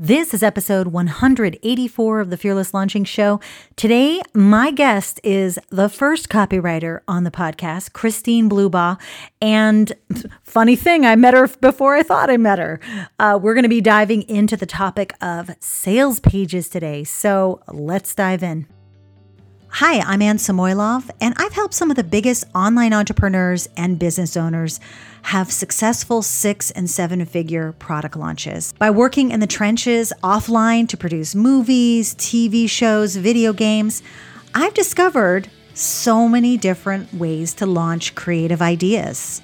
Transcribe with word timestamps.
This 0.00 0.32
is 0.32 0.44
episode 0.44 0.86
184 0.86 2.20
of 2.20 2.30
the 2.30 2.36
Fearless 2.36 2.72
Launching 2.72 3.02
Show. 3.02 3.40
Today, 3.74 4.22
my 4.32 4.70
guest 4.70 5.20
is 5.24 5.58
the 5.70 5.88
first 5.88 6.28
copywriter 6.28 7.00
on 7.08 7.24
the 7.24 7.32
podcast, 7.32 7.94
Christine 7.94 8.48
Blubaugh. 8.48 8.96
And 9.42 9.92
funny 10.44 10.76
thing, 10.76 11.04
I 11.04 11.16
met 11.16 11.34
her 11.34 11.48
before 11.48 11.96
I 11.96 12.04
thought 12.04 12.30
I 12.30 12.36
met 12.36 12.60
her. 12.60 12.78
Uh, 13.18 13.40
we're 13.42 13.54
going 13.54 13.64
to 13.64 13.68
be 13.68 13.80
diving 13.80 14.22
into 14.28 14.56
the 14.56 14.66
topic 14.66 15.14
of 15.20 15.50
sales 15.58 16.20
pages 16.20 16.68
today. 16.68 17.02
So 17.02 17.60
let's 17.66 18.14
dive 18.14 18.44
in. 18.44 18.68
Hi, 19.70 20.00
I'm 20.00 20.22
Anne 20.22 20.38
Samoilov, 20.38 21.08
and 21.20 21.34
I've 21.36 21.52
helped 21.52 21.74
some 21.74 21.90
of 21.90 21.96
the 21.96 22.02
biggest 22.02 22.44
online 22.54 22.92
entrepreneurs 22.92 23.68
and 23.76 23.98
business 23.98 24.36
owners 24.36 24.80
have 25.22 25.52
successful 25.52 26.22
six 26.22 26.70
and 26.72 26.90
seven 26.90 27.24
figure 27.26 27.72
product 27.72 28.16
launches 28.16 28.72
by 28.72 28.90
working 28.90 29.30
in 29.30 29.40
the 29.40 29.46
trenches 29.46 30.12
offline 30.24 30.88
to 30.88 30.96
produce 30.96 31.34
movies, 31.34 32.14
TV 32.14 32.68
shows, 32.68 33.14
video 33.16 33.52
games. 33.52 34.02
I've 34.54 34.74
discovered 34.74 35.48
so 35.74 36.26
many 36.26 36.56
different 36.56 37.12
ways 37.14 37.54
to 37.54 37.66
launch 37.66 38.14
creative 38.16 38.62
ideas. 38.62 39.42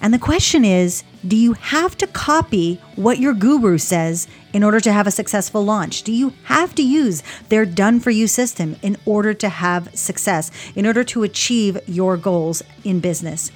And 0.00 0.14
the 0.14 0.18
question 0.18 0.64
is 0.64 1.04
do 1.26 1.36
you 1.36 1.52
have 1.52 1.96
to 1.98 2.06
copy 2.06 2.80
what 2.96 3.18
your 3.18 3.34
guru 3.34 3.76
says 3.76 4.26
in 4.54 4.62
order 4.62 4.80
to 4.80 4.92
have 4.92 5.06
a 5.06 5.10
successful 5.10 5.64
launch? 5.64 6.02
Do 6.02 6.12
you 6.12 6.32
have 6.44 6.74
to 6.76 6.82
use 6.82 7.22
their 7.50 7.66
done 7.66 8.00
for 8.00 8.10
you 8.10 8.26
system 8.26 8.76
in 8.82 8.96
order 9.04 9.34
to 9.34 9.48
have 9.48 9.94
success, 9.94 10.50
in 10.74 10.86
order 10.86 11.04
to 11.04 11.22
achieve 11.22 11.78
your 11.86 12.16
goals 12.16 12.62
in 12.84 13.00
business? 13.00 13.50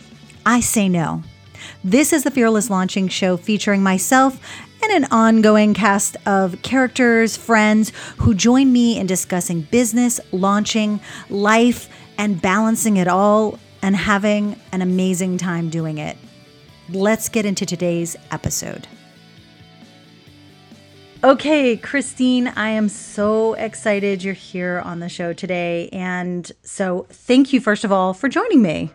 I 0.45 0.61
say 0.61 0.88
no. 0.88 1.23
This 1.83 2.12
is 2.12 2.25
the 2.25 2.30
Fearless 2.30 2.69
Launching 2.69 3.09
Show 3.09 3.38
featuring 3.38 3.83
myself 3.83 4.38
and 4.83 5.05
an 5.05 5.11
ongoing 5.11 5.73
cast 5.73 6.19
of 6.27 6.61
characters, 6.61 7.38
friends 7.38 7.91
who 8.19 8.35
join 8.35 8.71
me 8.71 8.99
in 8.99 9.07
discussing 9.07 9.63
business, 9.63 10.21
launching, 10.30 11.01
life, 11.30 11.88
and 12.18 12.43
balancing 12.43 12.99
it 12.99 13.09
all 13.09 13.59
and 13.80 13.96
having 13.96 14.61
an 14.73 14.83
amazing 14.83 15.38
time 15.38 15.71
doing 15.71 15.96
it. 15.96 16.18
Let's 16.90 17.30
get 17.30 17.46
into 17.46 17.65
today's 17.65 18.15
episode. 18.30 18.87
Okay, 21.23 21.79
Christine, 21.79 22.49
I 22.49 22.68
am 22.71 22.90
so 22.90 23.54
excited 23.54 24.23
you're 24.23 24.35
here 24.35 24.82
on 24.85 25.01
the 25.01 25.09
show 25.09 25.32
today. 25.32 25.88
And 25.90 26.51
so, 26.62 27.07
thank 27.09 27.55
you, 27.55 27.60
first 27.62 27.85
of 27.85 27.90
all, 27.90 28.12
for 28.12 28.29
joining 28.29 28.60
me. 28.60 28.90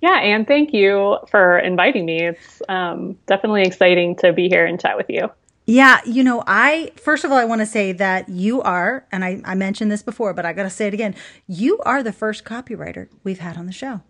Yeah, 0.00 0.20
and 0.20 0.46
thank 0.46 0.72
you 0.72 1.18
for 1.28 1.58
inviting 1.58 2.06
me. 2.06 2.22
It's 2.22 2.62
um, 2.68 3.18
definitely 3.26 3.62
exciting 3.62 4.14
to 4.16 4.32
be 4.32 4.48
here 4.48 4.64
and 4.64 4.80
chat 4.80 4.96
with 4.96 5.06
you. 5.08 5.28
Yeah, 5.66 6.00
you 6.06 6.22
know, 6.22 6.44
I 6.46 6.92
first 6.96 7.24
of 7.24 7.32
all, 7.32 7.38
I 7.38 7.44
want 7.44 7.60
to 7.60 7.66
say 7.66 7.90
that 7.90 8.28
you 8.28 8.62
are, 8.62 9.06
and 9.10 9.24
I, 9.24 9.40
I 9.44 9.56
mentioned 9.56 9.90
this 9.90 10.02
before, 10.04 10.34
but 10.34 10.46
I 10.46 10.52
got 10.52 10.64
to 10.64 10.70
say 10.70 10.86
it 10.86 10.94
again. 10.94 11.16
You 11.48 11.78
are 11.80 12.04
the 12.04 12.12
first 12.12 12.44
copywriter 12.44 13.08
we've 13.24 13.40
had 13.40 13.56
on 13.56 13.66
the 13.66 13.72
show 13.72 14.02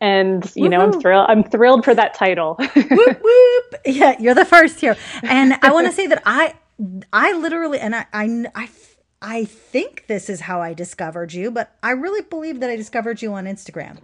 and 0.00 0.50
you 0.54 0.68
know 0.68 0.80
i'm 0.80 1.00
thrilled 1.00 1.26
i'm 1.28 1.42
thrilled 1.42 1.84
for 1.84 1.94
that 1.94 2.14
title 2.14 2.54
whoop, 2.76 3.22
whoop. 3.22 3.74
yeah 3.84 4.16
you're 4.18 4.34
the 4.34 4.44
first 4.44 4.80
here 4.80 4.96
and 5.22 5.54
i 5.62 5.72
want 5.72 5.86
to 5.86 5.92
say 5.92 6.06
that 6.06 6.22
i 6.26 6.54
i 7.12 7.32
literally 7.32 7.78
and 7.78 7.94
I, 7.94 8.06
I 8.12 8.44
i 8.54 8.68
i 9.22 9.44
think 9.44 10.06
this 10.06 10.28
is 10.28 10.40
how 10.40 10.60
i 10.60 10.74
discovered 10.74 11.32
you 11.32 11.50
but 11.50 11.74
i 11.82 11.90
really 11.90 12.22
believe 12.22 12.60
that 12.60 12.70
i 12.70 12.76
discovered 12.76 13.22
you 13.22 13.32
on 13.32 13.46
instagram 13.46 13.98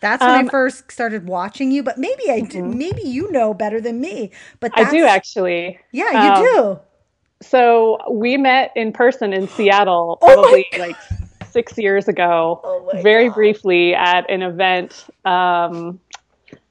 that's 0.00 0.20
when 0.20 0.40
um, 0.40 0.46
I 0.46 0.48
first 0.50 0.92
started 0.92 1.26
watching 1.26 1.72
you, 1.72 1.82
but 1.82 1.96
maybe 1.98 2.30
I 2.30 2.40
do, 2.40 2.62
mm-hmm. 2.62 2.78
maybe 2.78 3.02
you 3.02 3.32
know 3.32 3.54
better 3.54 3.80
than 3.80 4.00
me. 4.00 4.30
But 4.60 4.72
I 4.74 4.90
do 4.90 5.04
actually. 5.06 5.78
Yeah, 5.90 6.10
you 6.12 6.32
um, 6.32 6.44
do. 6.44 6.80
So 7.42 7.98
we 8.10 8.36
met 8.36 8.72
in 8.76 8.92
person 8.92 9.32
in 9.32 9.48
Seattle, 9.48 10.18
oh 10.22 10.26
probably 10.26 10.66
oh 10.74 10.78
like 10.78 10.96
six 11.56 11.78
years 11.78 12.06
ago, 12.06 12.60
oh 12.62 12.90
very 13.02 13.28
God. 13.28 13.34
briefly 13.34 13.94
at 13.94 14.28
an 14.28 14.42
event. 14.42 15.06
Um, 15.24 15.98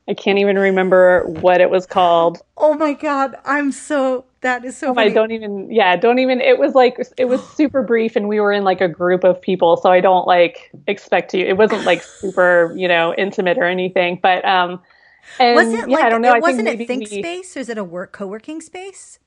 I 0.08 0.14
can't 0.14 0.38
even 0.38 0.60
remember 0.60 1.24
what 1.26 1.60
it 1.60 1.72
was 1.72 1.88
called. 1.88 2.40
Oh 2.56 2.76
my 2.76 2.94
God. 2.94 3.36
I'm 3.44 3.72
so, 3.72 4.26
that 4.42 4.64
is 4.64 4.78
so 4.78 4.92
oh, 4.92 5.00
I 5.00 5.10
don't 5.10 5.32
even, 5.32 5.72
yeah, 5.72 5.96
don't 5.96 6.20
even, 6.20 6.40
it 6.40 6.60
was 6.60 6.76
like, 6.76 7.00
it 7.18 7.26
was 7.26 7.44
super 7.56 7.82
brief 7.82 8.16
and 8.16 8.28
we 8.28 8.40
were 8.40 8.52
in 8.52 8.64
like 8.64 8.82
a 8.82 8.88
group 8.88 9.24
of 9.24 9.42
people. 9.42 9.78
So 9.78 9.90
I 9.90 10.02
don't 10.02 10.28
like 10.28 10.70
expect 10.86 11.34
you, 11.34 11.44
it 11.44 11.58
wasn't 11.58 11.84
like 11.86 12.04
super, 12.20 12.72
you 12.78 12.88
know, 12.88 13.16
intimate 13.18 13.58
or 13.58 13.66
anything. 13.66 14.20
But, 14.22 14.46
um, 14.46 14.80
and 15.40 15.56
was 15.56 15.74
it 15.74 15.90
yeah, 15.90 15.96
like, 15.96 16.06
I 16.06 16.10
don't 16.10 16.22
know. 16.22 16.36
It, 16.36 16.42
wasn't 16.44 16.68
it 16.68 16.86
Think 16.86 17.10
we, 17.10 17.24
Space 17.24 17.58
or 17.58 17.62
is 17.62 17.70
it 17.70 17.80
a 17.80 17.84
work 17.84 18.12
co 18.12 18.28
working 18.28 18.62
space? 18.62 19.18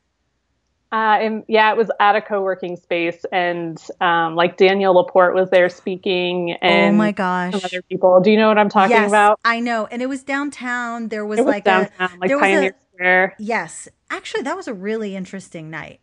Uh, 0.90 1.18
and 1.20 1.44
yeah, 1.48 1.70
it 1.70 1.76
was 1.76 1.90
at 2.00 2.16
a 2.16 2.22
co-working 2.22 2.74
space, 2.76 3.22
and 3.30 3.78
um, 4.00 4.34
like 4.34 4.56
Danielle 4.56 4.94
LaPorte 4.94 5.34
was 5.34 5.50
there 5.50 5.68
speaking, 5.68 6.52
oh 6.52 6.66
and 6.66 6.94
oh 6.94 6.98
my 6.98 7.12
gosh, 7.12 7.62
other 7.62 7.82
people. 7.82 8.20
Do 8.22 8.30
you 8.30 8.38
know 8.38 8.48
what 8.48 8.56
I'm 8.56 8.70
talking 8.70 8.96
yes, 8.96 9.10
about? 9.10 9.38
I 9.44 9.60
know, 9.60 9.86
and 9.90 10.00
it 10.00 10.08
was 10.08 10.22
downtown. 10.22 11.08
There 11.08 11.26
was, 11.26 11.40
was 11.40 11.46
like 11.46 11.64
downtown, 11.64 12.10
a 12.14 12.18
like 12.18 12.28
there 12.28 12.38
Pioneer 12.38 12.62
was 12.62 12.70
a, 12.70 12.94
Square. 12.94 13.36
Yes, 13.38 13.88
actually, 14.08 14.44
that 14.44 14.56
was 14.56 14.66
a 14.66 14.72
really 14.72 15.14
interesting 15.14 15.68
night. 15.68 16.00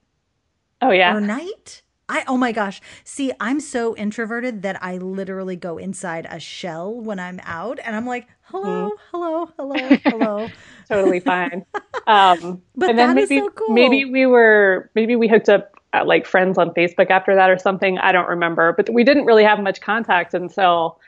Oh 0.84 0.92
yeah, 0.92 1.16
or 1.16 1.22
night. 1.22 1.82
I 2.08 2.24
oh 2.28 2.38
my 2.38 2.52
gosh. 2.52 2.80
See, 3.04 3.32
I'm 3.40 3.60
so 3.60 3.96
introverted 3.96 4.62
that 4.62 4.84
I 4.84 4.98
literally 4.98 5.56
go 5.56 5.80
inside 5.80 6.28
a 6.30 6.40
shell 6.40 6.94
when 6.94 7.20
I'm 7.20 7.40
out 7.44 7.80
and 7.84 7.96
I'm 7.96 8.06
like, 8.06 8.28
hello, 8.46 8.90
mm-hmm. 8.90 8.96
hello, 9.12 9.50
hello, 9.58 9.98
hello. 10.06 10.48
totally 10.90 11.20
fine. 11.20 11.66
Um 12.08 12.62
but 12.76 12.90
and 12.90 13.00
then 13.00 13.16
maybe 13.16 13.40
so 13.40 13.50
cool. 13.50 13.74
maybe 13.74 14.06
we 14.06 14.26
were 14.26 14.90
maybe 14.96 15.16
we 15.16 15.28
hooked 15.28 15.50
up 15.50 15.72
at, 15.94 16.08
like 16.08 16.26
friends 16.26 16.58
on 16.58 16.72
Facebook 16.72 17.10
after 17.10 17.36
that 17.36 17.50
or 17.50 17.58
something. 17.58 17.98
I 17.98 18.12
don't 18.12 18.28
remember. 18.28 18.74
But 18.74 18.90
we 18.90 19.04
didn't 19.04 19.26
really 19.26 19.44
have 19.44 19.60
much 19.60 19.82
contact 19.82 20.34
until 20.34 21.00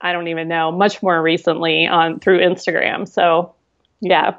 I 0.00 0.12
don't 0.12 0.28
even 0.28 0.48
know, 0.48 0.70
much 0.72 1.02
more 1.02 1.22
recently 1.22 1.86
on 1.86 2.20
through 2.20 2.40
Instagram. 2.40 3.08
So 3.08 3.54
yeah, 4.00 4.34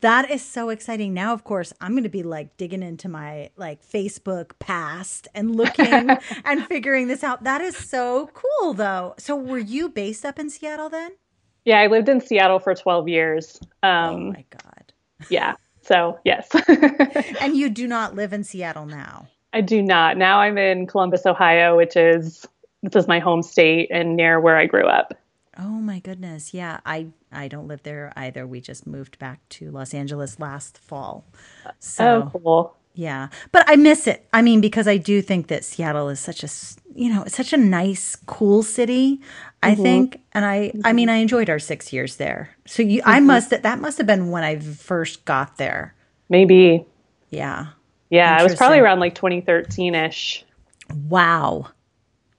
that 0.00 0.30
is 0.30 0.42
so 0.42 0.68
exciting. 0.68 1.12
Now, 1.12 1.32
of 1.32 1.42
course, 1.42 1.72
I'm 1.80 1.92
going 1.92 2.04
to 2.04 2.08
be 2.08 2.22
like 2.22 2.56
digging 2.56 2.82
into 2.82 3.08
my 3.08 3.50
like 3.56 3.84
Facebook 3.84 4.52
past 4.60 5.26
and 5.34 5.56
looking 5.56 6.10
and 6.44 6.66
figuring 6.66 7.08
this 7.08 7.24
out. 7.24 7.42
That 7.42 7.60
is 7.60 7.76
so 7.76 8.30
cool, 8.32 8.74
though. 8.74 9.14
So, 9.18 9.34
were 9.34 9.58
you 9.58 9.88
based 9.88 10.24
up 10.24 10.38
in 10.38 10.50
Seattle 10.50 10.88
then? 10.88 11.12
Yeah, 11.68 11.80
I 11.80 11.86
lived 11.88 12.08
in 12.08 12.22
Seattle 12.22 12.60
for 12.60 12.74
12 12.74 13.08
years. 13.08 13.60
Um, 13.82 14.14
oh 14.14 14.18
my 14.32 14.44
God. 14.48 14.92
Yeah. 15.28 15.54
So, 15.82 16.18
yes. 16.24 16.48
and 17.42 17.54
you 17.54 17.68
do 17.68 17.86
not 17.86 18.14
live 18.14 18.32
in 18.32 18.42
Seattle 18.42 18.86
now? 18.86 19.28
I 19.52 19.60
do 19.60 19.82
not. 19.82 20.16
Now 20.16 20.40
I'm 20.40 20.56
in 20.56 20.86
Columbus, 20.86 21.26
Ohio, 21.26 21.76
which 21.76 21.94
is 21.94 22.46
this 22.82 22.96
is 22.96 23.06
my 23.06 23.18
home 23.18 23.42
state 23.42 23.90
and 23.90 24.16
near 24.16 24.40
where 24.40 24.56
I 24.56 24.64
grew 24.64 24.86
up. 24.86 25.12
Oh 25.58 25.68
my 25.68 25.98
goodness. 25.98 26.54
Yeah, 26.54 26.80
I 26.86 27.08
I 27.30 27.48
don't 27.48 27.68
live 27.68 27.82
there 27.82 28.14
either. 28.16 28.46
We 28.46 28.62
just 28.62 28.86
moved 28.86 29.18
back 29.18 29.46
to 29.50 29.70
Los 29.70 29.92
Angeles 29.92 30.40
last 30.40 30.78
fall. 30.78 31.26
So 31.80 32.30
oh, 32.32 32.40
cool. 32.40 32.77
Yeah. 32.98 33.28
But 33.52 33.62
I 33.68 33.76
miss 33.76 34.08
it. 34.08 34.26
I 34.32 34.42
mean, 34.42 34.60
because 34.60 34.88
I 34.88 34.96
do 34.96 35.22
think 35.22 35.46
that 35.46 35.64
Seattle 35.64 36.08
is 36.08 36.18
such 36.18 36.42
a, 36.42 36.48
you 36.96 37.14
know, 37.14 37.22
it's 37.22 37.36
such 37.36 37.52
a 37.52 37.56
nice, 37.56 38.16
cool 38.26 38.64
city, 38.64 39.20
I 39.62 39.74
mm-hmm. 39.74 39.82
think. 39.84 40.20
And 40.32 40.44
I 40.44 40.70
mm-hmm. 40.70 40.80
I 40.84 40.92
mean, 40.92 41.08
I 41.08 41.18
enjoyed 41.18 41.48
our 41.48 41.60
6 41.60 41.92
years 41.92 42.16
there. 42.16 42.50
So 42.66 42.82
you 42.82 43.00
mm-hmm. 43.00 43.10
I 43.10 43.20
must 43.20 43.50
that 43.50 43.80
must 43.80 43.98
have 43.98 44.08
been 44.08 44.32
when 44.32 44.42
I 44.42 44.58
first 44.58 45.24
got 45.24 45.58
there. 45.58 45.94
Maybe. 46.28 46.86
Yeah. 47.30 47.66
Yeah, 48.10 48.40
it 48.40 48.42
was 48.42 48.56
probably 48.56 48.80
around 48.80 48.98
like 48.98 49.14
2013ish. 49.14 50.42
Wow. 51.08 51.68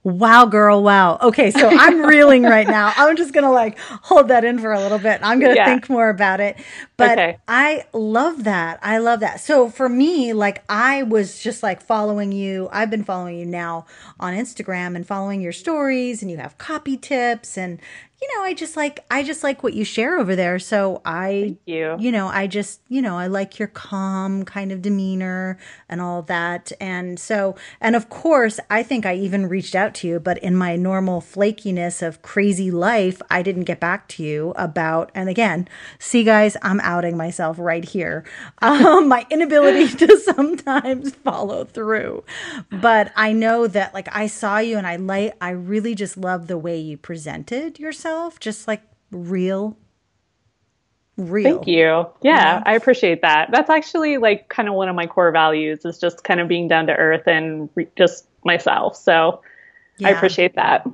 Wow, 0.02 0.46
girl, 0.46 0.82
wow. 0.82 1.18
Okay, 1.20 1.50
so 1.50 1.68
I'm 1.68 2.02
reeling 2.02 2.42
right 2.42 2.66
now. 2.66 2.92
I'm 2.96 3.16
just 3.16 3.34
going 3.34 3.44
to 3.44 3.50
like 3.50 3.78
hold 3.78 4.28
that 4.28 4.44
in 4.44 4.58
for 4.58 4.72
a 4.72 4.80
little 4.80 4.98
bit. 4.98 5.20
I'm 5.22 5.40
going 5.40 5.52
to 5.52 5.56
yeah. 5.56 5.66
think 5.66 5.90
more 5.90 6.08
about 6.08 6.40
it. 6.40 6.56
But 7.00 7.12
okay. 7.12 7.38
I 7.48 7.84
love 7.92 8.44
that. 8.44 8.78
I 8.82 8.98
love 8.98 9.20
that. 9.20 9.40
So 9.40 9.68
for 9.68 9.88
me, 9.88 10.32
like 10.32 10.62
I 10.68 11.02
was 11.02 11.42
just 11.42 11.62
like 11.62 11.80
following 11.82 12.32
you. 12.32 12.68
I've 12.72 12.90
been 12.90 13.04
following 13.04 13.38
you 13.38 13.46
now 13.46 13.86
on 14.18 14.34
Instagram 14.34 14.96
and 14.96 15.06
following 15.06 15.40
your 15.40 15.52
stories 15.52 16.22
and 16.22 16.30
you 16.30 16.36
have 16.36 16.58
copy 16.58 16.96
tips 16.96 17.58
and 17.58 17.80
you 18.20 18.28
know, 18.36 18.44
I 18.44 18.52
just 18.52 18.76
like 18.76 19.04
I 19.10 19.22
just 19.22 19.42
like 19.42 19.62
what 19.62 19.72
you 19.72 19.84
share 19.84 20.18
over 20.18 20.36
there. 20.36 20.58
So 20.58 21.00
I 21.06 21.42
Thank 21.44 21.60
you. 21.64 21.96
you 21.98 22.12
know, 22.12 22.28
I 22.28 22.46
just, 22.46 22.82
you 22.88 23.00
know, 23.00 23.16
I 23.16 23.28
like 23.28 23.58
your 23.58 23.68
calm 23.68 24.44
kind 24.44 24.72
of 24.72 24.82
demeanor 24.82 25.58
and 25.88 26.02
all 26.02 26.20
that. 26.22 26.70
And 26.80 27.18
so 27.18 27.56
and 27.80 27.96
of 27.96 28.10
course, 28.10 28.60
I 28.68 28.82
think 28.82 29.06
I 29.06 29.14
even 29.14 29.48
reached 29.48 29.74
out 29.74 29.94
to 29.96 30.08
you, 30.08 30.20
but 30.20 30.36
in 30.38 30.54
my 30.54 30.76
normal 30.76 31.22
flakiness 31.22 32.06
of 32.06 32.20
crazy 32.20 32.70
life, 32.70 33.22
I 33.30 33.42
didn't 33.42 33.64
get 33.64 33.80
back 33.80 34.06
to 34.08 34.22
you 34.22 34.52
about 34.56 35.10
and 35.14 35.28
again, 35.30 35.66
see 35.98 36.22
guys, 36.22 36.58
I'm 36.60 36.80
outing 36.90 37.16
myself 37.16 37.56
right 37.58 37.84
here. 37.84 38.24
Um, 38.62 39.08
my 39.08 39.26
inability 39.30 39.88
to 39.96 40.18
sometimes 40.34 41.14
follow 41.14 41.64
through. 41.64 42.24
But 42.70 43.10
I 43.16 43.32
know 43.32 43.66
that 43.66 43.94
like 43.94 44.08
I 44.14 44.26
saw 44.26 44.58
you 44.58 44.76
and 44.76 44.86
I 44.86 44.96
like 44.96 45.34
I 45.40 45.50
really 45.50 45.94
just 45.94 46.16
love 46.16 46.46
the 46.46 46.58
way 46.58 46.78
you 46.78 46.96
presented 46.96 47.78
yourself 47.78 48.38
just 48.38 48.68
like 48.68 48.82
real. 49.10 49.76
real. 51.16 51.56
Thank 51.56 51.66
you. 51.68 52.06
Yeah, 52.22 52.62
I 52.66 52.74
appreciate 52.74 53.22
that. 53.22 53.50
That's 53.50 53.70
actually 53.70 54.18
like 54.18 54.48
kind 54.48 54.68
of 54.68 54.74
one 54.74 54.88
of 54.88 54.96
my 54.96 55.06
core 55.06 55.32
values 55.32 55.84
is 55.84 55.98
just 55.98 56.22
kind 56.24 56.40
of 56.40 56.48
being 56.48 56.68
down 56.68 56.86
to 56.86 56.94
earth 56.94 57.26
and 57.26 57.70
re- 57.74 57.88
just 57.96 58.26
myself. 58.44 58.96
So 58.96 59.42
yeah. 59.98 60.08
I 60.08 60.10
appreciate 60.12 60.54
that. 60.56 60.86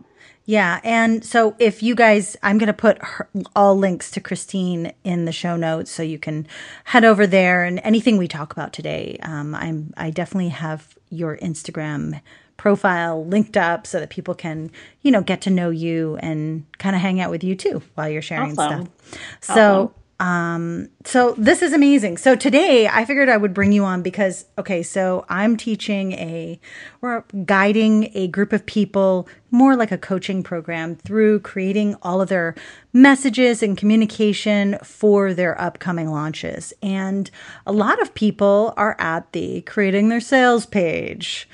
Yeah. 0.47 0.81
And 0.85 1.25
so 1.25 1.57
if 1.59 1.83
you 1.83 1.97
guys, 1.97 2.37
I'm 2.43 2.57
going 2.57 2.69
to 2.69 2.73
put 2.73 3.03
her, 3.03 3.29
all 3.57 3.77
links 3.77 4.13
to 4.13 4.21
Christine 4.21 4.93
in 5.03 5.25
the 5.25 5.33
show 5.33 5.57
notes 5.57 5.91
so 5.91 6.03
you 6.05 6.19
can 6.19 6.47
head 6.85 7.05
over 7.05 7.27
there 7.27 7.65
and 7.65 7.81
anything 7.83 8.17
we 8.17 8.29
talk 8.29 8.53
about 8.53 8.73
today. 8.73 9.19
Um, 9.23 9.57
I'm, 9.57 9.93
I 9.97 10.11
definitely 10.11 10.51
have 10.51 10.97
your 11.11 11.37
Instagram 11.39 12.21
profile 12.57 13.27
linked 13.27 13.57
up 13.57 13.87
so 13.89 13.99
that 13.99 14.09
people 14.09 14.35
can, 14.35 14.71
you 15.03 15.11
know, 15.11 15.21
get 15.21 15.41
to 15.43 15.51
know 15.51 15.71
you 15.71 16.17
and 16.21 16.65
kind 16.79 16.95
of 16.95 17.03
hang 17.03 17.21
out 17.21 17.31
with 17.31 17.43
you 17.43 17.57
too 17.57 17.83
while 17.95 18.09
you're 18.09 18.23
sharing 18.23 18.57
awesome. 18.59 18.87
stuff. 18.87 19.21
So, 19.41 19.53
awesome. 19.53 19.95
Um, 20.19 20.89
so 21.05 21.35
this 21.37 21.61
is 21.61 21.75
amazing. 21.75 22.17
So 22.17 22.35
today 22.35 22.89
I 22.89 23.05
figured 23.05 23.29
I 23.29 23.37
would 23.37 23.53
bring 23.53 23.73
you 23.73 23.85
on 23.85 24.01
because, 24.01 24.47
okay, 24.57 24.83
so 24.83 25.27
I'm 25.29 25.59
teaching 25.59 26.13
a, 26.13 26.59
we're 27.03 27.23
guiding 27.45 28.11
a 28.15 28.29
group 28.29 28.55
of 28.55 28.65
people 28.65 29.29
more 29.51 29.77
like 29.77 29.93
a 29.93 29.99
coaching 29.99 30.43
program 30.43 30.97
through 30.97 31.41
creating 31.41 31.97
all 32.01 32.23
of 32.23 32.31
their 32.31 32.55
messages 32.95 33.63
and 33.63 33.77
communication 33.77 34.79
for 34.83 35.35
their 35.35 35.61
upcoming 35.61 36.11
launches. 36.11 36.73
And 36.83 37.31
a 37.67 37.73
lot 37.73 38.01
of 38.01 38.15
people 38.15 38.73
are 38.79 38.97
at 38.99 39.33
the 39.33 39.61
creating 39.63 40.09
their 40.09 40.21
sales 40.21 40.65
page 40.65 41.47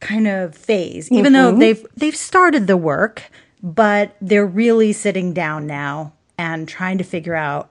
kind 0.00 0.26
of 0.26 0.56
phase, 0.56 1.12
even 1.12 1.34
mm-hmm. 1.34 1.54
though 1.54 1.58
they've, 1.58 1.86
they've 1.94 2.16
started 2.16 2.66
the 2.66 2.78
work, 2.78 3.24
but 3.62 4.16
they're 4.22 4.46
really 4.46 4.94
sitting 4.94 5.34
down 5.34 5.66
now 5.66 6.14
and 6.38 6.66
trying 6.66 6.98
to 6.98 7.04
figure 7.04 7.34
out 7.34 7.70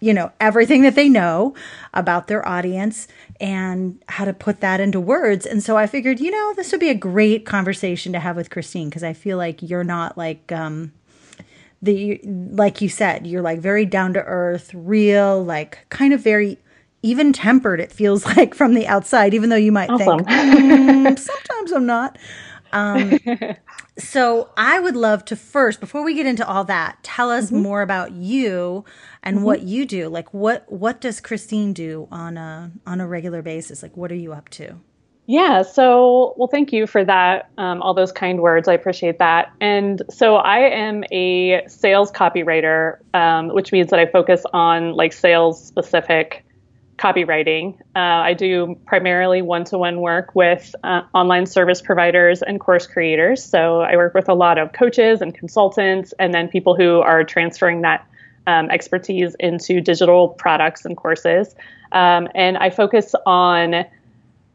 you 0.00 0.14
know, 0.14 0.32
everything 0.40 0.82
that 0.82 0.94
they 0.94 1.08
know 1.08 1.54
about 1.92 2.28
their 2.28 2.46
audience 2.46 3.08
and 3.40 4.02
how 4.08 4.24
to 4.24 4.32
put 4.32 4.60
that 4.60 4.80
into 4.80 5.00
words. 5.00 5.44
And 5.44 5.62
so 5.62 5.76
I 5.76 5.86
figured, 5.86 6.20
you 6.20 6.30
know, 6.30 6.54
this 6.54 6.72
would 6.72 6.80
be 6.80 6.88
a 6.88 6.94
great 6.94 7.44
conversation 7.44 8.12
to 8.12 8.20
have 8.20 8.36
with 8.36 8.50
Christine 8.50 8.88
because 8.88 9.04
I 9.04 9.12
feel 9.12 9.36
like 9.36 9.62
you're 9.62 9.84
not 9.84 10.16
like 10.16 10.50
um 10.52 10.92
the 11.82 12.20
like 12.24 12.80
you 12.80 12.88
said, 12.88 13.26
you're 13.26 13.42
like 13.42 13.60
very 13.60 13.84
down 13.84 14.14
to 14.14 14.22
earth, 14.22 14.72
real, 14.74 15.44
like 15.44 15.86
kind 15.90 16.12
of 16.12 16.20
very 16.20 16.58
even 17.02 17.32
tempered 17.32 17.78
it 17.78 17.92
feels 17.92 18.24
like 18.36 18.54
from 18.54 18.74
the 18.74 18.86
outside 18.86 19.32
even 19.32 19.50
though 19.50 19.56
you 19.56 19.70
might 19.70 19.90
awesome. 19.90 20.24
think 20.24 20.28
mm, 20.28 21.18
sometimes 21.18 21.72
I'm 21.72 21.86
not. 21.86 22.18
Um 22.76 23.18
So 23.98 24.50
I 24.58 24.78
would 24.78 24.94
love 24.94 25.24
to 25.26 25.36
first, 25.36 25.80
before 25.80 26.04
we 26.04 26.14
get 26.14 26.26
into 26.26 26.46
all 26.46 26.64
that, 26.64 27.02
tell 27.02 27.30
us 27.30 27.46
mm-hmm. 27.46 27.62
more 27.62 27.80
about 27.80 28.12
you 28.12 28.84
and 29.22 29.36
mm-hmm. 29.36 29.44
what 29.46 29.62
you 29.62 29.86
do. 29.86 30.08
Like 30.08 30.34
what 30.34 30.70
what 30.70 31.00
does 31.00 31.20
Christine 31.20 31.72
do 31.72 32.06
on 32.10 32.36
a 32.36 32.72
on 32.86 33.00
a 33.00 33.06
regular 33.06 33.40
basis? 33.40 33.82
Like 33.82 33.96
what 33.96 34.12
are 34.12 34.16
you 34.16 34.32
up 34.32 34.50
to? 34.50 34.76
Yeah, 35.28 35.62
so 35.62 36.34
well, 36.36 36.46
thank 36.46 36.72
you 36.72 36.86
for 36.86 37.04
that. 37.04 37.50
Um, 37.58 37.82
all 37.82 37.94
those 37.94 38.12
kind 38.12 38.40
words, 38.40 38.68
I 38.68 38.74
appreciate 38.74 39.18
that. 39.18 39.52
And 39.60 40.02
so 40.08 40.36
I 40.36 40.58
am 40.58 41.02
a 41.10 41.66
sales 41.66 42.12
copywriter, 42.12 42.98
um, 43.12 43.48
which 43.48 43.72
means 43.72 43.90
that 43.90 43.98
I 43.98 44.06
focus 44.06 44.44
on 44.52 44.92
like 44.92 45.12
sales 45.12 45.66
specific 45.66 46.45
copywriting. 46.98 47.78
Uh, 47.94 47.98
I 47.98 48.34
do 48.34 48.78
primarily 48.86 49.42
one 49.42 49.64
to 49.64 49.78
one 49.78 50.00
work 50.00 50.34
with 50.34 50.74
uh, 50.82 51.02
online 51.14 51.46
service 51.46 51.82
providers 51.82 52.42
and 52.42 52.58
course 52.58 52.86
creators. 52.86 53.44
So 53.44 53.80
I 53.80 53.96
work 53.96 54.14
with 54.14 54.28
a 54.28 54.34
lot 54.34 54.58
of 54.58 54.72
coaches 54.72 55.20
and 55.20 55.34
consultants, 55.34 56.14
and 56.18 56.32
then 56.32 56.48
people 56.48 56.74
who 56.74 57.00
are 57.00 57.22
transferring 57.24 57.82
that 57.82 58.06
um, 58.46 58.70
expertise 58.70 59.34
into 59.40 59.80
digital 59.80 60.28
products 60.28 60.84
and 60.84 60.96
courses. 60.96 61.54
Um, 61.92 62.28
and 62.34 62.56
I 62.56 62.70
focus 62.70 63.14
on 63.26 63.84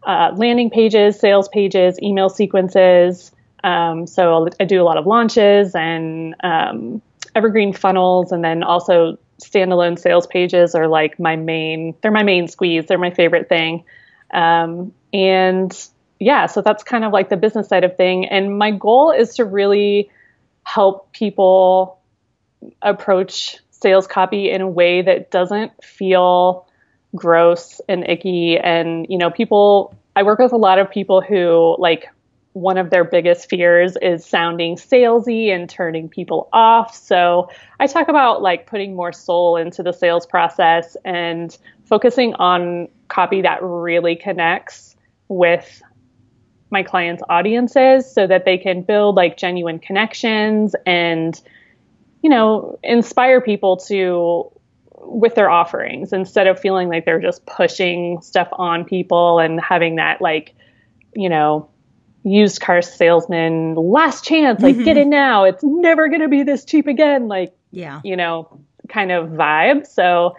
uh, 0.03 0.31
landing 0.35 0.69
pages, 0.69 1.19
sales 1.19 1.47
pages, 1.49 1.99
email 2.01 2.29
sequences. 2.29 3.31
Um, 3.63 4.07
so 4.07 4.47
I 4.59 4.65
do 4.65 4.81
a 4.81 4.85
lot 4.85 4.97
of 4.97 5.05
launches 5.05 5.75
and 5.75 6.35
um, 6.43 7.01
evergreen 7.35 7.73
funnels, 7.73 8.31
and 8.31 8.43
then 8.43 8.63
also 8.63 9.17
standalone 9.41 9.99
sales 9.99 10.27
pages 10.27 10.75
are 10.75 10.87
like 10.87 11.19
my 11.19 11.35
main 11.35 11.95
they're 12.01 12.11
my 12.11 12.23
main 12.23 12.47
squeeze. 12.47 12.85
They're 12.85 12.97
my 12.97 13.11
favorite 13.11 13.49
thing. 13.49 13.83
Um, 14.33 14.93
and 15.11 15.89
yeah 16.19 16.45
so 16.45 16.61
that's 16.61 16.83
kind 16.83 17.03
of 17.03 17.11
like 17.11 17.29
the 17.29 17.37
business 17.37 17.67
side 17.67 17.83
of 17.83 17.97
thing. 17.97 18.25
And 18.25 18.57
my 18.57 18.71
goal 18.71 19.11
is 19.11 19.35
to 19.35 19.45
really 19.45 20.09
help 20.63 21.11
people 21.11 21.99
approach 22.81 23.57
sales 23.71 24.07
copy 24.07 24.51
in 24.51 24.61
a 24.61 24.67
way 24.67 25.01
that 25.01 25.31
doesn't 25.31 25.71
feel 25.83 26.67
gross 27.15 27.81
and 27.89 28.07
icky. 28.07 28.57
And 28.57 29.05
you 29.09 29.17
know 29.17 29.29
people 29.29 29.95
i 30.15 30.23
work 30.23 30.39
with 30.39 30.53
a 30.53 30.57
lot 30.57 30.79
of 30.79 30.89
people 30.89 31.21
who 31.21 31.75
like 31.79 32.07
one 32.53 32.77
of 32.77 32.89
their 32.89 33.03
biggest 33.03 33.49
fears 33.49 33.95
is 34.01 34.25
sounding 34.25 34.75
salesy 34.75 35.53
and 35.53 35.69
turning 35.69 36.09
people 36.09 36.49
off. 36.51 36.93
So 36.95 37.49
I 37.79 37.87
talk 37.87 38.09
about 38.09 38.41
like 38.41 38.67
putting 38.67 38.95
more 38.95 39.13
soul 39.13 39.55
into 39.55 39.83
the 39.83 39.93
sales 39.93 40.25
process 40.25 40.97
and 41.05 41.57
focusing 41.85 42.33
on 42.35 42.89
copy 43.07 43.41
that 43.41 43.59
really 43.61 44.15
connects 44.15 44.95
with 45.29 45.81
my 46.71 46.83
clients' 46.83 47.23
audiences 47.29 48.11
so 48.11 48.27
that 48.27 48.45
they 48.45 48.57
can 48.57 48.81
build 48.81 49.15
like 49.15 49.37
genuine 49.37 49.79
connections 49.79 50.75
and 50.85 51.41
you 52.21 52.29
know 52.29 52.79
inspire 52.83 53.41
people 53.41 53.77
to 53.77 54.49
with 55.03 55.35
their 55.35 55.49
offerings 55.49 56.13
instead 56.13 56.47
of 56.47 56.59
feeling 56.59 56.87
like 56.87 57.05
they're 57.05 57.19
just 57.19 57.45
pushing 57.45 58.21
stuff 58.21 58.47
on 58.53 58.85
people 58.85 59.39
and 59.39 59.59
having 59.59 59.95
that 59.95 60.21
like 60.21 60.53
you 61.13 61.27
know 61.27 61.67
used 62.23 62.61
car 62.61 62.81
salesman 62.81 63.75
last 63.75 64.23
chance 64.23 64.61
like 64.61 64.75
mm-hmm. 64.75 64.83
get 64.83 64.97
it 64.97 65.07
now 65.07 65.43
it's 65.43 65.63
never 65.63 66.07
going 66.07 66.21
to 66.21 66.27
be 66.27 66.43
this 66.43 66.63
cheap 66.63 66.87
again 66.87 67.27
like 67.27 67.53
yeah 67.71 67.99
you 68.03 68.15
know 68.15 68.59
kind 68.89 69.11
of 69.11 69.29
vibe 69.29 69.87
so 69.87 70.35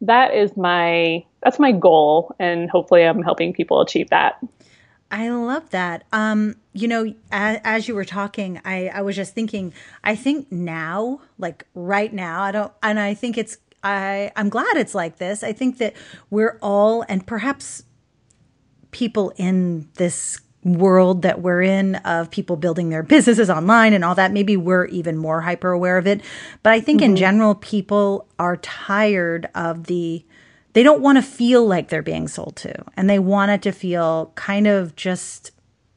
that 0.00 0.34
is 0.34 0.56
my 0.56 1.24
that's 1.42 1.58
my 1.58 1.70
goal 1.70 2.34
and 2.38 2.68
hopefully 2.68 3.04
i'm 3.04 3.22
helping 3.22 3.52
people 3.52 3.80
achieve 3.80 4.08
that 4.10 4.40
I 5.10 5.28
love 5.30 5.70
that. 5.70 6.04
Um, 6.12 6.54
you 6.72 6.86
know, 6.86 7.12
as, 7.32 7.60
as, 7.64 7.88
you 7.88 7.96
were 7.96 8.04
talking, 8.04 8.60
I, 8.64 8.88
I 8.88 9.02
was 9.02 9.16
just 9.16 9.34
thinking, 9.34 9.74
I 10.04 10.14
think 10.14 10.52
now, 10.52 11.20
like 11.36 11.66
right 11.74 12.12
now, 12.12 12.42
I 12.42 12.52
don't, 12.52 12.72
and 12.80 13.00
I 13.00 13.14
think 13.14 13.36
it's, 13.36 13.58
I, 13.82 14.30
I'm 14.36 14.48
glad 14.48 14.76
it's 14.76 14.94
like 14.94 15.16
this. 15.16 15.42
I 15.42 15.52
think 15.52 15.78
that 15.78 15.94
we're 16.30 16.58
all, 16.62 17.04
and 17.08 17.26
perhaps 17.26 17.82
people 18.92 19.32
in 19.36 19.88
this 19.94 20.40
world 20.62 21.22
that 21.22 21.40
we're 21.40 21.62
in 21.62 21.96
of 21.96 22.30
people 22.30 22.56
building 22.56 22.90
their 22.90 23.02
businesses 23.02 23.48
online 23.48 23.92
and 23.92 24.04
all 24.04 24.14
that 24.14 24.32
maybe 24.32 24.56
we're 24.56 24.84
even 24.86 25.16
more 25.16 25.40
hyper 25.40 25.70
aware 25.70 25.96
of 25.96 26.06
it 26.06 26.20
but 26.62 26.72
i 26.72 26.80
think 26.80 27.00
mm-hmm. 27.00 27.12
in 27.12 27.16
general 27.16 27.54
people 27.54 28.26
are 28.38 28.56
tired 28.58 29.48
of 29.54 29.84
the 29.84 30.24
they 30.72 30.82
don't 30.82 31.00
want 31.00 31.16
to 31.16 31.22
feel 31.22 31.66
like 31.66 31.88
they're 31.88 32.02
being 32.02 32.28
sold 32.28 32.56
to 32.56 32.74
and 32.96 33.08
they 33.08 33.18
want 33.18 33.50
it 33.50 33.62
to 33.62 33.72
feel 33.72 34.32
kind 34.34 34.66
of 34.66 34.94
just 34.96 35.50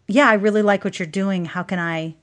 yeah 0.07 0.29
i 0.29 0.33
really 0.33 0.61
like 0.61 0.85
what 0.85 0.97
you're 0.97 1.05
doing 1.05 1.43
how 1.43 1.61
can 1.61 1.79
i 1.79 2.15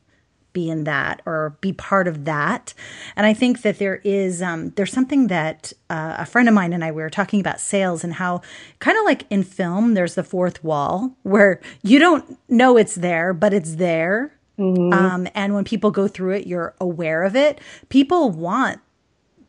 be 0.53 0.71
in 0.71 0.85
that 0.85 1.23
or 1.27 1.57
be 1.61 1.73
part 1.73 2.09
of 2.09 2.25
that. 2.25 2.75
And 3.17 3.27
I 3.27 3.35
think 3.35 3.63
that 3.63 3.79
there 3.79 4.01
is 4.05 4.43
um, 4.43 4.71
there's 4.71 4.93
something 4.93 5.29
that 5.29 5.73
uh, 5.89 6.17
a 6.19 6.27
friend 6.27 6.49
of 6.49 6.55
mine 6.55 6.73
and 6.73 6.85
I 6.85 6.93
we 6.93 7.03
were 7.03 7.11
talking 7.11 7.41
about 7.41 7.61
sales 7.61 8.05
and 8.05 8.15
how 8.15 8.43
kind 8.79 8.99
of 8.99 9.05
like 9.05 9.25
in 9.31 9.43
film 9.43 9.95
there's 9.95 10.15
the 10.15 10.25
fourth 10.25 10.63
wall 10.65 11.17
where 11.23 11.61
you 11.83 11.99
don't 11.99 12.39
know 12.49 12.77
it's 12.77 12.97
there 12.97 13.33
but 13.33 13.53
it's 13.53 13.77
there. 13.77 14.33
Mm-hmm. 14.59 14.93
Um, 14.93 15.29
and 15.35 15.55
when 15.55 15.65
people 15.65 15.91
go 15.91 16.07
through 16.07 16.33
it, 16.33 16.47
you're 16.47 16.75
aware 16.81 17.25
of 17.25 17.35
it. 17.35 17.61
People 17.89 18.31
want 18.31 18.81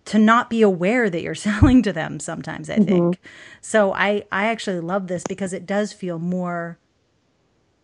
to 0.05 0.17
not 0.17 0.49
be 0.49 0.61
aware 0.61 1.09
that 1.09 1.21
you're 1.21 1.35
selling 1.49 1.81
to 1.83 1.93
them 1.93 2.19
sometimes 2.19 2.69
i 2.69 2.75
mm-hmm. 2.75 2.85
think 2.85 3.19
so 3.61 3.93
i 3.93 4.23
i 4.31 4.45
actually 4.47 4.79
love 4.79 5.07
this 5.07 5.23
because 5.27 5.53
it 5.53 5.65
does 5.65 5.93
feel 5.93 6.17
more 6.19 6.77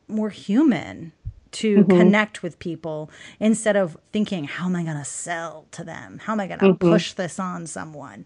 more 0.07 0.29
human 0.29 1.12
to 1.58 1.78
mm-hmm. 1.78 1.98
connect 1.98 2.44
with 2.44 2.60
people 2.60 3.10
instead 3.40 3.76
of 3.76 3.98
thinking, 4.12 4.44
how 4.44 4.66
am 4.66 4.76
I 4.76 4.84
going 4.84 4.98
to 4.98 5.06
sell 5.06 5.66
to 5.72 5.84
them? 5.84 6.20
How 6.20 6.34
am 6.34 6.40
I 6.40 6.48
going 6.48 6.60
to 6.60 6.66
mm-hmm. 6.68 6.90
push 6.92 7.14
this 7.14 7.40
on 7.40 7.66
someone? 7.66 8.26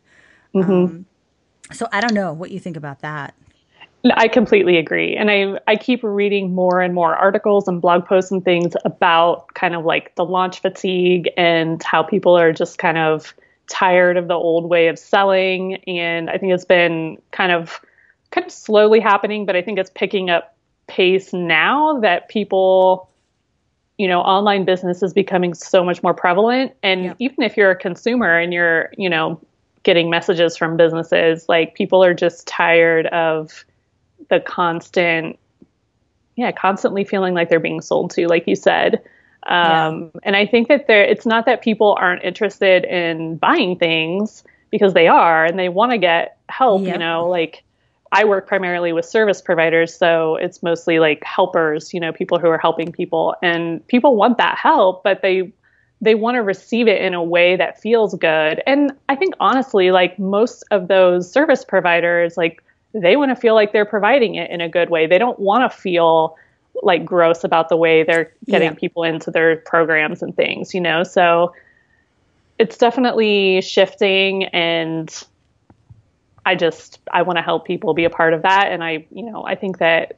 Mm-hmm. 0.54 0.72
Um, 0.72 1.06
so 1.72 1.88
I 1.94 2.02
don't 2.02 2.14
know 2.14 2.34
what 2.34 2.52
you 2.52 2.60
think 2.60 2.76
about 2.76 3.00
that. 3.02 3.34
I 4.16 4.28
completely 4.28 4.78
agree. 4.78 5.16
And 5.16 5.30
I, 5.30 5.60
I 5.68 5.76
keep 5.76 6.04
reading 6.04 6.56
more 6.56 6.82
and 6.82 6.94
more 6.94 7.16
articles 7.16 7.68
and 7.68 7.80
blog 7.80 8.06
posts 8.06 8.32
and 8.32 8.44
things 8.44 8.74
about 8.84 9.54
kind 9.54 9.76
of 9.76 9.86
like 9.86 10.16
the 10.16 10.26
launch 10.26 10.60
fatigue 10.60 11.30
and 11.38 11.82
how 11.84 12.02
people 12.02 12.38
are 12.38 12.52
just 12.52 12.80
kind 12.80 12.98
of 12.98 13.34
tired 13.70 14.18
of 14.18 14.28
the 14.28 14.34
old 14.34 14.70
way 14.70 14.88
of 14.88 14.98
selling. 15.00 15.76
And 15.88 16.30
I 16.30 16.38
think 16.38 16.52
it's 16.52 16.66
been 16.66 17.22
kind 17.32 17.52
of 17.52 17.80
kind 18.32 18.46
of 18.46 18.52
slowly 18.52 19.00
happening, 19.00 19.46
but 19.46 19.56
I 19.56 19.62
think 19.62 19.78
it's 19.78 19.92
picking 19.94 20.30
up 20.30 20.58
pace 20.88 21.32
now 21.32 22.00
that 22.00 22.28
people 22.28 23.11
you 24.01 24.08
know, 24.08 24.22
online 24.22 24.65
business 24.65 25.03
is 25.03 25.13
becoming 25.13 25.53
so 25.53 25.84
much 25.84 26.01
more 26.01 26.15
prevalent. 26.15 26.74
And 26.81 27.03
yep. 27.03 27.15
even 27.20 27.43
if 27.43 27.55
you're 27.55 27.70
a 27.70 27.75
consumer 27.75 28.36
and 28.36 28.51
you're, 28.51 28.91
you 28.98 29.08
know, 29.08 29.39
getting 29.84 30.10
messages 30.10 30.58
from 30.58 30.75
businesses. 30.75 31.48
Like 31.48 31.75
people 31.75 32.03
are 32.03 32.15
just 32.15 32.48
tired 32.48 33.05
of 33.08 33.63
the 34.31 34.39
constant, 34.39 35.38
yeah, 36.36 36.51
constantly 36.51 37.03
feeling 37.03 37.36
like 37.36 37.50
they're 37.50 37.60
being 37.60 37.79
sold 37.79 38.10
to, 38.15 38.27
like 38.27 38.48
you 38.48 38.55
said. 38.55 39.03
Um, 39.46 40.10
yeah. 40.15 40.20
And 40.24 40.36
I 40.36 40.48
think 40.48 40.67
that 40.67 40.88
there, 40.88 41.03
it's 41.03 41.27
not 41.27 41.46
that 41.46 41.62
people 41.62 41.96
aren't 42.00 42.24
interested 42.24 42.86
in 42.86 43.38
buying 43.38 43.77
things 43.77 44.43
because 44.72 44.96
they 44.96 45.08
are 45.08 45.46
and 45.46 45.60
they 45.60 45.70
want 45.70 45.91
to 45.91 46.00
get 46.00 46.39
help. 46.50 46.81
Yep. 46.81 46.93
You 46.93 46.98
know, 46.98 47.29
like 47.29 47.63
I 48.12 48.25
work 48.25 48.48
primarily 48.48 48.91
with 48.91 49.06
service 49.06 49.41
providers, 49.41 49.96
so 49.96 50.36
it's 50.36 50.62
mostly 50.62 51.00
like 51.00 51.24
helpers. 51.24 51.94
You 51.94 52.00
know, 52.00 52.12
people 52.12 52.39
who 52.39 52.48
are 52.48 52.58
helping 52.58 52.91
people, 52.91 53.36
and 53.41 53.86
people 53.88 54.15
want 54.15 54.38
that 54.38 54.58
help, 54.58 55.03
but 55.03 55.22
they 55.22 55.51
they 56.01 56.15
want 56.15 56.36
to 56.36 56.41
receive 56.41 56.88
it 56.88 57.01
in 57.01 57.13
a 57.13 57.24
way 57.24 57.56
that 57.56 57.80
feels 57.80 58.15
good. 58.15 58.62
And 58.65 58.91
I 59.08 59.15
think 59.15 59.36
honestly, 59.39 59.91
like 59.91 60.18
most 60.18 60.63
of 60.72 60.88
those 60.88 61.32
service 61.32 61.63
providers, 61.63 62.36
like 62.38 62.63
they 62.94 63.15
want 63.15 63.30
to 63.30 63.36
feel 63.36 63.53
like 63.53 63.72
they're 63.72 63.86
providing 63.86 64.36
it 64.36 64.50
in 64.50 64.62
a 64.62 64.68
good 64.68 64.89
way. 64.89 65.06
They 65.06 65.20
don't 65.20 65.39
want 65.39 65.72
to 65.72 65.77
feel 65.77 66.36
like 66.84 67.06
gross 67.06 67.44
about 67.44 67.70
the 67.70 67.77
way 67.77 68.03
they're 68.03 68.34
getting 68.48 68.70
yeah. 68.70 68.75
people 68.75 69.03
into 69.03 69.30
their 69.30 69.58
programs 69.58 70.24
and 70.24 70.36
things, 70.36 70.74
you 70.74 70.82
know? 70.82 71.03
So 71.03 71.53
it's 72.58 72.77
definitely 72.77 73.62
shifting 73.62 74.46
and 74.46 75.24
I 76.45 76.55
just 76.55 77.00
I 77.12 77.21
want 77.21 77.38
to 77.38 77.43
help 77.43 77.65
people 77.65 77.93
be 77.93 78.05
a 78.05 78.10
part 78.10 78.33
of 78.33 78.41
that 78.41 78.71
and 78.71 78.83
I, 78.83 79.05
you 79.12 79.24
know, 79.24 79.43
I 79.45 79.55
think 79.55 79.77
that 79.77 80.17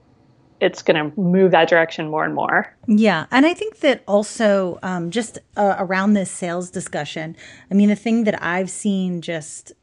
it's 0.63 0.81
going 0.81 1.11
to 1.11 1.19
move 1.19 1.51
that 1.51 1.67
direction 1.67 2.09
more 2.09 2.23
and 2.23 2.33
more. 2.33 2.73
Yeah. 2.87 3.25
And 3.31 3.45
I 3.45 3.53
think 3.53 3.79
that 3.79 4.01
also 4.07 4.79
um, 4.81 5.11
just 5.11 5.39
uh, 5.57 5.75
around 5.77 6.13
this 6.13 6.31
sales 6.31 6.69
discussion, 6.69 7.35
I 7.69 7.73
mean, 7.73 7.89
a 7.89 7.97
thing 7.97 8.23
that 8.23 8.41
I've 8.41 8.69
seen 8.69 9.21
just 9.21 9.73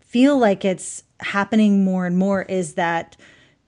feel 0.00 0.38
like 0.38 0.64
it's 0.64 1.02
happening 1.20 1.84
more 1.84 2.06
and 2.06 2.16
more 2.16 2.42
is 2.42 2.74
that 2.74 3.16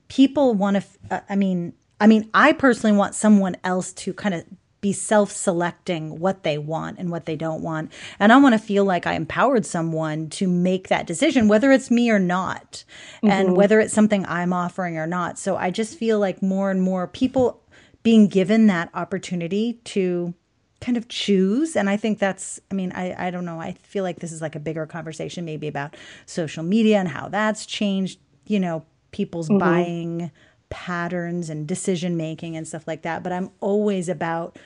people 0.06 0.54
want 0.54 0.76
to, 0.76 0.84
uh, 1.10 1.20
I 1.28 1.34
mean, 1.34 1.72
I 2.00 2.06
mean, 2.06 2.30
I 2.32 2.52
personally 2.52 2.96
want 2.96 3.16
someone 3.16 3.56
else 3.64 3.92
to 3.94 4.14
kind 4.14 4.34
of 4.34 4.44
be 4.80 4.92
self 4.92 5.32
selecting 5.32 6.20
what 6.20 6.42
they 6.42 6.58
want 6.58 6.98
and 6.98 7.10
what 7.10 7.26
they 7.26 7.36
don't 7.36 7.62
want. 7.62 7.92
And 8.18 8.32
I 8.32 8.36
want 8.36 8.54
to 8.54 8.58
feel 8.58 8.84
like 8.84 9.06
I 9.06 9.14
empowered 9.14 9.66
someone 9.66 10.30
to 10.30 10.46
make 10.46 10.88
that 10.88 11.06
decision, 11.06 11.48
whether 11.48 11.72
it's 11.72 11.90
me 11.90 12.10
or 12.10 12.18
not, 12.18 12.84
mm-hmm. 13.16 13.28
and 13.28 13.56
whether 13.56 13.80
it's 13.80 13.94
something 13.94 14.24
I'm 14.26 14.52
offering 14.52 14.96
or 14.96 15.06
not. 15.06 15.38
So 15.38 15.56
I 15.56 15.70
just 15.70 15.98
feel 15.98 16.18
like 16.18 16.42
more 16.42 16.70
and 16.70 16.80
more 16.80 17.06
people 17.06 17.62
being 18.02 18.28
given 18.28 18.68
that 18.68 18.90
opportunity 18.94 19.74
to 19.84 20.34
kind 20.80 20.96
of 20.96 21.08
choose. 21.08 21.74
And 21.74 21.90
I 21.90 21.96
think 21.96 22.18
that's, 22.18 22.60
I 22.70 22.74
mean, 22.74 22.92
I, 22.92 23.26
I 23.26 23.30
don't 23.30 23.44
know. 23.44 23.60
I 23.60 23.72
feel 23.72 24.04
like 24.04 24.20
this 24.20 24.30
is 24.30 24.40
like 24.40 24.54
a 24.54 24.60
bigger 24.60 24.86
conversation 24.86 25.44
maybe 25.44 25.66
about 25.66 25.96
social 26.24 26.62
media 26.62 26.98
and 26.98 27.08
how 27.08 27.28
that's 27.28 27.66
changed, 27.66 28.20
you 28.46 28.60
know, 28.60 28.84
people's 29.10 29.48
mm-hmm. 29.48 29.58
buying 29.58 30.30
patterns 30.70 31.50
and 31.50 31.66
decision 31.66 32.16
making 32.16 32.56
and 32.56 32.66
stuff 32.66 32.86
like 32.86 33.02
that. 33.02 33.22
But 33.22 33.32
I'm 33.32 33.50
always 33.60 34.08
about, 34.08 34.58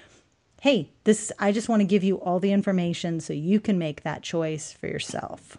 hey, 0.61 0.90
this, 1.04 1.32
I 1.38 1.52
just 1.52 1.68
want 1.68 1.80
to 1.80 1.87
give 1.87 2.04
you 2.04 2.16
all 2.16 2.40
the 2.40 2.52
information 2.52 3.21
so 3.21 3.32
you 3.32 3.61
can 3.61 3.78
make 3.78 4.02
that 4.02 4.23
choice 4.23 4.73
for 4.73 4.87
yourself. 4.87 5.59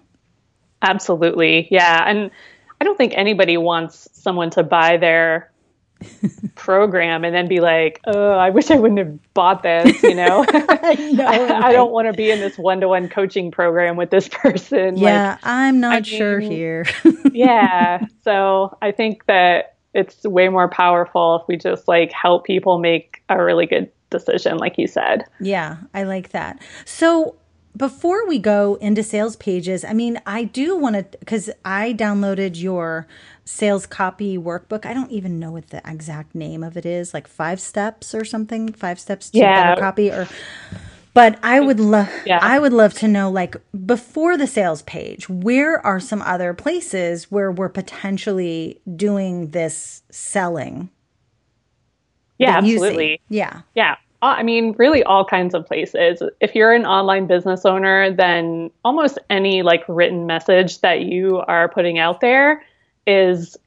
Absolutely. 0.82 1.68
Yeah. 1.72 2.04
And 2.08 2.30
I 2.82 2.84
don't 2.84 2.98
think 2.98 3.14
anybody 3.16 3.58
wants 3.58 4.10
someone 4.14 4.50
to 4.52 4.64
buy 4.64 4.98
their 4.98 5.52
program 6.56 7.24
and 7.24 7.34
then 7.34 7.48
be 7.48 7.60
like, 7.60 8.02
oh, 8.06 8.32
I 8.32 8.50
wish 8.50 8.72
I 8.72 8.76
wouldn't 8.76 9.00
have 9.00 9.34
bought 9.34 9.64
this, 9.64 10.04
you 10.04 10.16
know? 10.16 10.46
I, 10.48 11.16
I, 11.20 11.68
I, 11.68 11.72
don't 11.72 11.92
want 11.92 12.08
to 12.08 12.14
be 12.14 12.30
in 12.32 12.40
this 12.40 12.58
one 12.58 12.82
to 12.82 12.88
one 12.88 13.10
coaching 13.10 13.52
program 13.52 13.96
with 13.96 14.10
this 14.10 14.28
person. 14.28 14.98
Yeah, 14.98 15.32
like, 15.32 15.40
I'm 15.44 15.80
not 15.80 15.94
I 15.94 15.96
mean, 15.96 16.04
sure 16.04 16.40
here. 16.40 16.86
yeah. 17.32 18.06
So 18.24 18.78
I 18.82 18.92
think 18.92 19.26
that 19.28 19.73
it's 19.94 20.24
way 20.24 20.50
more 20.50 20.70
powerful 20.70 21.38
if 21.42 21.48
we 21.48 21.58
just 21.58 21.88
like 21.88 22.12
help 22.12 22.46
people 22.46 22.80
make 22.80 23.22
a 23.30 23.44
really 23.44 23.66
good 23.66 23.92
decision 24.10 24.58
like 24.58 24.78
you 24.78 24.88
said. 24.88 25.26
Yeah 25.40 25.78
i 25.94 26.04
like 26.04 26.30
that. 26.30 26.62
So 26.86 27.36
before 27.76 28.28
we 28.28 28.38
go 28.38 28.76
into 28.76 29.02
sales 29.02 29.36
pages 29.38 29.84
i 29.84 29.94
mean 29.94 30.22
i 30.28 30.44
do 30.44 30.78
want 30.78 30.96
to 30.96 31.18
because 31.18 31.50
i 31.66 31.92
downloaded 31.92 32.62
your 32.62 33.08
sales 33.46 33.86
copy 33.86 34.38
workbook. 34.38 34.86
I 34.86 34.94
don't 34.94 35.12
even 35.12 35.40
know 35.40 35.52
what 35.52 35.70
the 35.70 35.82
exact 35.86 36.34
name 36.36 36.64
of 36.64 36.78
it 36.78 36.86
is 36.86 37.14
like 37.14 37.28
five 37.28 37.60
steps 37.60 38.16
or 38.16 38.24
something? 38.26 38.72
Five 38.72 39.00
steps 39.00 39.30
to 39.32 39.40
yeah. 39.40 39.70
better 39.70 39.82
copy 39.82 40.12
or 40.12 40.28
but 41.14 41.40
I 41.44 41.60
would 41.60 41.80
love 41.80 42.10
yeah. 42.26 42.40
I 42.42 42.60
would 42.60 42.74
love 42.74 42.94
to 42.96 43.08
know 43.08 43.30
like 43.30 43.56
before 43.86 44.38
the 44.38 44.48
sales 44.48 44.82
page, 44.84 45.30
where 45.30 45.84
are 45.86 46.00
some 46.00 46.22
other 46.22 46.54
places 46.54 47.32
where 47.32 47.52
we're 47.52 47.70
potentially 47.70 48.82
doing 48.96 49.52
this 49.52 50.04
selling? 50.10 50.90
Yeah, 52.40 52.58
absolutely. 52.58 53.22
Yeah. 53.30 53.62
Yeah. 53.76 53.96
Uh, 54.22 54.36
I 54.38 54.44
mean, 54.44 54.74
really 54.78 55.04
all 55.04 55.26
kinds 55.26 55.54
of 55.54 55.66
places. 55.68 56.24
If 56.40 56.56
you're 56.56 56.74
an 56.74 56.86
online 56.86 57.28
business 57.28 57.66
owner, 57.66 58.12
then 58.12 58.72
almost 58.84 59.20
any 59.30 59.64
like 59.64 59.84
written 59.88 60.26
message 60.26 60.80
that 60.80 61.02
you 61.02 61.40
are 61.40 61.70
putting 61.70 62.00
out 62.00 62.22
there 62.22 62.64
is 63.06 63.58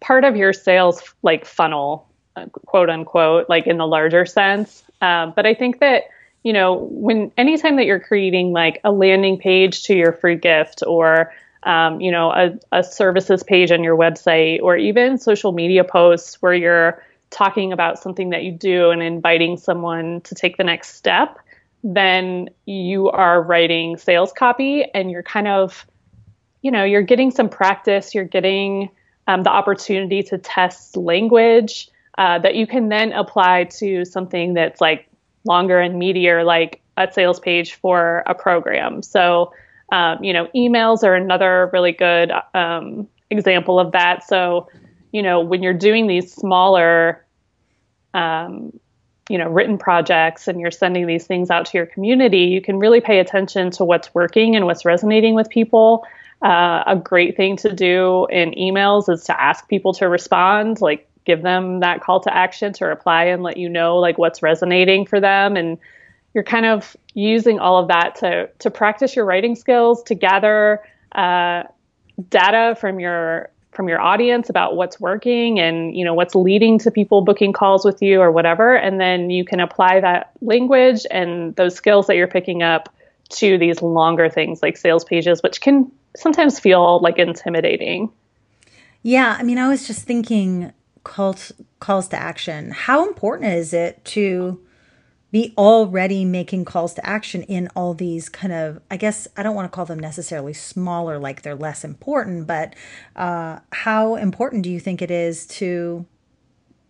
part 0.00 0.24
of 0.24 0.36
your 0.36 0.52
sales 0.52 1.02
like 1.22 1.44
funnel, 1.44 2.08
uh, 2.36 2.46
quote 2.46 2.88
unquote, 2.88 3.48
like 3.48 3.66
in 3.66 3.78
the 3.78 3.86
larger 3.86 4.24
sense. 4.24 4.84
Um, 5.00 5.32
but 5.34 5.46
I 5.46 5.54
think 5.54 5.80
that 5.80 6.04
you 6.42 6.52
know 6.52 6.88
when 6.90 7.32
anytime 7.36 7.76
that 7.76 7.86
you're 7.86 8.00
creating 8.00 8.52
like 8.52 8.80
a 8.84 8.92
landing 8.92 9.38
page 9.38 9.84
to 9.84 9.94
your 9.94 10.12
free 10.12 10.36
gift 10.36 10.82
or 10.86 11.32
um, 11.64 12.00
you 12.00 12.10
know 12.10 12.30
a, 12.30 12.58
a 12.72 12.82
services 12.82 13.42
page 13.42 13.70
on 13.70 13.84
your 13.84 13.96
website 13.96 14.60
or 14.62 14.76
even 14.76 15.18
social 15.18 15.52
media 15.52 15.84
posts 15.84 16.40
where 16.40 16.54
you're 16.54 17.02
talking 17.30 17.72
about 17.72 17.98
something 17.98 18.30
that 18.30 18.42
you 18.42 18.50
do 18.52 18.90
and 18.90 19.02
inviting 19.02 19.56
someone 19.56 20.20
to 20.22 20.34
take 20.34 20.56
the 20.56 20.64
next 20.64 20.96
step 20.96 21.38
then 21.82 22.50
you 22.66 23.08
are 23.08 23.42
writing 23.42 23.96
sales 23.96 24.32
copy 24.32 24.84
and 24.92 25.10
you're 25.10 25.22
kind 25.22 25.48
of 25.48 25.86
you 26.62 26.70
know 26.70 26.84
you're 26.84 27.02
getting 27.02 27.30
some 27.30 27.48
practice. 27.48 28.14
You're 28.14 28.24
getting 28.24 28.90
um, 29.26 29.42
the 29.42 29.50
opportunity 29.50 30.22
to 30.24 30.38
test 30.38 30.96
language 30.96 31.89
uh, 32.18 32.38
that 32.38 32.54
you 32.54 32.66
can 32.66 32.88
then 32.88 33.12
apply 33.12 33.64
to 33.64 34.04
something 34.04 34.54
that's 34.54 34.80
like 34.80 35.08
longer 35.44 35.80
and 35.80 36.00
meatier, 36.00 36.44
like 36.44 36.80
a 36.96 37.10
sales 37.12 37.40
page 37.40 37.74
for 37.74 38.22
a 38.26 38.34
program. 38.34 39.02
So, 39.02 39.52
um, 39.92 40.22
you 40.22 40.32
know, 40.32 40.48
emails 40.54 41.02
are 41.02 41.14
another 41.14 41.70
really 41.72 41.92
good 41.92 42.30
um, 42.54 43.08
example 43.30 43.80
of 43.80 43.92
that. 43.92 44.26
So, 44.26 44.68
you 45.12 45.22
know, 45.22 45.40
when 45.40 45.62
you're 45.62 45.74
doing 45.74 46.06
these 46.06 46.32
smaller, 46.32 47.24
um, 48.14 48.78
you 49.28 49.38
know, 49.38 49.48
written 49.48 49.78
projects 49.78 50.48
and 50.48 50.60
you're 50.60 50.70
sending 50.70 51.06
these 51.06 51.26
things 51.26 51.50
out 51.50 51.66
to 51.66 51.78
your 51.78 51.86
community, 51.86 52.40
you 52.40 52.60
can 52.60 52.78
really 52.78 53.00
pay 53.00 53.18
attention 53.20 53.70
to 53.70 53.84
what's 53.84 54.12
working 54.14 54.56
and 54.56 54.66
what's 54.66 54.84
resonating 54.84 55.34
with 55.34 55.48
people. 55.48 56.04
Uh, 56.42 56.82
a 56.86 56.96
great 56.96 57.36
thing 57.36 57.56
to 57.56 57.72
do 57.72 58.26
in 58.30 58.52
emails 58.52 59.08
is 59.12 59.24
to 59.24 59.40
ask 59.40 59.68
people 59.68 59.92
to 59.92 60.08
respond. 60.08 60.80
Like, 60.80 61.09
give 61.24 61.42
them 61.42 61.80
that 61.80 62.00
call 62.00 62.20
to 62.20 62.34
action 62.34 62.72
to 62.74 62.84
reply 62.84 63.24
and 63.24 63.42
let 63.42 63.56
you 63.56 63.68
know 63.68 63.96
like 63.96 64.18
what's 64.18 64.42
resonating 64.42 65.06
for 65.06 65.20
them. 65.20 65.56
And 65.56 65.78
you're 66.34 66.44
kind 66.44 66.66
of 66.66 66.96
using 67.14 67.58
all 67.58 67.78
of 67.78 67.88
that 67.88 68.14
to 68.16 68.48
to 68.60 68.70
practice 68.70 69.16
your 69.16 69.24
writing 69.24 69.56
skills 69.56 70.02
to 70.04 70.14
gather 70.14 70.80
uh, 71.12 71.64
data 72.28 72.76
from 72.80 73.00
your 73.00 73.50
from 73.72 73.88
your 73.88 74.00
audience 74.00 74.50
about 74.50 74.76
what's 74.76 75.00
working 75.00 75.58
and 75.60 75.96
you 75.96 76.04
know 76.04 76.14
what's 76.14 76.34
leading 76.34 76.78
to 76.78 76.90
people 76.90 77.22
booking 77.22 77.52
calls 77.52 77.84
with 77.84 78.02
you 78.02 78.20
or 78.20 78.30
whatever. 78.30 78.74
And 78.74 79.00
then 79.00 79.30
you 79.30 79.44
can 79.44 79.60
apply 79.60 80.00
that 80.00 80.32
language 80.40 81.06
and 81.10 81.54
those 81.56 81.74
skills 81.74 82.06
that 82.06 82.16
you're 82.16 82.28
picking 82.28 82.62
up 82.62 82.94
to 83.30 83.58
these 83.58 83.80
longer 83.80 84.28
things 84.28 84.60
like 84.60 84.76
sales 84.76 85.04
pages 85.04 85.40
which 85.42 85.60
can 85.60 85.90
sometimes 86.16 86.58
feel 86.58 87.00
like 87.00 87.18
intimidating. 87.18 88.10
Yeah 89.02 89.36
i 89.38 89.42
mean 89.42 89.56
i 89.56 89.68
was 89.68 89.86
just 89.86 90.04
thinking 90.04 90.72
calls 91.04 91.52
calls 91.78 92.08
to 92.08 92.16
action. 92.16 92.70
How 92.70 93.06
important 93.08 93.52
is 93.52 93.72
it 93.72 94.04
to 94.06 94.60
be 95.32 95.54
already 95.56 96.24
making 96.24 96.64
calls 96.64 96.94
to 96.94 97.06
action 97.06 97.42
in 97.44 97.68
all 97.76 97.94
these 97.94 98.28
kind 98.28 98.52
of 98.52 98.80
i 98.90 98.96
guess 98.96 99.28
i 99.36 99.44
don't 99.44 99.54
want 99.54 99.64
to 99.64 99.72
call 99.74 99.86
them 99.86 100.00
necessarily 100.00 100.52
smaller 100.52 101.20
like 101.20 101.42
they're 101.42 101.54
less 101.54 101.84
important 101.84 102.48
but 102.48 102.74
uh, 103.14 103.60
how 103.70 104.16
important 104.16 104.64
do 104.64 104.70
you 104.70 104.80
think 104.80 105.00
it 105.00 105.08
is 105.08 105.46
to 105.46 106.04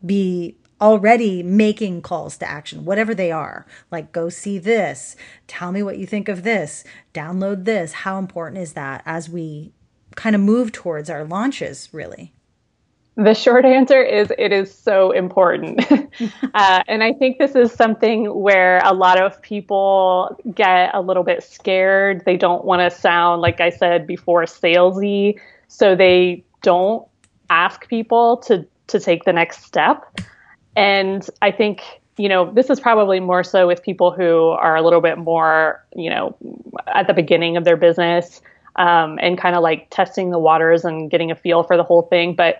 be 0.04 0.56
already 0.80 1.42
making 1.42 2.00
calls 2.00 2.38
to 2.38 2.48
action 2.48 2.84
whatever 2.84 3.14
they 3.14 3.30
are? 3.30 3.66
Like 3.90 4.12
go 4.12 4.28
see 4.28 4.58
this 4.58 5.14
tell 5.46 5.72
me 5.72 5.82
what 5.82 5.98
you 5.98 6.06
think 6.06 6.28
of 6.28 6.42
this 6.42 6.84
download 7.12 7.64
this. 7.64 7.92
How 7.92 8.18
important 8.18 8.62
is 8.62 8.72
that 8.72 9.02
as 9.04 9.28
we 9.28 9.72
kind 10.16 10.34
of 10.34 10.40
move 10.40 10.72
towards 10.72 11.10
our 11.10 11.24
launches 11.24 11.88
really 11.92 12.32
The 13.16 13.34
short 13.34 13.64
answer 13.64 14.02
is 14.02 14.32
it 14.38 14.52
is 14.52 14.72
so 14.72 15.10
important. 15.10 15.80
uh, 16.54 16.82
and 16.86 17.02
I 17.02 17.12
think 17.12 17.38
this 17.38 17.54
is 17.54 17.72
something 17.72 18.32
where 18.32 18.80
a 18.84 18.94
lot 18.94 19.20
of 19.20 19.40
people 19.42 20.38
get 20.54 20.94
a 20.94 21.00
little 21.00 21.24
bit 21.24 21.42
scared. 21.42 22.22
They 22.24 22.36
don't 22.36 22.64
want 22.64 22.80
to 22.80 22.96
sound, 22.96 23.42
like 23.42 23.60
I 23.60 23.70
said 23.70 24.06
before, 24.06 24.44
salesy. 24.44 25.38
So 25.68 25.96
they 25.96 26.44
don't 26.62 27.06
ask 27.50 27.88
people 27.88 28.38
to, 28.38 28.66
to 28.86 29.00
take 29.00 29.24
the 29.24 29.32
next 29.32 29.64
step. 29.64 30.20
And 30.76 31.28
I 31.42 31.50
think, 31.50 31.82
you 32.16 32.28
know, 32.28 32.50
this 32.52 32.70
is 32.70 32.78
probably 32.78 33.18
more 33.18 33.42
so 33.42 33.66
with 33.66 33.82
people 33.82 34.12
who 34.12 34.48
are 34.48 34.76
a 34.76 34.82
little 34.82 35.00
bit 35.00 35.18
more, 35.18 35.84
you 35.94 36.10
know, 36.10 36.36
at 36.94 37.08
the 37.08 37.14
beginning 37.14 37.56
of 37.56 37.64
their 37.64 37.76
business 37.76 38.40
um, 38.76 39.18
and 39.20 39.36
kind 39.36 39.56
of 39.56 39.62
like 39.62 39.88
testing 39.90 40.30
the 40.30 40.38
waters 40.38 40.84
and 40.84 41.10
getting 41.10 41.30
a 41.30 41.34
feel 41.34 41.64
for 41.64 41.76
the 41.76 41.82
whole 41.82 42.02
thing. 42.02 42.34
But 42.34 42.58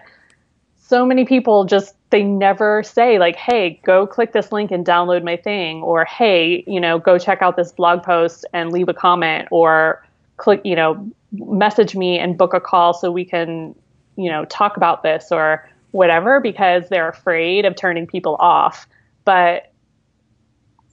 so 0.91 1.07
many 1.07 1.25
people 1.25 1.65
just 1.65 1.95
they 2.11 2.23
never 2.23 2.83
say 2.83 3.19
like 3.19 3.37
hey 3.37 3.81
go 3.85 4.07
click 4.07 4.33
this 4.33 4.51
link 4.51 4.73
and 4.73 4.85
download 4.85 5.23
my 5.23 5.37
thing 5.37 5.83
or 5.83 6.05
hey 6.05 6.65
you 6.67 6.81
know 6.81 6.99
go 6.99 7.17
check 7.17 7.41
out 7.43 7.57
this 7.57 7.71
blog 7.71 8.03
post 8.03 8.45
and 8.53 8.73
leave 8.73 8.89
a 8.89 8.95
comment 8.95 9.47
or 9.53 10.05
click 10.37 10.61
you 10.65 10.75
know 10.75 11.09
message 11.33 11.95
me 11.95 12.19
and 12.19 12.37
book 12.37 12.53
a 12.53 12.61
call 12.61 12.93
so 12.93 13.13
we 13.13 13.25
can 13.25 13.73
you 14.17 14.29
know 14.29 14.45
talk 14.47 14.77
about 14.77 15.05
this 15.05 15.29
or 15.31 15.69
whatever 15.93 16.41
because 16.41 16.89
they're 16.89 17.09
afraid 17.09 17.65
of 17.65 17.75
turning 17.77 18.07
people 18.07 18.37
off. 18.39 18.87
But 19.25 19.73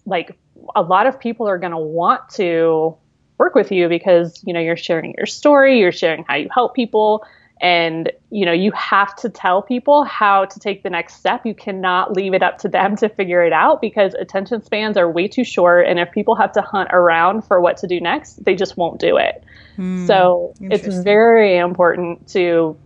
like 0.06 0.38
a 0.76 0.82
lot 0.82 1.08
of 1.08 1.20
people 1.20 1.48
are 1.48 1.58
going 1.58 1.72
to 1.72 1.78
want 1.78 2.30
to 2.30 2.96
work 3.38 3.54
with 3.56 3.72
you 3.72 3.88
because 3.90 4.42
you 4.46 4.54
know 4.54 4.60
you're 4.60 4.78
sharing 4.78 5.14
your 5.16 5.28
story 5.28 5.80
you're 5.80 5.92
sharing 5.92 6.24
how 6.28 6.36
you 6.36 6.50
help 6.52 6.74
people 6.74 7.24
and 7.60 8.12
you 8.30 8.46
know 8.46 8.52
you 8.52 8.72
have 8.72 9.16
to 9.16 9.30
tell 9.30 9.62
people 9.62 10.04
how 10.04 10.46
to 10.46 10.60
take 10.60 10.84
the 10.84 10.90
next 10.90 11.16
step. 11.16 11.46
You 11.46 11.56
cannot 11.56 12.14
leave 12.14 12.34
it 12.34 12.44
up 12.44 12.58
to 12.60 12.70
them 12.70 12.96
to 12.98 13.10
figure 13.10 13.44
it 13.44 13.54
out 13.54 13.82
because 13.82 14.14
attention 14.14 14.64
spans 14.64 14.98
are 14.98 15.10
way 15.10 15.28
too 15.28 15.44
short. 15.44 15.88
And 15.88 16.00
if 16.00 16.12
people 16.12 16.36
have 16.36 16.52
to 16.54 16.62
hunt 16.62 16.90
around 16.92 17.44
for 17.44 17.60
what 17.60 17.78
to 17.78 17.88
do 17.88 18.00
next 18.00 18.44
they 18.44 18.56
just 18.56 18.78
won't 18.78 19.00
do 19.00 19.18
it. 19.18 19.44
Hmm, 19.76 20.06
so 20.06 20.54
it's 20.60 20.88
very 21.04 21.58
important 21.58 22.28
to 22.30 22.78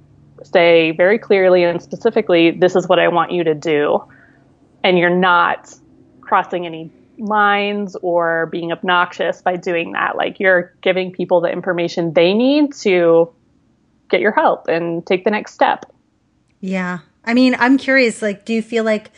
say 0.43 0.91
very 0.91 1.19
clearly 1.19 1.63
and 1.63 1.81
specifically 1.81 2.49
this 2.49 2.75
is 2.75 2.87
what 2.87 2.97
i 2.97 3.07
want 3.07 3.31
you 3.31 3.43
to 3.43 3.53
do. 3.53 4.03
And 4.83 4.97
you're 4.97 5.09
not 5.15 5.73
crossing 6.21 6.65
any 6.65 6.91
lines 7.19 7.95
or 8.01 8.47
being 8.47 8.71
obnoxious 8.71 9.41
by 9.41 9.55
doing 9.55 9.91
that. 9.91 10.15
Like 10.15 10.39
you're 10.39 10.73
giving 10.81 11.11
people 11.11 11.41
the 11.41 11.49
information 11.49 12.13
they 12.13 12.33
need 12.33 12.73
to 12.81 13.31
get 14.11 14.21
your 14.21 14.31
help 14.31 14.67
and 14.67 15.05
take 15.05 15.23
the 15.23 15.31
next 15.31 15.53
step. 15.53 15.85
Yeah. 16.59 16.99
I 17.23 17.33
mean, 17.33 17.55
I'm 17.59 17.77
curious 17.77 18.21
like 18.21 18.45
do 18.45 18.53
you 18.53 18.61
feel 18.61 18.83
like 18.83 19.11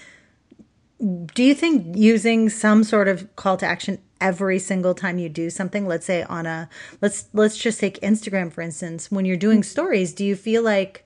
do 1.33 1.43
you 1.43 1.53
think 1.53 1.97
using 1.97 2.49
some 2.49 2.83
sort 2.83 3.07
of 3.07 3.35
call 3.35 3.57
to 3.57 3.65
action 3.65 3.99
every 4.21 4.57
single 4.57 4.93
time 4.93 5.17
you 5.17 5.27
do 5.27 5.49
something, 5.49 5.85
let's 5.85 6.05
say 6.05 6.23
on 6.23 6.45
a 6.45 6.69
let's 7.01 7.27
let's 7.33 7.57
just 7.57 7.79
take 7.79 7.99
Instagram 7.99 8.51
for 8.51 8.61
instance, 8.61 9.11
when 9.11 9.25
you're 9.25 9.37
doing 9.37 9.63
stories, 9.63 10.13
do 10.13 10.25
you 10.25 10.35
feel 10.35 10.63
like 10.63 11.05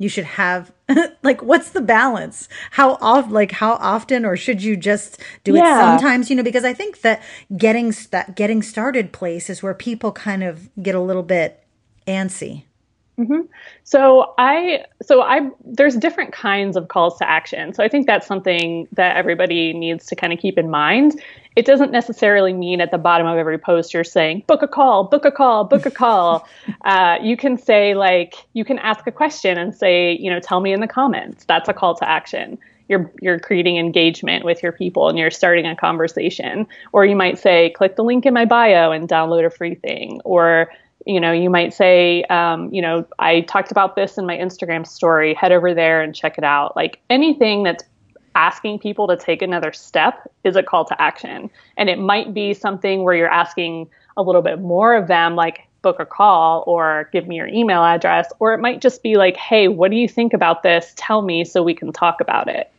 you 0.00 0.08
should 0.08 0.24
have 0.24 0.72
like 1.22 1.42
what's 1.42 1.70
the 1.70 1.80
balance 1.80 2.48
how 2.72 2.96
often 3.00 3.32
like 3.32 3.52
how 3.52 3.74
often 3.74 4.24
or 4.24 4.34
should 4.36 4.62
you 4.62 4.76
just 4.76 5.20
do 5.44 5.54
yeah. 5.54 5.60
it 5.60 5.98
sometimes 5.98 6.30
you 6.30 6.34
know 6.34 6.42
because 6.42 6.64
i 6.64 6.72
think 6.72 7.02
that 7.02 7.22
getting 7.56 7.94
that 8.10 8.34
getting 8.34 8.62
started 8.62 9.12
place 9.12 9.48
is 9.48 9.62
where 9.62 9.74
people 9.74 10.10
kind 10.10 10.42
of 10.42 10.70
get 10.82 10.94
a 10.94 11.00
little 11.00 11.22
bit 11.22 11.62
antsy 12.08 12.64
Mm-hmm. 13.20 13.40
So 13.84 14.32
I, 14.38 14.84
so 15.02 15.20
I, 15.20 15.50
there's 15.62 15.94
different 15.96 16.32
kinds 16.32 16.74
of 16.74 16.88
calls 16.88 17.18
to 17.18 17.28
action. 17.28 17.74
So 17.74 17.84
I 17.84 17.88
think 17.88 18.06
that's 18.06 18.26
something 18.26 18.88
that 18.92 19.14
everybody 19.16 19.74
needs 19.74 20.06
to 20.06 20.16
kind 20.16 20.32
of 20.32 20.38
keep 20.38 20.56
in 20.56 20.70
mind. 20.70 21.20
It 21.54 21.66
doesn't 21.66 21.90
necessarily 21.90 22.54
mean 22.54 22.80
at 22.80 22.92
the 22.92 22.98
bottom 22.98 23.26
of 23.26 23.36
every 23.36 23.58
post 23.58 23.92
you're 23.92 24.04
saying 24.04 24.44
book 24.46 24.62
a 24.62 24.68
call, 24.68 25.04
book 25.04 25.26
a 25.26 25.30
call, 25.30 25.64
book 25.64 25.84
a 25.84 25.90
call. 25.90 26.48
uh, 26.84 27.18
you 27.20 27.36
can 27.36 27.58
say 27.58 27.94
like 27.94 28.36
you 28.54 28.64
can 28.64 28.78
ask 28.78 29.06
a 29.06 29.12
question 29.12 29.58
and 29.58 29.74
say, 29.74 30.16
you 30.18 30.30
know, 30.30 30.40
tell 30.40 30.60
me 30.60 30.72
in 30.72 30.80
the 30.80 30.88
comments. 30.88 31.44
That's 31.44 31.68
a 31.68 31.74
call 31.74 31.94
to 31.96 32.08
action. 32.08 32.58
You're, 32.88 33.12
you're 33.20 33.38
creating 33.38 33.76
engagement 33.76 34.46
with 34.46 34.62
your 34.62 34.72
people 34.72 35.08
and 35.10 35.18
you're 35.18 35.30
starting 35.30 35.66
a 35.66 35.76
conversation. 35.76 36.66
Or 36.92 37.04
you 37.04 37.14
might 37.14 37.38
say, 37.38 37.70
click 37.70 37.96
the 37.96 38.02
link 38.02 38.24
in 38.24 38.32
my 38.32 38.46
bio 38.46 38.92
and 38.92 39.08
download 39.08 39.44
a 39.44 39.50
free 39.50 39.74
thing. 39.74 40.20
Or 40.24 40.70
you 41.06 41.20
know, 41.20 41.32
you 41.32 41.50
might 41.50 41.72
say, 41.72 42.24
um, 42.24 42.72
you 42.72 42.82
know, 42.82 43.06
I 43.18 43.42
talked 43.42 43.70
about 43.70 43.96
this 43.96 44.18
in 44.18 44.26
my 44.26 44.36
Instagram 44.36 44.86
story. 44.86 45.34
Head 45.34 45.52
over 45.52 45.74
there 45.74 46.02
and 46.02 46.14
check 46.14 46.38
it 46.38 46.44
out. 46.44 46.76
Like 46.76 47.00
anything 47.08 47.62
that's 47.62 47.84
asking 48.34 48.78
people 48.78 49.08
to 49.08 49.16
take 49.16 49.42
another 49.42 49.72
step 49.72 50.30
is 50.44 50.56
a 50.56 50.62
call 50.62 50.84
to 50.84 51.00
action. 51.00 51.50
And 51.76 51.88
it 51.88 51.98
might 51.98 52.32
be 52.32 52.54
something 52.54 53.02
where 53.02 53.14
you're 53.14 53.28
asking 53.28 53.88
a 54.16 54.22
little 54.22 54.42
bit 54.42 54.60
more 54.60 54.94
of 54.94 55.08
them, 55.08 55.34
like 55.34 55.66
book 55.82 55.98
a 55.98 56.06
call 56.06 56.62
or 56.66 57.08
give 57.12 57.26
me 57.26 57.36
your 57.36 57.48
email 57.48 57.82
address. 57.82 58.30
Or 58.38 58.52
it 58.52 58.58
might 58.58 58.80
just 58.80 59.02
be 59.02 59.16
like, 59.16 59.36
hey, 59.36 59.68
what 59.68 59.90
do 59.90 59.96
you 59.96 60.08
think 60.08 60.32
about 60.32 60.62
this? 60.62 60.92
Tell 60.96 61.22
me 61.22 61.44
so 61.44 61.62
we 61.62 61.74
can 61.74 61.92
talk 61.92 62.20
about 62.20 62.48
it. 62.48 62.70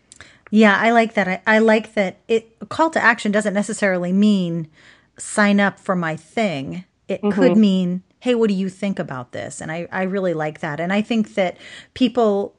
Yeah, 0.51 0.77
I 0.77 0.91
like 0.91 1.13
that. 1.13 1.27
I, 1.27 1.41
I 1.47 1.60
like 1.60 1.93
that 1.93 2.17
it 2.27 2.57
call 2.69 2.89
to 2.91 3.01
action 3.01 3.31
doesn't 3.31 3.53
necessarily 3.53 4.12
mean 4.12 4.69
sign 5.17 5.60
up 5.60 5.79
for 5.79 5.95
my 5.95 6.15
thing. 6.15 6.86
It 7.07 7.21
mm-hmm. 7.21 7.39
could 7.39 7.57
mean 7.57 8.03
hey, 8.21 8.36
what 8.36 8.49
do 8.49 8.53
you 8.53 8.69
think 8.69 8.99
about 8.99 9.31
this? 9.31 9.62
And 9.62 9.71
I, 9.71 9.88
I 9.91 10.03
really 10.03 10.36
like 10.36 10.60
that. 10.60 10.79
And 10.79 10.93
I 10.93 11.01
think 11.01 11.34
that 11.34 11.57
people, 11.95 12.55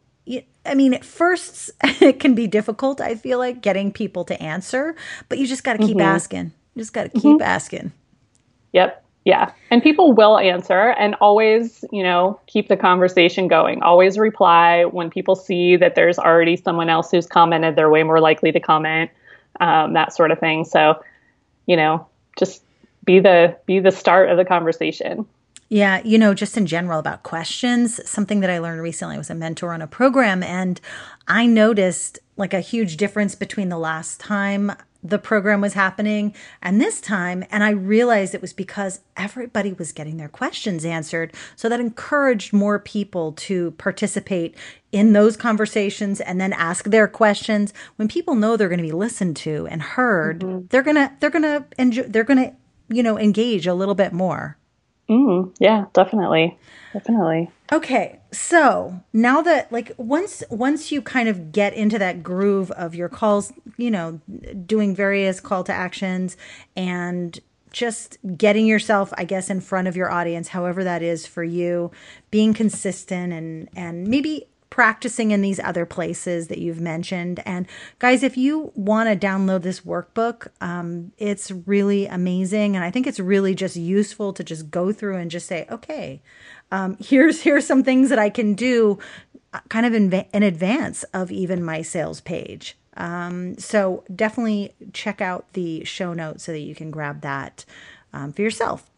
I 0.67 0.75
mean, 0.75 0.93
at 0.93 1.05
first 1.05 1.71
it 1.85 2.19
can 2.19 2.35
be 2.35 2.49
difficult, 2.49 3.01
I 3.01 3.15
feel 3.15 3.39
like, 3.39 3.63
getting 3.63 3.93
people 3.93 4.25
to 4.25 4.43
answer, 4.43 4.97
but 5.29 5.39
you 5.39 5.47
just 5.47 5.63
got 5.63 5.75
to 5.75 5.79
keep 5.79 5.97
mm-hmm. 5.97 6.01
asking. 6.01 6.53
You 6.75 6.83
just 6.83 6.93
got 6.93 7.05
to 7.05 7.11
keep 7.11 7.23
mm-hmm. 7.23 7.43
asking. 7.43 7.93
Yep. 8.73 9.05
Yeah. 9.25 9.53
And 9.71 9.81
people 9.81 10.13
will 10.15 10.37
answer 10.37 10.91
and 10.99 11.15
always, 11.21 11.85
you 11.93 12.03
know, 12.03 12.41
keep 12.49 12.67
the 12.67 12.77
conversation 12.77 13.47
going. 13.47 13.81
Always 13.83 14.19
reply 14.19 14.85
when 14.85 15.11
people 15.11 15.37
see 15.37 15.77
that 15.77 15.95
there's 15.95 16.19
already 16.19 16.57
someone 16.57 16.89
else 16.89 17.13
who's 17.13 17.27
commented, 17.29 17.77
they're 17.77 17.89
way 17.89 18.03
more 18.03 18.19
likely 18.19 18.51
to 18.51 18.59
comment, 18.59 19.13
um, 19.61 19.93
that 19.93 20.13
sort 20.13 20.33
of 20.33 20.41
thing. 20.41 20.65
So, 20.65 21.01
you 21.67 21.77
know, 21.77 22.05
just 22.37 22.65
be 23.05 23.21
the 23.21 23.57
be 23.67 23.79
the 23.79 23.93
start 23.93 24.29
of 24.29 24.39
the 24.39 24.45
conversation. 24.45 25.25
Yeah, 25.73 26.03
you 26.05 26.19
know, 26.19 26.35
just 26.35 26.59
in 26.59 26.67
general 26.67 26.99
about 26.99 27.23
questions, 27.23 27.99
something 28.07 28.41
that 28.41 28.51
I 28.51 28.59
learned 28.59 28.83
recently 28.83 29.15
I 29.15 29.19
was 29.19 29.31
a 29.31 29.35
mentor 29.35 29.73
on 29.73 29.81
a 29.81 29.87
program 29.87 30.43
and 30.43 30.79
I 31.27 31.47
noticed 31.47 32.19
like 32.37 32.53
a 32.53 32.61
huge 32.61 32.99
difference 32.99 33.35
between 33.35 33.71
the 33.71 33.79
last 33.79 34.21
time 34.21 34.73
the 35.03 35.19
program 35.19 35.63
was 35.63 35.73
happening 35.73 36.35
and 36.61 36.79
this 36.79 37.01
time 37.01 37.43
and 37.51 37.65
I 37.65 37.71
realized 37.71 38.35
it 38.35 38.43
was 38.43 38.53
because 38.53 39.01
everybody 39.17 39.73
was 39.73 39.93
getting 39.93 40.19
their 40.19 40.29
questions 40.29 40.85
answered. 40.85 41.33
So 41.57 41.71
that 41.71 41.81
encouraged 41.81 42.53
more 42.53 42.79
people 42.79 43.33
to 43.33 43.71
participate 43.71 44.55
in 44.93 45.15
those 45.15 45.39
conversations 45.39 46.21
and 46.21 46.39
then 46.39 46.53
ask 46.53 46.85
their 46.85 47.09
questions. 47.09 47.73
When 47.97 48.09
people 48.09 48.35
know 48.35 48.59
they're 48.59 48.69
going 48.69 48.77
to 48.77 48.83
be 48.83 48.93
listened 48.93 49.39
to 49.39 49.67
and 49.69 49.81
heard 49.81 50.41
mm-hmm. 50.41 50.67
they're 50.69 50.83
going 50.83 50.97
to 50.97 51.11
they're 51.19 51.31
going 51.31 51.45
to 51.45 51.65
enjoy 51.79 52.03
they're 52.03 52.25
going 52.25 52.45
to 52.45 52.53
you 52.95 53.03
know 53.03 53.19
engage 53.19 53.67
a 53.67 53.73
little 53.73 53.95
bit 53.95 54.13
more 54.13 54.59
Mm, 55.13 55.55
yeah, 55.61 55.87
definitely. 55.93 56.57
Definitely. 56.93 57.51
Okay. 57.71 58.21
So 58.33 59.01
now 59.13 59.43
that 59.43 59.71
like 59.71 59.93
once 59.99 60.43
once 60.51 60.91
you 60.91 61.03
kind 61.03 61.29
of 61.29 61.53
get 61.53 61.75
into 61.75 61.99
that 61.99 62.23
groove 62.23 62.71
of 62.73 62.95
your 62.95 63.09
calls, 63.09 63.53
you 63.77 63.91
know, 63.91 64.21
doing 64.67 64.95
various 64.95 65.41
call 65.41 65.65
to 65.65 65.73
actions 65.73 66.37
and 66.77 67.39
just 67.73 68.19
getting 68.37 68.67
yourself 68.67 69.15
i 69.17 69.25
guess 69.25 69.49
in 69.49 69.59
front 69.59 69.89
of 69.89 69.97
your 69.97 70.11
audience 70.11 70.49
however 70.49 70.85
that 70.85 71.01
is 71.01 71.27
for 71.27 71.43
you 71.43 71.91
being 72.31 72.53
consistent 72.53 73.33
and 73.33 73.67
and 73.75 74.07
maybe 74.07 74.47
practicing 74.73 75.33
in 75.33 75.43
these 75.43 75.61
other 75.61 75.85
places 75.85 76.49
that 76.49 76.57
you've 76.57 76.81
mentioned. 76.81 77.43
And 77.45 77.67
guys, 77.99 78.23
if 78.23 78.39
you 78.39 78.73
want 78.75 79.07
to 79.07 79.27
download 79.27 79.61
this 79.61 79.83
workbook, 79.83 80.47
um, 80.63 81.13
it's 81.19 81.51
really 81.51 82.07
amazing. 82.07 82.75
And 82.75 82.83
I 82.83 82.91
think 82.91 83.07
it's 83.07 83.21
really 83.21 83.55
just 83.55 83.77
useful 83.77 84.33
to 84.33 84.43
just 84.43 84.71
go 84.71 84.91
through 84.91 85.17
and 85.19 85.31
just 85.31 85.47
say, 85.47 85.67
okay, 85.71 86.23
um, 86.71 86.97
here's 86.99 87.43
here's 87.43 87.67
some 87.67 87.85
things 87.85 88.09
that 88.09 88.19
I 88.19 88.31
can 88.31 88.55
do 88.55 88.99
uh, 89.53 89.61
kind 89.69 89.85
of 89.85 89.93
in, 89.93 90.11
in 90.11 90.43
advance 90.43 91.03
of 91.13 91.31
even 91.31 91.63
my 91.63 91.83
sales 91.83 92.23
page. 92.23 92.79
Um, 92.97 93.59
so 93.59 94.05
definitely 94.17 94.75
check 94.95 95.21
out 95.21 95.53
the 95.53 95.85
show 95.85 96.15
notes 96.15 96.45
so 96.45 96.53
that 96.53 96.61
you 96.61 96.75
can 96.75 96.91
grab 96.91 97.21
that 97.21 97.67
um, 98.15 98.33
for 98.33 98.41
yourself. 98.41 98.89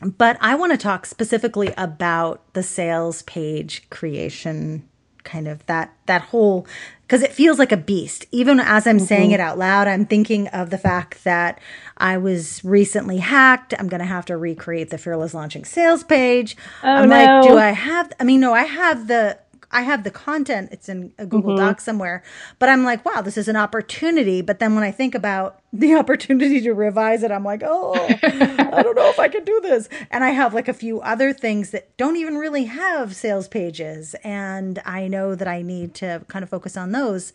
But 0.00 0.38
I 0.40 0.54
want 0.54 0.72
to 0.72 0.78
talk 0.78 1.04
specifically 1.04 1.74
about 1.76 2.54
the 2.54 2.62
sales 2.62 3.20
page 3.24 3.88
creation 3.90 4.88
kind 5.24 5.48
of 5.48 5.64
that 5.66 5.92
that 6.06 6.22
whole 6.22 6.66
because 7.02 7.22
it 7.22 7.32
feels 7.32 7.58
like 7.58 7.72
a 7.72 7.76
beast 7.76 8.26
even 8.30 8.60
as 8.60 8.86
i'm 8.86 8.96
mm-hmm. 8.96 9.06
saying 9.06 9.30
it 9.30 9.40
out 9.40 9.58
loud 9.58 9.88
i'm 9.88 10.06
thinking 10.06 10.46
of 10.48 10.70
the 10.70 10.78
fact 10.78 11.24
that 11.24 11.60
i 11.96 12.16
was 12.16 12.62
recently 12.64 13.18
hacked 13.18 13.74
i'm 13.78 13.88
going 13.88 14.00
to 14.00 14.06
have 14.06 14.24
to 14.24 14.36
recreate 14.36 14.90
the 14.90 14.98
fearless 14.98 15.34
launching 15.34 15.64
sales 15.64 16.04
page 16.04 16.56
oh, 16.82 16.88
i'm 16.88 17.08
no. 17.08 17.16
like 17.16 17.48
do 17.48 17.56
i 17.56 17.70
have 17.70 18.12
i 18.20 18.24
mean 18.24 18.40
no 18.40 18.52
i 18.52 18.64
have 18.64 19.08
the 19.08 19.38
I 19.74 19.82
have 19.82 20.04
the 20.04 20.10
content, 20.12 20.68
it's 20.70 20.88
in 20.88 21.12
a 21.18 21.26
Google 21.26 21.56
mm-hmm. 21.56 21.66
Doc 21.66 21.80
somewhere, 21.80 22.22
but 22.60 22.68
I'm 22.68 22.84
like, 22.84 23.04
wow, 23.04 23.22
this 23.22 23.36
is 23.36 23.48
an 23.48 23.56
opportunity. 23.56 24.40
But 24.40 24.60
then 24.60 24.76
when 24.76 24.84
I 24.84 24.92
think 24.92 25.16
about 25.16 25.58
the 25.72 25.96
opportunity 25.96 26.60
to 26.60 26.72
revise 26.72 27.24
it, 27.24 27.32
I'm 27.32 27.44
like, 27.44 27.62
oh, 27.64 27.92
I 28.22 28.82
don't 28.82 28.94
know 28.94 29.10
if 29.10 29.18
I 29.18 29.26
can 29.26 29.44
do 29.44 29.60
this. 29.60 29.88
And 30.12 30.22
I 30.22 30.30
have 30.30 30.54
like 30.54 30.68
a 30.68 30.72
few 30.72 31.00
other 31.00 31.32
things 31.32 31.70
that 31.70 31.94
don't 31.96 32.16
even 32.16 32.36
really 32.36 32.66
have 32.66 33.16
sales 33.16 33.48
pages. 33.48 34.14
And 34.22 34.80
I 34.84 35.08
know 35.08 35.34
that 35.34 35.48
I 35.48 35.62
need 35.62 35.92
to 35.94 36.24
kind 36.28 36.44
of 36.44 36.48
focus 36.48 36.76
on 36.76 36.92
those. 36.92 37.32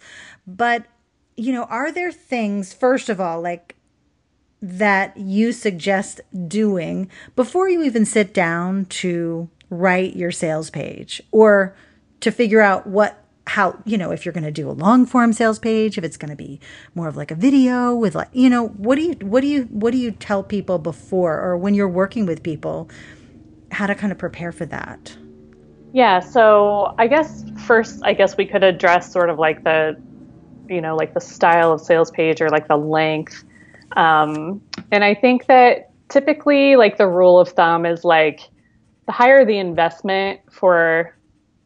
But, 0.48 0.86
you 1.36 1.52
know, 1.52 1.64
are 1.66 1.92
there 1.92 2.14
things, 2.14 2.74
first 2.74 3.10
of 3.10 3.20
all, 3.20 3.42
like, 3.42 3.76
that 4.62 5.16
you 5.18 5.52
suggest 5.52 6.22
doing 6.48 7.10
before 7.36 7.70
you 7.70 7.84
even 7.84 8.06
sit 8.06 8.34
down 8.34 8.86
to 8.86 9.50
write 9.70 10.16
your 10.16 10.32
sales 10.32 10.70
page 10.70 11.22
or 11.32 11.76
to 12.22 12.32
figure 12.32 12.62
out 12.62 12.88
what 12.88 13.24
how 13.50 13.76
you 13.84 13.98
know 13.98 14.12
if 14.12 14.26
you're 14.26 14.34
going 14.34 14.44
to 14.44 14.52
do 14.52 14.70
a 14.70 14.74
long 14.74 15.08
form 15.08 15.34
sales 15.34 15.58
page 15.58 15.98
if 15.98 16.04
it's 16.04 16.18
going 16.18 16.30
to 16.30 16.36
be 16.36 16.60
more 16.94 17.08
of 17.08 17.18
like 17.18 17.32
a 17.32 17.36
video 17.36 17.96
with 17.96 18.14
like 18.14 18.30
you 18.32 18.48
know 18.48 18.68
what 18.68 18.96
do 18.96 19.02
you 19.02 19.14
what 19.22 19.42
do 19.42 19.48
you 19.48 19.64
what 19.64 19.92
do 19.92 19.98
you 19.98 20.12
tell 20.12 20.44
people 20.44 20.78
before 20.78 21.40
or 21.40 21.58
when 21.58 21.74
you're 21.74 21.90
working 21.90 22.28
with 22.28 22.44
people 22.44 22.88
how 23.72 23.88
to 23.88 23.96
kind 23.96 24.12
of 24.12 24.18
prepare 24.18 24.52
for 24.52 24.66
that? 24.68 25.16
Yeah 25.94 26.20
so 26.20 26.94
i 27.00 27.08
guess 27.08 27.44
first 27.66 28.02
i 28.04 28.14
guess 28.14 28.38
we 28.38 28.46
could 28.46 28.64
address 28.64 29.12
sort 29.12 29.32
of 29.32 29.40
like 29.40 29.64
the 29.64 30.00
you 30.70 30.80
know 30.80 30.96
like 30.96 31.16
the 31.16 31.22
style 31.22 31.72
of 31.74 31.82
sales 31.82 32.12
page 32.12 32.42
or 32.42 32.50
like 32.50 32.68
the 32.68 32.78
length. 32.78 33.44
Um, 33.98 34.62
and 34.92 35.04
i 35.04 35.16
think 35.16 35.48
that 35.48 35.90
typically 36.10 36.76
like 36.76 36.98
the 36.98 37.08
rule 37.08 37.40
of 37.40 37.50
thumb 37.50 37.88
is 37.88 38.04
like 38.04 38.42
the 39.08 39.12
higher 39.12 39.44
the 39.44 39.58
investment 39.58 40.42
for 40.52 41.16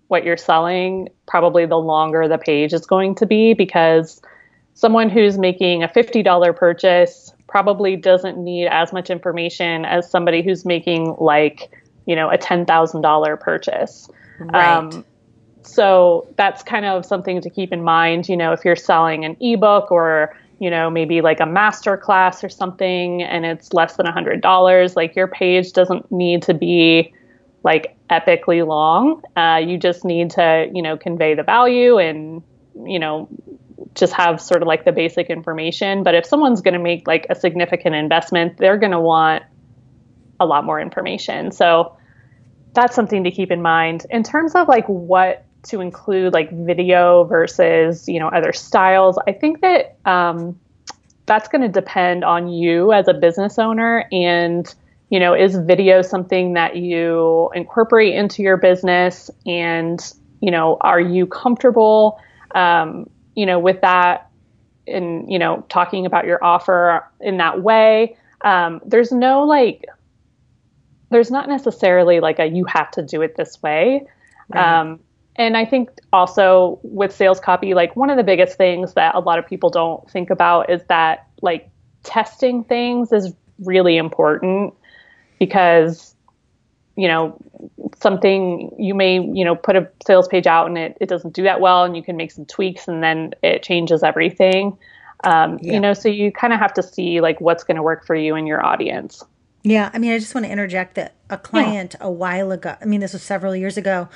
what 0.07 0.23
you're 0.23 0.37
selling, 0.37 1.09
probably 1.27 1.65
the 1.65 1.77
longer 1.77 2.27
the 2.27 2.37
page 2.37 2.73
is 2.73 2.85
going 2.85 3.15
to 3.15 3.25
be 3.25 3.53
because 3.53 4.21
someone 4.73 5.09
who's 5.09 5.37
making 5.37 5.83
a 5.83 5.87
$50 5.87 6.55
purchase 6.55 7.33
probably 7.47 7.95
doesn't 7.95 8.37
need 8.37 8.67
as 8.67 8.91
much 8.91 9.09
information 9.09 9.85
as 9.85 10.09
somebody 10.09 10.41
who's 10.41 10.65
making 10.65 11.15
like, 11.19 11.71
you 12.05 12.15
know, 12.15 12.29
a 12.29 12.37
$10,000 12.37 13.39
purchase. 13.39 14.09
Right. 14.39 14.77
Um, 14.77 15.05
so 15.61 16.27
that's 16.35 16.63
kind 16.63 16.85
of 16.85 17.05
something 17.05 17.41
to 17.41 17.49
keep 17.49 17.71
in 17.71 17.83
mind, 17.83 18.27
you 18.27 18.35
know, 18.35 18.51
if 18.51 18.65
you're 18.65 18.75
selling 18.75 19.23
an 19.23 19.37
ebook 19.39 19.91
or 19.91 20.35
you 20.59 20.69
know, 20.69 20.89
maybe 20.89 21.19
like 21.19 21.41
a 21.41 21.45
master 21.45 21.97
class 21.97 22.41
or 22.41 22.47
something 22.47 23.21
and 23.21 23.45
it's 23.45 23.73
less 23.73 23.97
than 23.97 24.07
a 24.07 24.13
$100, 24.13 24.95
like 24.95 25.13
your 25.13 25.27
page 25.27 25.73
doesn't 25.73 26.09
need 26.09 26.41
to 26.43 26.53
be 26.53 27.13
like 27.63 27.97
epically 28.09 28.65
long. 28.65 29.21
Uh, 29.35 29.61
you 29.65 29.77
just 29.77 30.05
need 30.05 30.31
to, 30.31 30.69
you 30.73 30.81
know, 30.81 30.97
convey 30.97 31.33
the 31.33 31.43
value 31.43 31.97
and, 31.97 32.43
you 32.85 32.99
know, 32.99 33.29
just 33.95 34.13
have 34.13 34.41
sort 34.41 34.61
of 34.61 34.67
like 34.67 34.85
the 34.85 34.91
basic 34.91 35.29
information. 35.29 36.03
But 36.03 36.15
if 36.15 36.25
someone's 36.25 36.61
going 36.61 36.73
to 36.73 36.79
make 36.79 37.07
like 37.07 37.25
a 37.29 37.35
significant 37.35 37.95
investment, 37.95 38.57
they're 38.57 38.77
going 38.77 38.91
to 38.91 38.99
want 38.99 39.43
a 40.39 40.45
lot 40.45 40.65
more 40.65 40.79
information. 40.79 41.51
So 41.51 41.95
that's 42.73 42.95
something 42.95 43.23
to 43.23 43.31
keep 43.31 43.51
in 43.51 43.61
mind. 43.61 44.05
In 44.09 44.23
terms 44.23 44.55
of 44.55 44.67
like 44.67 44.87
what 44.87 45.45
to 45.63 45.79
include, 45.79 46.33
like 46.33 46.51
video 46.51 47.23
versus, 47.23 48.09
you 48.09 48.19
know, 48.19 48.27
other 48.27 48.51
styles, 48.51 49.17
I 49.27 49.31
think 49.31 49.61
that 49.61 49.95
um, 50.05 50.59
that's 51.25 51.47
going 51.47 51.61
to 51.61 51.69
depend 51.69 52.23
on 52.23 52.49
you 52.49 52.91
as 52.91 53.07
a 53.07 53.13
business 53.13 53.57
owner 53.57 54.05
and 54.11 54.73
you 55.13 55.19
know, 55.19 55.35
is 55.35 55.55
video 55.55 56.01
something 56.01 56.53
that 56.53 56.75
you 56.75 57.51
incorporate 57.53 58.15
into 58.15 58.41
your 58.41 58.57
business? 58.57 59.29
And, 59.45 60.03
you 60.41 60.49
know, 60.49 60.77
are 60.81 60.99
you 60.99 61.27
comfortable, 61.27 62.19
um, 62.55 63.07
you 63.35 63.45
know, 63.45 63.59
with 63.59 63.79
that 63.81 64.31
and, 64.87 65.31
you 65.31 65.37
know, 65.37 65.63
talking 65.69 66.07
about 66.07 66.25
your 66.25 66.43
offer 66.43 67.07
in 67.21 67.37
that 67.37 67.61
way? 67.61 68.17
Um, 68.43 68.81
there's 68.87 69.11
no 69.11 69.43
like, 69.43 69.85
there's 71.11 71.29
not 71.29 71.47
necessarily 71.47 72.19
like 72.19 72.39
a 72.39 72.47
you 72.47 72.65
have 72.65 72.89
to 72.93 73.03
do 73.03 73.21
it 73.21 73.35
this 73.35 73.61
way. 73.61 74.07
Right. 74.51 74.79
Um, 74.79 74.99
and 75.35 75.55
I 75.55 75.65
think 75.65 75.91
also 76.11 76.79
with 76.81 77.13
sales 77.13 77.39
copy, 77.39 77.75
like 77.75 77.95
one 77.95 78.09
of 78.09 78.17
the 78.17 78.23
biggest 78.23 78.57
things 78.57 78.95
that 78.95 79.13
a 79.13 79.19
lot 79.19 79.37
of 79.37 79.45
people 79.45 79.69
don't 79.69 80.09
think 80.09 80.31
about 80.31 80.71
is 80.71 80.81
that 80.89 81.27
like 81.43 81.69
testing 82.01 82.63
things 82.63 83.11
is 83.11 83.31
really 83.59 83.97
important 83.97 84.73
because 85.45 86.15
you 86.95 87.07
know 87.07 87.37
something 87.99 88.73
you 88.77 88.93
may 88.93 89.15
you 89.15 89.43
know 89.43 89.55
put 89.55 89.75
a 89.75 89.89
sales 90.05 90.27
page 90.27 90.47
out 90.47 90.67
and 90.67 90.77
it, 90.77 90.97
it 91.01 91.09
doesn't 91.09 91.33
do 91.33 91.43
that 91.43 91.59
well 91.59 91.83
and 91.83 91.97
you 91.97 92.03
can 92.03 92.15
make 92.15 92.31
some 92.31 92.45
tweaks 92.45 92.87
and 92.87 93.03
then 93.03 93.33
it 93.41 93.61
changes 93.61 94.03
everything 94.03 94.77
um, 95.25 95.59
yeah. 95.61 95.73
you 95.73 95.79
know 95.79 95.93
so 95.93 96.07
you 96.07 96.31
kind 96.31 96.53
of 96.53 96.59
have 96.59 96.73
to 96.73 96.83
see 96.83 97.19
like 97.19 97.41
what's 97.41 97.63
going 97.63 97.75
to 97.75 97.83
work 97.83 98.05
for 98.05 98.15
you 98.15 98.35
and 98.35 98.47
your 98.47 98.65
audience 98.65 99.23
yeah, 99.65 99.89
I 99.93 99.97
mean, 99.97 100.11
I 100.11 100.19
just 100.19 100.35
want 100.35 100.45
to 100.45 100.51
interject 100.51 100.95
that 100.95 101.15
a 101.29 101.37
client 101.37 101.95
yeah. 101.97 102.07
a 102.07 102.11
while 102.11 102.51
ago, 102.51 102.75
I 102.81 102.85
mean, 102.85 102.99
this 102.99 103.13
was 103.13 103.23
several 103.23 103.55
years 103.55 103.77
ago, 103.77 104.09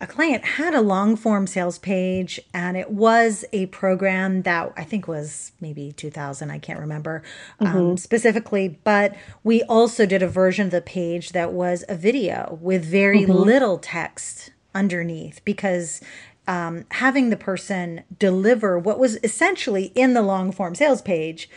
a 0.00 0.08
client 0.08 0.44
had 0.44 0.74
a 0.74 0.80
long 0.80 1.14
form 1.14 1.46
sales 1.46 1.78
page 1.78 2.40
and 2.52 2.76
it 2.76 2.90
was 2.90 3.44
a 3.52 3.66
program 3.66 4.42
that 4.42 4.72
I 4.76 4.82
think 4.82 5.06
was 5.06 5.52
maybe 5.60 5.92
2000, 5.92 6.50
I 6.50 6.58
can't 6.58 6.80
remember 6.80 7.22
um, 7.60 7.66
mm-hmm. 7.66 7.78
um, 7.78 7.96
specifically, 7.96 8.80
but 8.82 9.14
we 9.44 9.62
also 9.62 10.04
did 10.04 10.20
a 10.20 10.28
version 10.28 10.66
of 10.66 10.72
the 10.72 10.80
page 10.80 11.30
that 11.30 11.52
was 11.52 11.84
a 11.88 11.94
video 11.94 12.58
with 12.60 12.84
very 12.84 13.22
mm-hmm. 13.22 13.32
little 13.32 13.78
text 13.78 14.50
underneath 14.74 15.40
because 15.44 16.00
um, 16.48 16.86
having 16.90 17.30
the 17.30 17.36
person 17.36 18.02
deliver 18.18 18.76
what 18.76 18.98
was 18.98 19.16
essentially 19.22 19.92
in 19.94 20.14
the 20.14 20.22
long 20.22 20.50
form 20.50 20.74
sales 20.74 21.02
page 21.02 21.48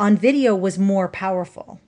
on 0.00 0.16
video 0.16 0.56
was 0.56 0.80
more 0.80 1.06
powerful 1.06 1.80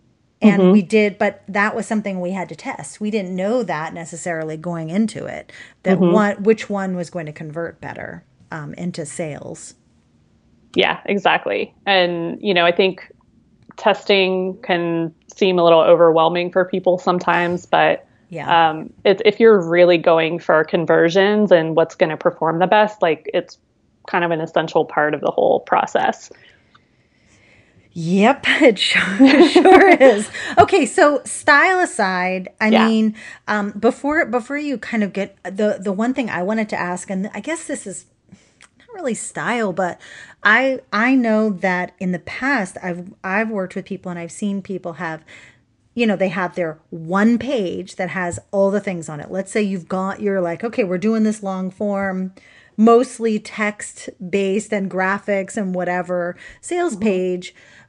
and 0.42 0.62
mm-hmm. 0.62 0.72
we 0.72 0.83
did 0.83 1.18
but 1.18 1.42
that 1.48 1.74
was 1.74 1.87
something 1.87 2.20
we 2.20 2.31
had 2.31 2.48
to 2.48 2.57
test. 2.57 3.00
We 3.00 3.11
didn't 3.11 3.35
know 3.35 3.62
that 3.62 3.94
necessarily 3.94 4.57
going 4.57 4.90
into 4.90 5.26
it 5.26 5.53
that 5.83 5.98
mm-hmm. 5.98 6.12
one 6.12 6.42
which 6.42 6.70
one 6.70 6.96
was 6.96 7.11
going 7.11 7.26
to 7.26 7.33
convert 7.33 7.81
better 7.81 8.24
um, 8.50 8.74
into 8.74 9.07
sales. 9.07 9.74
Yeah 10.74 11.00
exactly. 11.05 11.74
And 11.87 12.40
you 12.42 12.55
know 12.55 12.64
i 12.64 12.72
think 12.72 13.12
testing 13.76 14.59
can 14.62 15.14
seem 15.35 15.59
a 15.59 15.64
little 15.64 15.81
overwhelming 15.81 16.53
for 16.53 16.64
people 16.64 16.98
sometimes 16.98 17.64
but 17.64 18.07
yeah. 18.29 18.70
um, 18.70 18.92
it, 19.05 19.22
if 19.24 19.40
you're 19.40 19.61
really 19.61 19.98
going 19.98 20.38
for 20.38 20.64
conversions 20.64 21.50
and 21.50 21.74
what's 21.74 21.94
going 21.94 22.11
to 22.11 22.16
perform 22.16 22.59
the 22.59 22.66
best 22.66 23.00
like 23.03 23.29
it's 23.33 23.59
kind 24.09 24.24
of 24.24 24.31
an 24.31 24.40
essential 24.40 24.85
part 24.85 25.14
of 25.14 25.20
the 25.20 25.31
whole 25.31 25.61
process 25.61 26.31
Yep, 27.92 28.44
it 28.62 28.79
sure, 28.79 29.48
sure 29.48 29.88
is. 30.00 30.31
Okay, 30.59 30.87
so 30.87 31.22
style 31.24 31.81
aside, 31.81 32.48
I 32.61 32.68
yeah. 32.68 32.87
mean, 32.87 33.16
um, 33.48 33.72
before 33.72 34.24
before 34.26 34.59
you 34.59 34.79
kind 34.79 35.03
of 35.03 35.12
get 35.12 35.37
the 35.42 35.79
the 35.81 35.92
one 35.92 36.14
thing 36.14 36.31
I 36.31 36.42
wanted 36.42 36.68
to 36.70 36.76
ask, 36.76 37.11
and 37.11 37.31
I 37.35 37.40
guess 37.40 37.66
this 37.66 37.87
is 37.87 38.07
not 38.79 38.94
really 38.94 39.14
style, 39.14 39.72
but 39.72 40.00
I 40.42 40.81
I 40.92 41.14
know 41.14 41.50
that 41.50 41.94
in 41.98 42.12
the 42.12 42.18
past 42.20 42.76
I've 42.83 43.12
I've 43.22 43.50
worked 43.50 43.74
with 43.74 43.85
people 43.85 44.11
and 44.11 44.18
I've 44.18 44.33
seen 44.33 44.62
people 44.62 44.94
have 44.94 45.24
you 45.94 46.07
know 46.07 46.16
they 46.16 46.29
have 46.29 46.55
their 46.55 46.79
one 46.90 47.38
page 47.38 47.96
that 47.96 48.11
has 48.11 48.38
all 48.53 48.70
the 48.70 48.81
things 48.81 49.09
on 49.09 49.20
it 49.20 49.31
let's 49.31 49.50
say 49.50 49.61
you've 49.61 49.88
got 49.88 50.20
you're 50.20 50.40
like 50.40 50.64
okay 50.64 50.85
we're 50.85 50.98
doing 50.98 51.24
this 51.24 51.42
long 51.42 51.70
form 51.70 52.33
mostly 52.76 53.38
text 53.38 54.09
based 54.31 54.72
and 54.72 54.90
graphics 54.90 55.57
and 55.57 55.74
whatever 55.74 56.37
sales 56.61 56.94
mm-hmm. 56.94 57.05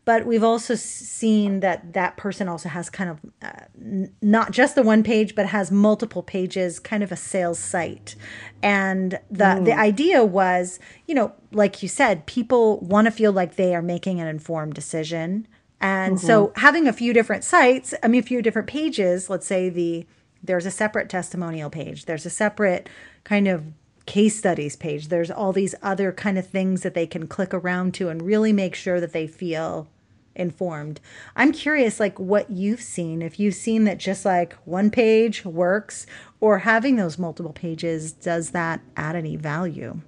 But 0.04 0.26
we've 0.26 0.44
also 0.44 0.76
seen 0.76 1.60
that 1.60 1.94
that 1.94 2.18
person 2.18 2.48
also 2.48 2.70
has 2.70 2.90
kind 2.90 3.10
of 3.10 3.20
uh, 3.42 3.66
n- 3.80 4.14
not 4.22 4.52
just 4.52 4.76
the 4.76 4.84
one 4.84 5.04
page 5.04 5.36
but 5.36 5.48
has 5.48 5.72
multiple 5.72 6.24
pages 6.24 6.80
kind 6.80 7.04
of 7.04 7.12
a 7.12 7.16
sales 7.16 7.60
site 7.60 8.16
and 8.64 9.20
the 9.30 9.44
mm. 9.44 9.66
the 9.66 9.78
idea 9.78 10.24
was 10.24 10.80
you 11.08 11.16
know 11.16 11.32
like 11.52 11.82
you 11.82 11.90
said 11.90 12.26
people 12.26 12.80
want 12.80 13.06
to 13.06 13.12
feel 13.12 13.32
like 13.32 13.56
they 13.56 13.76
are 13.76 13.82
making 13.82 14.20
an 14.20 14.28
informed 14.28 14.74
decision 14.74 15.48
and 15.80 16.18
mm-hmm. 16.18 16.28
so 16.28 16.54
having 16.58 16.88
a 16.88 16.94
few 16.94 17.14
different 17.14 17.44
sites 17.44 17.94
i 18.04 18.08
mean 18.08 18.20
a 18.22 18.26
few 18.26 18.42
different 18.42 18.68
pages 18.68 19.30
let's 19.30 19.48
say 19.48 19.70
the 19.70 20.06
there's 20.44 20.66
a 20.66 20.72
separate 20.72 21.10
testimonial 21.10 21.70
page 21.70 22.06
there's 22.06 22.26
a 22.26 22.30
separate 22.30 22.90
kind 23.24 23.48
of 23.48 23.66
case 24.06 24.38
studies 24.38 24.76
page. 24.76 25.08
There's 25.08 25.32
all 25.32 25.54
these 25.54 25.76
other 25.82 26.12
kind 26.12 26.38
of 26.38 26.48
things 26.48 26.82
that 26.82 26.94
they 26.94 27.08
can 27.08 27.28
click 27.28 27.54
around 27.54 27.94
to 27.96 28.10
and 28.10 28.22
really 28.22 28.54
make 28.54 28.76
sure 28.76 29.00
that 29.00 29.14
they 29.14 29.28
feel 29.28 29.88
informed. 30.36 31.00
I'm 31.36 31.52
curious 31.52 32.00
like 32.00 32.20
what 32.20 32.50
you've 32.50 32.82
seen. 32.82 33.22
If 33.22 33.40
you've 33.40 33.56
seen 33.56 33.84
that 33.86 33.98
just 33.98 34.26
like 34.26 34.54
one 34.66 34.90
page 34.90 35.46
works 35.46 36.06
or 36.40 36.60
having 36.60 36.96
those 36.96 37.18
multiple 37.18 37.54
pages 37.54 38.14
does 38.14 38.52
that 38.52 38.82
add 38.96 39.16
any 39.16 39.36
value? 39.36 40.00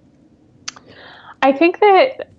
I 1.42 1.52
think 1.52 1.80
that 1.80 2.30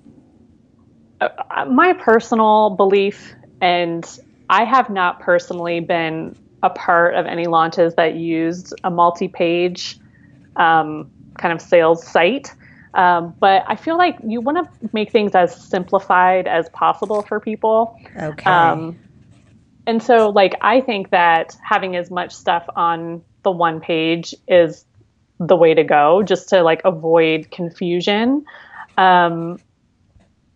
uh, 1.20 1.64
my 1.66 1.92
personal 1.92 2.70
belief 2.70 3.34
and 3.60 4.18
I 4.48 4.64
have 4.64 4.90
not 4.90 5.20
personally 5.20 5.80
been 5.80 6.36
a 6.62 6.70
part 6.70 7.14
of 7.14 7.26
any 7.26 7.46
launches 7.46 7.94
that 7.96 8.14
used 8.14 8.72
a 8.82 8.90
multi-page 8.90 9.98
um, 10.56 11.10
kind 11.38 11.52
of 11.52 11.60
sales 11.60 12.06
site. 12.06 12.52
Um, 12.94 13.34
but 13.40 13.64
I 13.66 13.74
feel 13.74 13.98
like 13.98 14.16
you 14.24 14.40
want 14.40 14.58
to 14.58 14.88
make 14.92 15.10
things 15.10 15.34
as 15.34 15.54
simplified 15.54 16.46
as 16.46 16.68
possible 16.68 17.22
for 17.22 17.40
people. 17.40 17.98
Okay. 18.16 18.48
Um, 18.48 18.96
and 19.86 20.02
so, 20.02 20.30
like, 20.30 20.54
I 20.60 20.80
think 20.80 21.10
that 21.10 21.56
having 21.62 21.96
as 21.96 22.10
much 22.10 22.32
stuff 22.32 22.64
on 22.76 23.22
the 23.42 23.50
one 23.50 23.80
page 23.80 24.34
is 24.48 24.84
the 25.40 25.56
way 25.56 25.74
to 25.74 25.84
go, 25.84 26.22
just 26.22 26.48
to 26.50 26.62
like 26.62 26.82
avoid 26.84 27.50
confusion. 27.50 28.46
Um, 28.96 29.58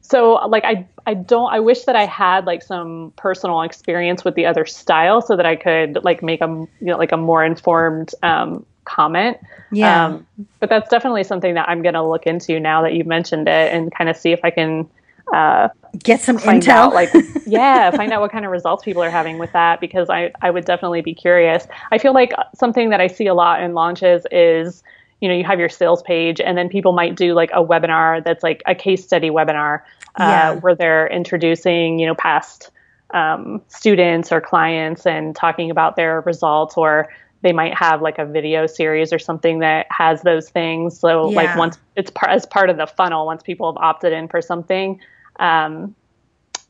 so, 0.01 0.35
like, 0.47 0.65
I 0.65 0.87
I 1.07 1.15
don't. 1.15 1.53
I 1.53 1.61
wish 1.61 1.85
that 1.85 1.97
I 1.97 2.07
had 2.07 2.47
like 2.47 2.63
some 2.63 3.13
personal 3.17 3.63
experience 3.63 4.25
with 4.25 4.35
the 4.35 4.47
other 4.47 4.65
style, 4.65 5.21
so 5.21 5.37
that 5.37 5.45
I 5.45 5.57
could 5.57 5.99
like 6.05 6.23
make 6.23 6.41
a 6.41 6.47
you 6.47 6.69
know 6.81 6.97
like 6.97 7.13
a 7.13 7.17
more 7.17 7.45
informed 7.45 8.13
um, 8.23 8.65
comment. 8.89 9.39
Yeah. 9.71 10.07
Um, 10.07 10.27
but 10.61 10.69
that's 10.69 10.89
definitely 10.91 11.25
something 11.25 11.55
that 11.55 11.69
I'm 11.69 11.83
going 11.83 11.95
to 11.95 12.03
look 12.03 12.27
into 12.27 12.59
now 12.59 12.83
that 12.83 12.95
you've 12.95 13.07
mentioned 13.07 13.49
it 13.49 13.73
and 13.73 13.93
kind 13.93 14.09
of 14.09 14.17
see 14.17 14.33
if 14.33 14.41
I 14.43 14.51
can 14.51 14.89
uh, 15.33 15.69
get 15.99 16.21
some 16.21 16.39
find 16.39 16.63
intel. 16.63 16.69
Out, 16.69 16.95
like, 16.95 17.11
yeah, 17.47 17.91
find 17.91 18.13
out 18.13 18.21
what 18.21 18.33
kind 18.33 18.45
of 18.45 18.51
results 18.51 18.85
people 18.85 19.03
are 19.03 19.11
having 19.11 19.39
with 19.39 19.53
that 19.53 19.81
because 19.81 20.09
I, 20.09 20.33
I 20.41 20.51
would 20.51 20.65
definitely 20.65 21.03
be 21.03 21.15
curious. 21.15 21.67
I 21.93 21.99
feel 21.99 22.15
like 22.15 22.33
something 22.55 22.91
that 22.91 23.01
I 23.01 23.09
see 23.09 23.27
a 23.27 23.35
lot 23.35 23.63
in 23.63 23.75
launches 23.75 24.27
is, 24.31 24.83
you 25.21 25.29
know, 25.29 25.35
you 25.35 25.45
have 25.45 25.59
your 25.59 25.69
sales 25.69 26.03
page 26.03 26.41
and 26.41 26.57
then 26.57 26.69
people 26.69 26.93
might 26.93 27.15
do 27.15 27.35
like 27.35 27.51
a 27.53 27.63
webinar 27.63 28.25
that's 28.25 28.43
like 28.43 28.63
a 28.67 28.75
case 28.75 29.05
study 29.05 29.31
webinar 29.31 29.83
uh, 30.17 30.25
yeah. 30.25 30.55
where 30.55 30.75
they're 30.75 31.09
introducing, 31.09 31.99
you 31.99 32.07
know, 32.07 32.15
past 32.15 32.71
um, 33.11 33.63
students 33.69 34.33
or 34.33 34.41
clients 34.41 35.07
and 35.07 35.35
talking 35.35 35.71
about 35.71 35.97
their 35.97 36.21
results 36.23 36.77
or 36.77 37.09
they 37.43 37.53
might 37.53 37.75
have 37.75 38.03
like 38.03 38.19
a 38.19 38.25
video 38.25 38.67
series 38.67 39.13
or 39.13 39.19
something 39.19 39.61
that 39.61 39.87
has 39.91 40.23
those 40.23 40.49
things. 40.51 40.99
So 40.99 41.31
yeah. 41.31 41.37
like 41.37 41.57
once 41.57 41.79
it's 41.97 42.11
part 42.11 42.33
as 42.33 42.47
part 42.47 42.71
of 42.71 42.77
the 42.77 42.87
funnel, 42.87 43.27
once 43.27 43.43
people 43.43 43.73
have 43.73 43.83
opted 43.83 44.13
in 44.13 44.29
for 44.29 44.43
something. 44.43 45.01
Um, 45.39 45.95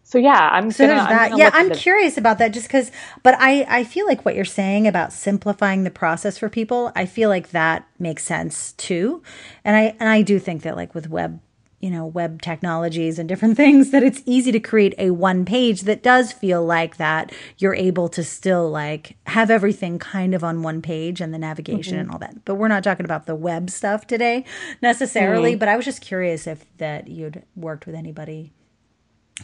so 0.03 0.17
yeah, 0.17 0.49
I'm 0.53 0.71
so 0.71 0.87
gonna, 0.87 1.01
there's 1.01 1.09
that. 1.09 1.33
I'm 1.33 1.39
yeah, 1.39 1.51
I'm 1.53 1.71
curious 1.71 2.17
about 2.17 2.39
that 2.39 2.53
just 2.53 2.67
because. 2.67 2.91
But 3.23 3.35
I 3.39 3.67
I 3.69 3.85
feel 3.85 4.07
like 4.07 4.25
what 4.25 4.35
you're 4.35 4.47
saying 4.47 4.87
about 4.87 5.13
simplifying 5.13 5.85
the 5.85 5.91
process 5.91 6.39
for 6.39 6.49
people, 6.49 6.93
I 6.97 7.05
feel 7.05 7.29
like 7.29 7.51
that 7.51 7.87
makes 7.99 8.25
sense 8.25 8.73
too, 8.73 9.23
and 9.65 9.77
I 9.77 9.95
and 10.01 10.09
I 10.09 10.23
do 10.23 10.39
think 10.39 10.63
that 10.63 10.77
like 10.77 10.95
with 10.95 11.11
web 11.11 11.41
you 11.81 11.91
know 11.91 12.05
web 12.05 12.43
technologies 12.43 13.19
and 13.19 13.29
different 13.29 13.57
things 13.57 13.91
that 13.91 14.03
it's 14.03 14.23
easy 14.27 14.53
to 14.53 14.61
create 14.61 14.95
a 14.99 15.11
one 15.11 15.45
page 15.45 15.83
that 15.83 16.03
does 16.03 16.33
feel 16.33 16.65
like 16.65 16.97
that 16.97 17.33
you're 17.59 17.75
able 17.75 18.09
to 18.09 18.23
still 18.23 18.71
like 18.71 19.17
have 19.27 19.51
everything 19.51 19.99
kind 19.99 20.35
of 20.35 20.43
on 20.43 20.63
one 20.63 20.83
page 20.83 21.21
and 21.21 21.33
the 21.33 21.39
navigation 21.39 21.95
mm-hmm. 21.95 22.03
and 22.03 22.11
all 22.11 22.19
that 22.19 22.45
but 22.45 22.57
we're 22.57 22.69
not 22.69 22.85
talking 22.85 23.05
about 23.05 23.27
the 23.27 23.35
web 23.35 23.71
stuff 23.71 24.07
today 24.07 24.45
necessarily 24.83 25.53
mm-hmm. 25.53 25.59
but 25.59 25.69
i 25.69 25.77
was 25.77 25.85
just 25.85 26.01
curious 26.01 26.47
if 26.47 26.65
that 26.79 27.09
you'd 27.09 27.43
worked 27.57 27.87
with 27.87 27.95
anybody 27.95 28.53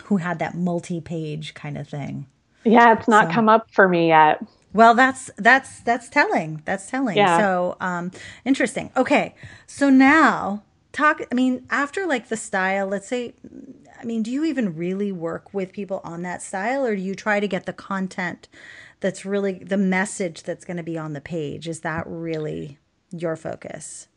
who 0.05 0.17
had 0.17 0.39
that 0.39 0.55
multi-page 0.55 1.55
kind 1.55 1.79
of 1.79 1.89
thing 1.89 2.27
yeah 2.65 2.93
it's 2.93 3.09
not 3.09 3.29
so. 3.29 3.35
come 3.35 3.49
up 3.49 3.71
for 3.71 3.89
me 3.89 4.09
yet 4.09 4.43
well, 4.75 4.95
that's 4.95 5.31
that's 5.37 5.79
that's 5.81 6.09
telling. 6.09 6.61
That's 6.65 6.91
telling. 6.91 7.17
Yeah. 7.17 7.39
So, 7.39 7.77
um, 7.81 8.11
interesting. 8.45 8.91
Okay, 8.97 9.37
so 9.69 9.89
now 9.89 10.65
talk 10.95 11.21
i 11.31 11.35
mean 11.35 11.67
after 11.71 12.07
like 12.07 12.29
the 12.29 12.37
style 12.37 12.87
let's 12.87 13.09
say 13.09 13.35
i 14.01 14.05
mean 14.05 14.23
do 14.23 14.31
you 14.31 14.45
even 14.45 14.77
really 14.77 15.13
work 15.13 15.53
with 15.53 15.73
people 15.73 16.01
on 16.05 16.23
that 16.23 16.41
style 16.41 16.87
or 16.87 16.97
do 16.97 17.03
you 17.03 17.15
try 17.15 17.41
to 17.41 17.49
get 17.49 17.67
the 17.67 17.73
content 17.73 18.49
that's 19.05 19.27
really 19.27 19.53
the 19.59 19.77
message 19.77 20.45
that's 20.45 20.65
going 20.65 20.79
to 20.79 20.83
be 20.83 20.97
on 20.97 21.13
the 21.13 21.21
page? 21.21 21.69
Is 21.69 21.81
that 21.81 22.05
really 22.07 22.79
your 23.11 23.37
focus? 23.37 24.09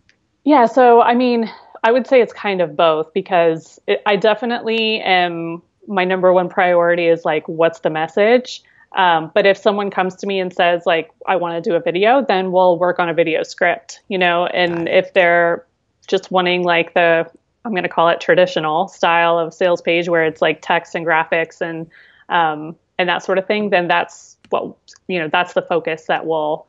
Yeah 0.45 0.65
so 0.65 1.01
i 1.01 1.13
mean 1.13 1.51
i 1.83 1.91
would 1.91 2.07
say 2.07 2.21
it's 2.21 2.31
kind 2.31 2.61
of 2.61 2.77
both 2.77 3.13
because 3.13 3.81
it, 3.85 4.01
i 4.05 4.15
definitely 4.15 5.01
am 5.01 5.61
my 5.89 6.05
number 6.05 6.31
one 6.31 6.47
priority 6.47 7.07
is 7.07 7.25
like 7.25 7.45
what's 7.49 7.81
the 7.81 7.89
message? 7.89 8.63
Um, 8.95 9.29
but 9.35 9.45
if 9.45 9.57
someone 9.57 9.91
comes 9.91 10.15
to 10.15 10.25
me 10.25 10.39
and 10.39 10.53
says 10.53 10.83
like 10.85 11.11
i 11.27 11.35
want 11.35 11.61
to 11.61 11.69
do 11.69 11.75
a 11.75 11.81
video 11.81 12.23
then 12.25 12.53
we'll 12.53 12.79
work 12.79 12.97
on 12.97 13.09
a 13.09 13.13
video 13.13 13.43
script 13.43 13.99
you 14.07 14.17
know 14.17 14.45
and 14.47 14.87
if 14.87 15.13
they're 15.13 15.65
just 16.07 16.31
wanting 16.31 16.63
like 16.63 16.93
the 16.93 17.29
I'm 17.65 17.71
going 17.71 17.83
to 17.83 17.89
call 17.89 18.07
it 18.07 18.21
traditional 18.21 18.87
style 18.87 19.37
of 19.37 19.53
sales 19.53 19.81
page 19.81 20.07
where 20.07 20.23
it's 20.23 20.41
like 20.41 20.61
text 20.61 20.95
and 20.95 21.05
graphics 21.05 21.59
and 21.59 21.87
um, 22.29 22.75
and 22.97 23.07
that 23.09 23.23
sort 23.23 23.37
of 23.37 23.45
thing, 23.45 23.69
then 23.69 23.87
that's 23.87 24.37
what 24.49 24.75
you 25.07 25.19
know 25.19 25.27
that's 25.27 25.53
the 25.53 25.61
focus 25.61 26.05
that 26.05 26.25
we'll 26.25 26.65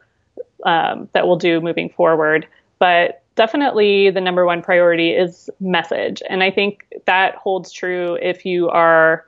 um, 0.65 1.09
that 1.13 1.27
we'll 1.27 1.37
do 1.37 1.61
moving 1.61 1.89
forward. 1.89 2.47
But 2.79 3.23
definitely 3.37 4.11
the 4.11 4.21
number 4.21 4.45
one 4.45 4.61
priority 4.61 5.13
is 5.13 5.49
message, 5.61 6.23
and 6.29 6.43
I 6.43 6.51
think 6.51 6.85
that 7.07 7.37
holds 7.37 7.73
true 7.73 8.19
if 8.21 8.45
you 8.45 8.69
are 8.69 9.25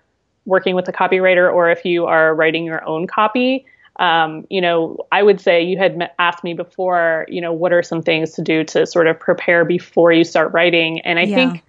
working 0.46 0.75
with 0.75 0.88
a 0.88 0.92
copywriter 0.92 1.53
or 1.53 1.70
if 1.70 1.85
you 1.85 2.07
are 2.07 2.35
writing 2.35 2.64
your 2.64 2.85
own 2.87 3.07
copy 3.07 3.64
um, 4.01 4.47
you 4.49 4.63
know, 4.63 4.97
I 5.13 5.23
would 5.23 5.41
say 5.43 5.63
you 5.63 5.77
had 5.77 6.11
asked 6.19 6.43
me 6.43 6.55
before, 6.55 7.27
you 7.29 7.43
know, 7.43 7.53
what 7.53 7.73
are 7.73 7.83
some 7.83 8.03
things 8.03 8.33
to 8.33 8.43
do 8.43 8.65
to 8.65 8.87
sort 8.87 9.07
of 9.07 9.21
prepare 9.21 9.67
before 9.67 10.11
you 10.11 10.25
start 10.25 10.55
writing? 10.55 11.01
And 11.03 11.19
I 11.19 11.25
yeah. 11.25 11.37
think 11.37 11.65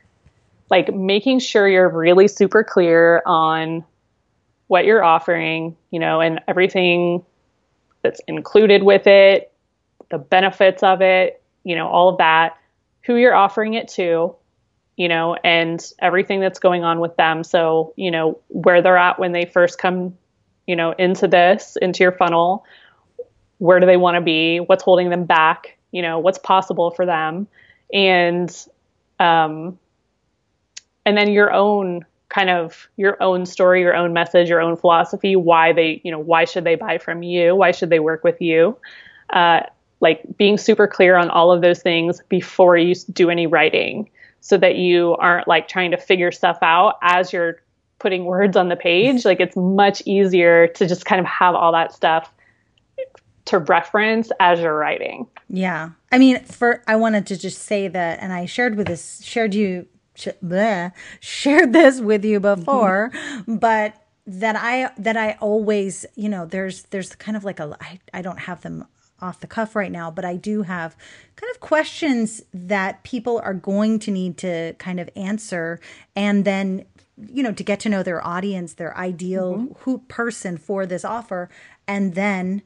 like 0.69 0.95
making 0.95 1.39
sure 1.39 1.67
you're 1.67 1.89
really 1.89 2.29
super 2.29 2.63
clear 2.63 3.21
on 3.25 3.83
what 4.67 4.85
you're 4.85 5.03
offering, 5.03 5.75
you 5.91 5.99
know, 5.99 6.21
and 6.21 6.39
everything 6.47 7.25
that's 8.01 8.21
included 8.29 8.81
with 8.81 9.07
it, 9.07 9.51
the 10.09 10.17
benefits 10.17 10.81
of 10.81 11.01
it, 11.01 11.43
you 11.65 11.75
know, 11.75 11.89
all 11.89 12.07
of 12.07 12.19
that, 12.19 12.57
who 13.01 13.17
you're 13.17 13.35
offering 13.35 13.73
it 13.73 13.89
to, 13.89 14.33
you 14.95 15.07
know, 15.09 15.35
and 15.43 15.85
everything 15.99 16.39
that's 16.39 16.59
going 16.59 16.85
on 16.85 17.01
with 17.01 17.17
them. 17.17 17.43
So, 17.43 17.93
you 17.97 18.09
know, 18.09 18.39
where 18.47 18.81
they're 18.81 18.97
at 18.97 19.19
when 19.19 19.33
they 19.33 19.43
first 19.43 19.77
come 19.77 20.17
you 20.67 20.75
know, 20.75 20.91
into 20.91 21.27
this, 21.27 21.77
into 21.81 22.03
your 22.03 22.11
funnel. 22.11 22.65
Where 23.57 23.79
do 23.79 23.85
they 23.85 23.97
want 23.97 24.15
to 24.15 24.21
be? 24.21 24.59
What's 24.59 24.83
holding 24.83 25.09
them 25.09 25.25
back? 25.25 25.77
You 25.91 26.01
know, 26.01 26.19
what's 26.19 26.39
possible 26.39 26.91
for 26.91 27.05
them? 27.05 27.47
And 27.93 28.49
um, 29.19 29.77
and 31.05 31.17
then 31.17 31.31
your 31.31 31.51
own 31.51 32.05
kind 32.29 32.49
of 32.49 32.87
your 32.95 33.21
own 33.21 33.45
story, 33.45 33.81
your 33.81 33.95
own 33.95 34.13
message, 34.13 34.49
your 34.49 34.61
own 34.61 34.77
philosophy, 34.77 35.35
why 35.35 35.73
they, 35.73 36.01
you 36.03 36.11
know, 36.11 36.19
why 36.19 36.45
should 36.45 36.63
they 36.63 36.75
buy 36.75 36.97
from 36.97 37.23
you? 37.23 37.55
Why 37.55 37.71
should 37.71 37.89
they 37.89 37.99
work 37.99 38.23
with 38.23 38.41
you? 38.41 38.77
Uh, 39.29 39.61
like 39.99 40.21
being 40.37 40.57
super 40.57 40.87
clear 40.87 41.15
on 41.15 41.29
all 41.29 41.51
of 41.51 41.61
those 41.61 41.81
things 41.81 42.21
before 42.29 42.77
you 42.77 42.95
do 43.13 43.29
any 43.29 43.47
writing 43.47 44.09
so 44.39 44.57
that 44.57 44.75
you 44.75 45.15
aren't 45.15 45.47
like 45.47 45.67
trying 45.67 45.91
to 45.91 45.97
figure 45.97 46.31
stuff 46.31 46.57
out 46.61 46.97
as 47.01 47.31
you're 47.31 47.61
putting 48.01 48.25
words 48.25 48.57
on 48.57 48.67
the 48.67 48.75
page. 48.75 49.23
Like 49.25 49.39
it's 49.39 49.55
much 49.55 50.01
easier 50.05 50.67
to 50.67 50.87
just 50.87 51.05
kind 51.05 51.19
of 51.19 51.27
have 51.27 51.55
all 51.55 51.71
that 51.71 51.93
stuff 51.93 52.33
to 53.45 53.59
reference 53.59 54.31
as 54.39 54.59
you're 54.59 54.75
writing. 54.75 55.27
Yeah. 55.49 55.91
I 56.11 56.17
mean, 56.17 56.43
for 56.43 56.83
I 56.87 56.95
wanted 56.95 57.27
to 57.27 57.37
just 57.37 57.61
say 57.63 57.87
that 57.87 58.19
and 58.21 58.33
I 58.33 58.45
shared 58.45 58.75
with 58.75 58.87
this 58.87 59.23
shared 59.23 59.53
you 59.53 59.87
sh- 60.15 60.29
bleh, 60.43 60.91
shared 61.19 61.73
this 61.73 62.01
with 62.01 62.25
you 62.25 62.39
before, 62.39 63.11
mm-hmm. 63.13 63.55
but 63.55 63.95
that 64.25 64.55
I 64.55 64.91
that 64.97 65.17
I 65.17 65.37
always, 65.39 66.05
you 66.15 66.29
know, 66.29 66.45
there's 66.45 66.83
there's 66.83 67.15
kind 67.15 67.37
of 67.37 67.43
like 67.43 67.59
a 67.59 67.77
I, 67.79 67.99
I 68.13 68.21
don't 68.21 68.39
have 68.39 68.61
them 68.61 68.85
off 69.19 69.39
the 69.39 69.47
cuff 69.47 69.75
right 69.75 69.91
now, 69.91 70.09
but 70.09 70.25
I 70.25 70.35
do 70.35 70.63
have 70.63 70.95
kind 71.35 71.51
of 71.51 71.59
questions 71.59 72.41
that 72.53 73.03
people 73.03 73.39
are 73.43 73.53
going 73.53 73.99
to 73.99 74.11
need 74.11 74.37
to 74.39 74.73
kind 74.79 74.99
of 74.99 75.09
answer 75.15 75.79
and 76.15 76.43
then 76.43 76.85
you 77.29 77.43
know 77.43 77.51
to 77.51 77.63
get 77.63 77.79
to 77.79 77.89
know 77.89 78.03
their 78.03 78.25
audience 78.25 78.73
their 78.73 78.95
ideal 78.97 79.55
mm-hmm. 79.55 79.73
who 79.79 79.99
person 80.07 80.57
for 80.57 80.85
this 80.85 81.05
offer 81.05 81.49
and 81.87 82.15
then 82.15 82.61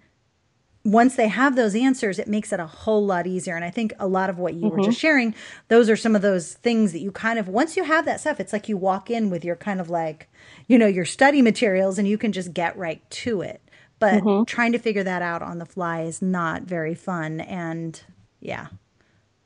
once 0.83 1.15
they 1.15 1.27
have 1.27 1.55
those 1.55 1.75
answers 1.75 2.19
it 2.19 2.27
makes 2.27 2.53
it 2.53 2.59
a 2.59 2.67
whole 2.67 3.05
lot 3.05 3.25
easier 3.25 3.55
and 3.55 3.65
i 3.65 3.69
think 3.69 3.91
a 3.99 4.07
lot 4.07 4.29
of 4.29 4.37
what 4.37 4.53
you 4.53 4.67
mm-hmm. 4.67 4.77
were 4.77 4.85
just 4.85 4.99
sharing 4.99 5.33
those 5.67 5.89
are 5.89 5.95
some 5.95 6.15
of 6.15 6.21
those 6.21 6.53
things 6.53 6.91
that 6.91 6.99
you 6.99 7.11
kind 7.11 7.39
of 7.39 7.47
once 7.47 7.75
you 7.75 7.83
have 7.83 8.05
that 8.05 8.19
stuff 8.19 8.39
it's 8.39 8.53
like 8.53 8.69
you 8.69 8.77
walk 8.77 9.09
in 9.09 9.29
with 9.29 9.43
your 9.43 9.55
kind 9.55 9.81
of 9.81 9.89
like 9.89 10.29
you 10.67 10.77
know 10.77 10.87
your 10.87 11.05
study 11.05 11.41
materials 11.41 11.97
and 11.97 12.07
you 12.07 12.17
can 12.17 12.31
just 12.31 12.53
get 12.53 12.77
right 12.77 13.07
to 13.09 13.41
it 13.41 13.61
but 13.99 14.23
mm-hmm. 14.23 14.43
trying 14.43 14.71
to 14.71 14.79
figure 14.79 15.03
that 15.03 15.21
out 15.21 15.41
on 15.41 15.57
the 15.57 15.65
fly 15.65 16.01
is 16.01 16.21
not 16.21 16.63
very 16.63 16.93
fun 16.93 17.41
and 17.41 18.03
yeah 18.39 18.67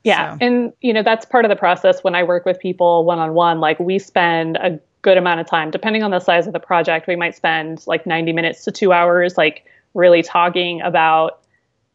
yeah. 0.04 0.34
So. 0.34 0.46
And, 0.46 0.74
you 0.82 0.94
know, 0.94 1.04
that's 1.04 1.26
part 1.26 1.46
of 1.46 1.50
the 1.50 1.56
process 1.56 2.04
when 2.04 2.16
I 2.16 2.24
work 2.24 2.46
with 2.46 2.60
people 2.60 3.06
one 3.06 3.20
on 3.20 3.34
one. 3.34 3.60
Like, 3.60 3.80
we 3.80 4.00
spend 4.00 4.58
a 4.58 4.80
good 5.02 5.18
amount 5.18 5.40
of 5.40 5.48
time, 5.48 5.72
depending 5.72 6.04
on 6.04 6.12
the 6.12 6.20
size 6.20 6.48
of 6.48 6.54
the 6.54 6.60
project. 6.60 7.08
We 7.08 7.16
might 7.16 7.36
spend 7.36 7.86
like 7.88 8.06
90 8.06 8.34
minutes 8.34 8.64
to 8.66 8.72
two 8.72 8.92
hours, 8.92 9.38
like 9.38 9.66
really 9.94 10.22
talking 10.22 10.82
about 10.82 11.40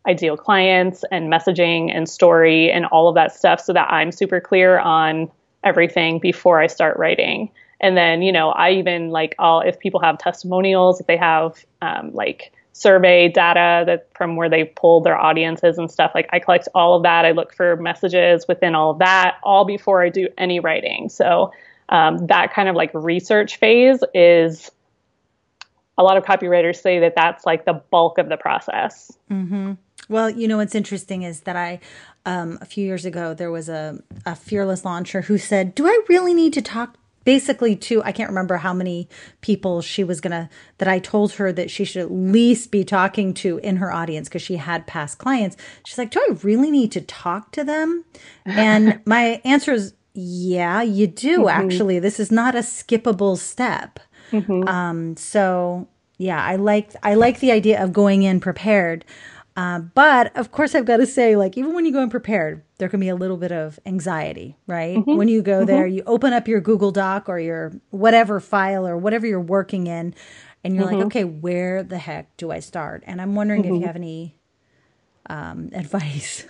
ideal 0.06 0.36
clients 0.36 1.04
and 1.10 1.32
messaging 1.32 1.90
and 1.94 2.08
story 2.08 2.70
and 2.70 2.84
all 2.86 3.08
of 3.08 3.14
that 3.14 3.34
stuff 3.34 3.60
so 3.60 3.72
that 3.72 3.90
I'm 3.90 4.12
super 4.12 4.40
clear 4.40 4.78
on 4.78 5.30
everything 5.62 6.18
before 6.18 6.60
I 6.60 6.66
start 6.66 6.98
writing. 6.98 7.50
And 7.80 7.96
then, 7.96 8.22
you 8.22 8.32
know, 8.32 8.50
I 8.50 8.72
even 8.72 9.10
like, 9.10 9.34
I'll, 9.38 9.60
if 9.60 9.78
people 9.78 10.00
have 10.00 10.18
testimonials, 10.18 11.00
if 11.00 11.06
they 11.06 11.16
have 11.16 11.64
um, 11.82 12.12
like 12.12 12.52
survey 12.74 13.28
data 13.28 13.84
that 13.86 14.08
from 14.14 14.34
where 14.34 14.50
they 14.50 14.64
pulled 14.64 15.04
their 15.04 15.16
audiences 15.16 15.78
and 15.78 15.90
stuff. 15.90 16.10
Like 16.14 16.28
I 16.32 16.40
collect 16.40 16.68
all 16.74 16.96
of 16.96 17.04
that. 17.04 17.24
I 17.24 17.30
look 17.30 17.54
for 17.54 17.76
messages 17.76 18.46
within 18.48 18.74
all 18.74 18.90
of 18.90 18.98
that, 18.98 19.36
all 19.44 19.64
before 19.64 20.02
I 20.02 20.08
do 20.08 20.28
any 20.36 20.58
writing. 20.58 21.08
So 21.08 21.52
um, 21.88 22.26
that 22.26 22.52
kind 22.52 22.68
of 22.68 22.74
like 22.74 22.90
research 22.92 23.58
phase 23.58 24.02
is 24.12 24.72
a 25.96 26.02
lot 26.02 26.16
of 26.16 26.24
copywriters 26.24 26.76
say 26.76 26.98
that 26.98 27.14
that's 27.14 27.46
like 27.46 27.64
the 27.64 27.80
bulk 27.90 28.18
of 28.18 28.28
the 28.28 28.36
process. 28.36 29.16
Mm-hmm. 29.30 29.74
Well, 30.08 30.28
you 30.28 30.48
know 30.48 30.56
what's 30.56 30.74
interesting 30.74 31.22
is 31.22 31.42
that 31.42 31.54
I, 31.54 31.78
um, 32.26 32.58
a 32.60 32.64
few 32.64 32.84
years 32.84 33.04
ago, 33.04 33.34
there 33.34 33.52
was 33.52 33.68
a, 33.68 34.02
a 34.26 34.34
fearless 34.34 34.84
launcher 34.84 35.22
who 35.22 35.38
said, 35.38 35.74
"Do 35.74 35.86
I 35.86 35.98
really 36.08 36.34
need 36.34 36.52
to 36.54 36.62
talk 36.62 36.98
basically 37.24 37.76
to 37.76 38.02
I 38.02 38.12
can't 38.12 38.28
remember 38.28 38.56
how 38.56 38.72
many 38.72 39.08
people 39.40 39.82
she 39.82 40.04
was 40.04 40.20
gonna 40.20 40.48
that 40.78 40.88
I 40.88 40.98
told 40.98 41.32
her 41.32 41.52
that 41.52 41.70
she 41.70 41.84
should 41.84 42.02
at 42.02 42.10
least 42.10 42.70
be 42.70 42.84
talking 42.84 43.34
to 43.34 43.58
in 43.58 43.76
her 43.76 43.92
audience 43.92 44.28
because 44.28 44.42
she 44.42 44.56
had 44.56 44.86
past 44.86 45.18
clients. 45.18 45.56
She's 45.86 45.98
like, 45.98 46.10
Do 46.10 46.20
I 46.20 46.34
really 46.42 46.70
need 46.70 46.92
to 46.92 47.00
talk 47.00 47.52
to 47.52 47.64
them? 47.64 48.04
And 48.44 49.00
my 49.06 49.40
answer 49.44 49.72
is 49.72 49.94
yeah, 50.14 50.80
you 50.80 51.06
do 51.08 51.40
mm-hmm. 51.40 51.48
actually. 51.48 51.98
This 51.98 52.20
is 52.20 52.30
not 52.30 52.54
a 52.54 52.60
skippable 52.60 53.36
step. 53.36 53.98
Mm-hmm. 54.30 54.68
Um, 54.68 55.16
so 55.16 55.88
yeah, 56.18 56.42
I 56.42 56.56
like 56.56 56.94
I 57.02 57.14
like 57.14 57.40
the 57.40 57.50
idea 57.50 57.82
of 57.82 57.92
going 57.92 58.22
in 58.22 58.40
prepared. 58.40 59.04
Uh, 59.56 59.78
but 59.78 60.36
of 60.36 60.50
course, 60.50 60.74
I've 60.74 60.84
got 60.84 60.96
to 60.96 61.06
say, 61.06 61.36
like, 61.36 61.56
even 61.56 61.74
when 61.74 61.86
you 61.86 61.92
go 61.92 62.02
in 62.02 62.10
prepared, 62.10 62.64
there 62.78 62.88
can 62.88 62.98
be 62.98 63.08
a 63.08 63.14
little 63.14 63.36
bit 63.36 63.52
of 63.52 63.78
anxiety, 63.86 64.56
right? 64.66 64.96
Mm-hmm. 64.96 65.16
When 65.16 65.28
you 65.28 65.42
go 65.42 65.58
mm-hmm. 65.58 65.66
there, 65.66 65.86
you 65.86 66.02
open 66.06 66.32
up 66.32 66.48
your 66.48 66.60
Google 66.60 66.90
Doc 66.90 67.28
or 67.28 67.38
your 67.38 67.72
whatever 67.90 68.40
file 68.40 68.86
or 68.86 68.96
whatever 68.96 69.26
you're 69.26 69.40
working 69.40 69.86
in, 69.86 70.14
and 70.64 70.74
you're 70.74 70.84
like, 70.84 70.96
mm-hmm. 70.96 71.06
okay, 71.06 71.24
where 71.24 71.82
the 71.82 71.98
heck 71.98 72.36
do 72.36 72.50
I 72.50 72.58
start? 72.60 73.04
And 73.06 73.20
I'm 73.20 73.36
wondering 73.36 73.60
if 73.60 73.66
you 73.66 73.74
mm-hmm. 73.74 73.84
have 73.84 73.96
any 73.96 74.34
um, 75.26 75.70
advice. 75.74 76.46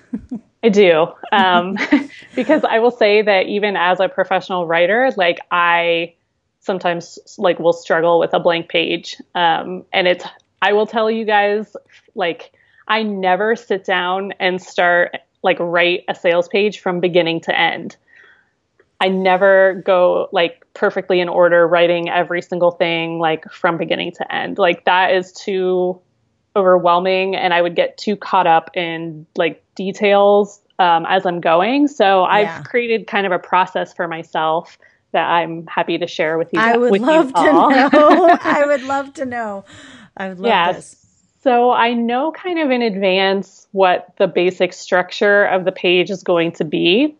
I 0.62 0.70
do. 0.70 1.08
Um, 1.30 1.76
because 2.34 2.64
I 2.64 2.78
will 2.78 2.90
say 2.90 3.20
that 3.20 3.46
even 3.46 3.76
as 3.76 4.00
a 4.00 4.08
professional 4.08 4.66
writer, 4.66 5.10
like, 5.16 5.40
I 5.50 6.14
sometimes 6.60 7.18
like 7.36 7.58
will 7.58 7.74
struggle 7.74 8.18
with 8.18 8.32
a 8.32 8.40
blank 8.40 8.70
page. 8.70 9.20
Um, 9.34 9.84
and 9.92 10.08
it's, 10.08 10.24
I 10.62 10.72
will 10.72 10.86
tell 10.86 11.10
you 11.10 11.26
guys, 11.26 11.76
like, 12.14 12.54
I 12.88 13.02
never 13.02 13.56
sit 13.56 13.84
down 13.84 14.32
and 14.38 14.60
start 14.60 15.16
like 15.42 15.58
write 15.60 16.04
a 16.08 16.14
sales 16.14 16.48
page 16.48 16.80
from 16.80 17.00
beginning 17.00 17.40
to 17.42 17.58
end. 17.58 17.96
I 19.00 19.08
never 19.08 19.82
go 19.84 20.28
like 20.32 20.64
perfectly 20.72 21.20
in 21.20 21.28
order 21.28 21.66
writing 21.66 22.08
every 22.08 22.42
single 22.42 22.70
thing 22.70 23.18
like 23.18 23.50
from 23.50 23.76
beginning 23.76 24.12
to 24.12 24.34
end. 24.34 24.58
Like 24.58 24.84
that 24.86 25.14
is 25.14 25.32
too 25.32 26.00
overwhelming 26.56 27.34
and 27.34 27.52
I 27.52 27.60
would 27.60 27.74
get 27.74 27.98
too 27.98 28.16
caught 28.16 28.46
up 28.46 28.70
in 28.74 29.26
like 29.36 29.62
details 29.74 30.60
um, 30.78 31.04
as 31.06 31.26
I'm 31.26 31.40
going. 31.40 31.88
So 31.88 32.22
yeah. 32.22 32.28
I've 32.58 32.64
created 32.64 33.06
kind 33.06 33.26
of 33.26 33.32
a 33.32 33.38
process 33.38 33.92
for 33.92 34.08
myself 34.08 34.78
that 35.12 35.28
I'm 35.28 35.66
happy 35.66 35.98
to 35.98 36.06
share 36.06 36.38
with 36.38 36.52
you. 36.52 36.60
I 36.60 36.76
would 36.76 37.00
love 37.00 37.32
to 37.32 37.42
know. 37.42 38.38
I 38.42 38.64
would 38.66 38.82
love 38.82 39.14
to 39.14 39.24
know. 39.24 39.64
I 40.16 40.28
would 40.28 40.40
love 40.40 40.48
yes. 40.48 40.76
this. 40.76 41.03
So 41.44 41.72
I 41.72 41.92
know 41.92 42.32
kind 42.32 42.58
of 42.58 42.70
in 42.70 42.80
advance 42.80 43.68
what 43.72 44.08
the 44.16 44.26
basic 44.26 44.72
structure 44.72 45.44
of 45.44 45.66
the 45.66 45.72
page 45.72 46.08
is 46.08 46.22
going 46.22 46.52
to 46.52 46.64
be. 46.64 47.14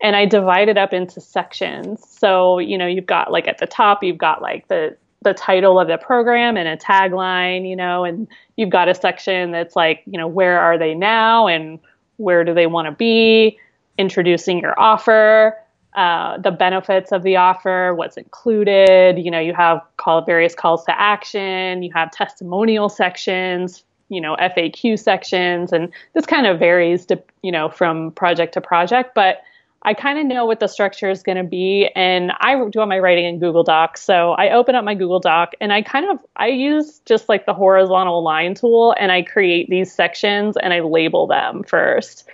And 0.00 0.16
I 0.16 0.24
divide 0.24 0.70
it 0.70 0.78
up 0.78 0.94
into 0.94 1.20
sections. 1.20 2.02
So, 2.08 2.58
you 2.58 2.78
know, 2.78 2.86
you've 2.86 3.04
got 3.04 3.30
like 3.30 3.46
at 3.46 3.58
the 3.58 3.66
top, 3.66 4.02
you've 4.02 4.16
got 4.16 4.40
like 4.40 4.66
the 4.68 4.96
the 5.20 5.34
title 5.34 5.78
of 5.78 5.88
the 5.88 5.98
program 5.98 6.56
and 6.56 6.66
a 6.66 6.76
tagline, 6.78 7.68
you 7.68 7.76
know, 7.76 8.04
and 8.04 8.28
you've 8.56 8.70
got 8.70 8.88
a 8.88 8.94
section 8.94 9.50
that's 9.50 9.76
like, 9.76 10.02
you 10.06 10.16
know, 10.16 10.28
where 10.28 10.58
are 10.58 10.78
they 10.78 10.94
now 10.94 11.46
and 11.46 11.78
where 12.16 12.44
do 12.44 12.54
they 12.54 12.66
want 12.66 12.86
to 12.86 12.92
be, 12.92 13.58
introducing 13.98 14.60
your 14.60 14.78
offer, 14.80 15.54
uh, 15.96 16.38
the 16.38 16.50
benefits 16.50 17.10
of 17.10 17.22
the 17.22 17.36
offer, 17.36 17.94
what's 17.94 18.16
included. 18.16 19.18
You 19.18 19.30
know, 19.30 19.40
you 19.40 19.54
have 19.54 19.80
call 19.96 20.22
various 20.22 20.54
calls 20.54 20.84
to 20.84 21.00
action, 21.00 21.82
you 21.82 21.90
have 21.94 22.10
testimonial 22.10 22.88
sections, 22.88 23.82
you 24.08 24.20
know, 24.20 24.36
FAQ 24.36 24.98
sections, 24.98 25.72
and 25.72 25.92
this 26.14 26.26
kind 26.26 26.46
of 26.46 26.58
varies 26.58 27.06
to, 27.06 27.22
you 27.42 27.50
know, 27.50 27.70
from 27.70 28.12
project 28.12 28.54
to 28.54 28.60
project, 28.60 29.14
but 29.14 29.38
I 29.82 29.94
kind 29.94 30.18
of 30.18 30.26
know 30.26 30.44
what 30.44 30.58
the 30.58 30.66
structure 30.66 31.08
is 31.08 31.22
going 31.22 31.38
to 31.38 31.44
be 31.44 31.88
and 31.94 32.32
I 32.40 32.56
do 32.70 32.80
all 32.80 32.86
my 32.86 32.98
writing 32.98 33.24
in 33.24 33.38
Google 33.38 33.62
Docs. 33.62 34.02
So 34.02 34.32
I 34.32 34.50
open 34.50 34.74
up 34.74 34.84
my 34.84 34.96
Google 34.96 35.20
Doc 35.20 35.52
and 35.60 35.72
I 35.72 35.82
kind 35.82 36.10
of 36.10 36.18
I 36.34 36.48
use 36.48 37.00
just 37.06 37.28
like 37.28 37.46
the 37.46 37.54
horizontal 37.54 38.24
line 38.24 38.54
tool 38.54 38.96
and 38.98 39.12
I 39.12 39.22
create 39.22 39.70
these 39.70 39.92
sections 39.92 40.56
and 40.60 40.72
I 40.72 40.80
label 40.80 41.28
them 41.28 41.62
first. 41.62 42.28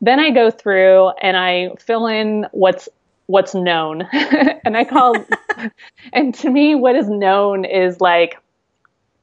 Then 0.00 0.18
I 0.18 0.30
go 0.30 0.50
through 0.50 1.10
and 1.20 1.36
I 1.36 1.74
fill 1.78 2.06
in 2.06 2.46
what's 2.52 2.88
what's 3.26 3.54
known. 3.54 4.02
and 4.12 4.76
I 4.76 4.84
call, 4.84 5.16
and 6.12 6.34
to 6.36 6.50
me, 6.50 6.74
what 6.74 6.96
is 6.96 7.08
known 7.08 7.64
is 7.64 8.00
like 8.00 8.38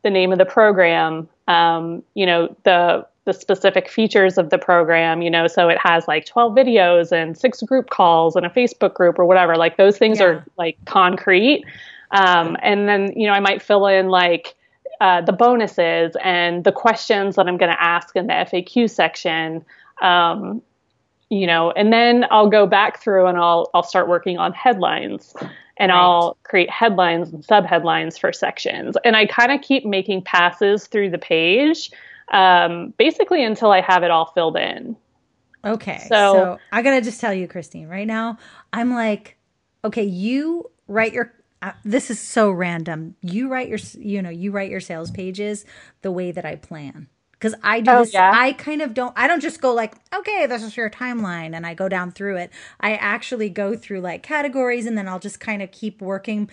the 0.03 0.09
name 0.09 0.31
of 0.31 0.37
the 0.37 0.45
program, 0.45 1.29
um, 1.47 2.03
you 2.13 2.25
know, 2.25 2.55
the 2.63 3.05
the 3.25 3.33
specific 3.33 3.87
features 3.87 4.37
of 4.39 4.49
the 4.49 4.57
program, 4.57 5.21
you 5.21 5.29
know, 5.29 5.45
so 5.45 5.69
it 5.69 5.77
has 5.83 6.07
like 6.07 6.25
12 6.25 6.53
videos 6.53 7.11
and 7.11 7.37
six 7.37 7.61
group 7.61 7.91
calls 7.91 8.35
and 8.35 8.45
a 8.45 8.49
Facebook 8.49 8.95
group 8.95 9.19
or 9.19 9.25
whatever. 9.25 9.55
Like 9.55 9.77
those 9.77 9.97
things 9.97 10.19
yeah. 10.19 10.25
are 10.25 10.45
like 10.57 10.77
concrete. 10.85 11.63
Um, 12.09 12.57
and 12.63 12.89
then, 12.89 13.13
you 13.15 13.27
know, 13.27 13.33
I 13.33 13.39
might 13.39 13.61
fill 13.61 13.85
in 13.85 14.09
like 14.09 14.55
uh, 15.01 15.21
the 15.21 15.33
bonuses 15.33 16.15
and 16.23 16.63
the 16.63 16.71
questions 16.71 17.35
that 17.35 17.47
I'm 17.47 17.57
going 17.57 17.71
to 17.71 17.81
ask 17.81 18.15
in 18.15 18.25
the 18.25 18.33
FAQ 18.33 18.89
section. 18.89 19.63
Um, 20.01 20.63
you 21.31 21.47
know, 21.47 21.71
and 21.71 21.93
then 21.93 22.25
I'll 22.29 22.49
go 22.49 22.67
back 22.67 23.01
through 23.01 23.25
and 23.25 23.37
I'll 23.37 23.71
I'll 23.73 23.83
start 23.83 24.09
working 24.09 24.37
on 24.37 24.51
headlines 24.51 25.33
and 25.77 25.89
right. 25.89 25.97
I'll 25.97 26.37
create 26.43 26.69
headlines 26.69 27.29
and 27.31 27.41
subheadlines 27.41 28.19
for 28.19 28.33
sections. 28.33 28.97
And 29.05 29.15
I 29.15 29.25
kind 29.25 29.51
of 29.53 29.61
keep 29.61 29.85
making 29.85 30.23
passes 30.23 30.87
through 30.87 31.09
the 31.09 31.17
page, 31.17 31.89
um, 32.33 32.93
basically 32.97 33.43
until 33.45 33.71
I 33.71 33.79
have 33.79 34.03
it 34.03 34.11
all 34.11 34.25
filled 34.25 34.57
in. 34.57 34.97
Okay. 35.63 35.99
So, 36.09 36.33
so 36.33 36.59
I 36.73 36.81
gotta 36.81 37.01
just 37.01 37.21
tell 37.21 37.33
you, 37.33 37.47
Christine, 37.47 37.87
right 37.87 38.07
now, 38.07 38.37
I'm 38.73 38.93
like, 38.93 39.37
okay, 39.85 40.03
you 40.03 40.69
write 40.87 41.13
your 41.13 41.33
uh, 41.61 41.71
this 41.85 42.11
is 42.11 42.19
so 42.19 42.51
random. 42.51 43.15
You 43.21 43.47
write 43.47 43.69
your, 43.69 43.79
you 43.97 44.21
know, 44.21 44.31
you 44.31 44.51
write 44.51 44.69
your 44.69 44.79
sales 44.81 45.11
pages 45.11 45.63
the 46.01 46.11
way 46.11 46.31
that 46.31 46.43
I 46.43 46.57
plan 46.57 47.07
because 47.41 47.57
I 47.63 47.81
do 47.81 47.91
oh, 47.91 48.03
this. 48.03 48.13
Yeah? 48.13 48.31
I 48.33 48.53
kind 48.53 48.81
of 48.81 48.93
don't. 48.93 49.13
I 49.17 49.27
don't 49.27 49.41
just 49.41 49.61
go 49.61 49.73
like, 49.73 49.95
okay, 50.13 50.45
this 50.45 50.61
is 50.61 50.77
your 50.77 50.89
timeline, 50.89 51.55
and 51.55 51.65
I 51.65 51.73
go 51.73 51.89
down 51.89 52.11
through 52.11 52.37
it. 52.37 52.51
I 52.79 52.93
actually 52.95 53.49
go 53.49 53.75
through 53.75 54.01
like 54.01 54.21
categories, 54.21 54.85
and 54.85 54.97
then 54.97 55.07
I'll 55.07 55.19
just 55.19 55.39
kind 55.39 55.61
of 55.63 55.71
keep 55.71 56.01
working. 56.01 56.49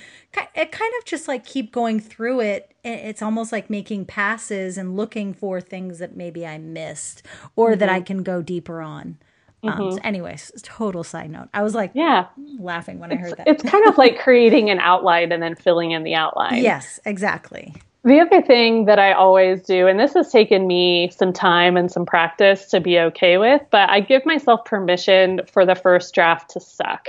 It 0.55 0.73
kind 0.73 0.93
of 0.99 1.05
just 1.05 1.29
like 1.29 1.45
keep 1.45 1.73
going 1.73 2.01
through 2.01 2.41
it. 2.41 2.73
It's 2.83 3.21
almost 3.21 3.53
like 3.53 3.69
making 3.69 4.07
passes 4.07 4.79
and 4.79 4.97
looking 4.97 5.35
for 5.35 5.61
things 5.61 5.99
that 5.99 6.17
maybe 6.17 6.47
I 6.47 6.57
missed 6.57 7.23
or 7.55 7.73
mm-hmm. 7.73 7.81
that 7.81 7.89
I 7.91 8.01
can 8.01 8.23
go 8.23 8.41
deeper 8.41 8.81
on. 8.81 9.19
Um, 9.63 9.71
mm-hmm. 9.71 9.83
Um, 9.83 9.93
so 9.93 9.99
anyways, 10.05 10.53
total 10.63 11.05
side 11.05 11.31
note. 11.31 11.49
I 11.53 11.63
was 11.63 11.75
like, 11.75 11.91
yeah, 11.93 12.29
laughing 12.59 12.99
when 12.99 13.13
it's, 13.13 13.19
I 13.19 13.23
heard 13.23 13.37
that. 13.37 13.49
It's 13.49 13.63
kind 13.63 13.87
of 13.87 13.99
like 13.99 14.21
creating 14.21 14.71
an 14.71 14.79
outline 14.79 15.33
and 15.33 15.43
then 15.43 15.55
filling 15.55 15.91
in 15.91 16.05
the 16.05 16.15
outline. 16.15 16.63
Yes, 16.63 16.99
exactly. 17.05 17.75
The 18.05 18.21
other 18.21 18.41
thing 18.43 18.85
that 18.85 18.99
I 18.99 19.13
always 19.13 19.63
do, 19.63 19.87
and 19.87 19.99
this 19.99 20.15
has 20.15 20.31
taken 20.31 20.67
me 20.67 21.11
some 21.11 21.33
time 21.33 21.77
and 21.77 21.91
some 21.91 22.07
practice 22.07 22.67
to 22.67 22.81
be 22.81 22.99
okay 22.99 23.39
with, 23.39 23.63
but 23.71 23.91
I 23.91 24.01
give 24.01 24.25
myself 24.25 24.65
permission 24.65 25.41
for 25.53 25.67
the 25.67 25.75
first 25.75 26.15
draft 26.15 26.51
to 26.51 26.61
suck. 26.61 27.09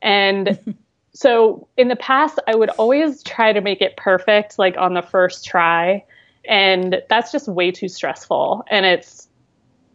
And 0.00 0.76
so 1.12 1.66
in 1.76 1.88
the 1.88 1.96
past, 1.96 2.38
I 2.46 2.54
would 2.54 2.70
always 2.70 3.22
try 3.22 3.52
to 3.52 3.60
make 3.60 3.82
it 3.82 3.96
perfect, 3.96 4.58
like 4.58 4.76
on 4.78 4.94
the 4.94 5.02
first 5.02 5.44
try. 5.44 6.04
And 6.48 7.02
that's 7.08 7.32
just 7.32 7.48
way 7.48 7.72
too 7.72 7.88
stressful. 7.88 8.64
And 8.70 8.86
it's 8.86 9.28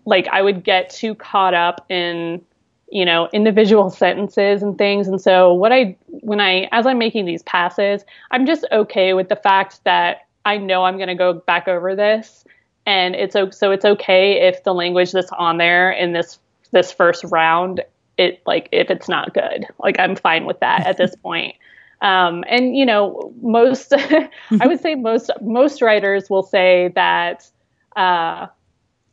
like 0.05 0.27
I 0.27 0.41
would 0.41 0.63
get 0.63 0.89
too 0.89 1.15
caught 1.15 1.53
up 1.53 1.85
in 1.89 2.41
you 2.89 3.05
know 3.05 3.29
individual 3.33 3.89
sentences 4.03 4.63
and 4.63 4.77
things 4.77 5.07
and 5.07 5.21
so 5.21 5.53
what 5.53 5.71
i 5.71 5.95
when 6.07 6.39
i 6.39 6.67
as 6.71 6.85
i'm 6.85 6.97
making 6.97 7.25
these 7.25 7.43
passes 7.43 8.03
i'm 8.31 8.45
just 8.45 8.65
okay 8.71 9.13
with 9.13 9.29
the 9.29 9.35
fact 9.35 9.83
that 9.83 10.27
I 10.47 10.57
know 10.57 10.85
I'm 10.85 10.95
going 10.95 11.09
to 11.09 11.15
go 11.15 11.33
back 11.33 11.67
over 11.67 11.93
this, 11.93 12.45
and 12.85 13.15
it's 13.15 13.33
so 13.33 13.71
it's 13.71 13.83
okay 13.83 14.47
if 14.47 14.63
the 14.63 14.73
language 14.73 15.11
that's 15.11 15.31
on 15.37 15.57
there 15.57 15.91
in 15.91 16.13
this 16.13 16.39
this 16.71 16.91
first 16.91 17.25
round 17.25 17.83
it 18.17 18.41
like 18.45 18.69
if 18.71 18.89
it's 18.89 19.09
not 19.09 19.33
good. 19.33 19.65
Like 19.77 19.99
I'm 19.99 20.15
fine 20.15 20.45
with 20.45 20.61
that 20.61 20.87
at 20.87 20.95
this 20.95 21.13
point. 21.23 21.55
Um, 22.01 22.45
and 22.47 22.77
you 22.77 22.85
know, 22.85 23.33
most 23.41 23.93
I 23.93 24.67
would 24.67 24.79
say 24.79 24.95
most 24.95 25.31
most 25.41 25.81
writers 25.81 26.29
will 26.29 26.43
say 26.43 26.93
that 26.95 27.49
uh, 27.97 28.47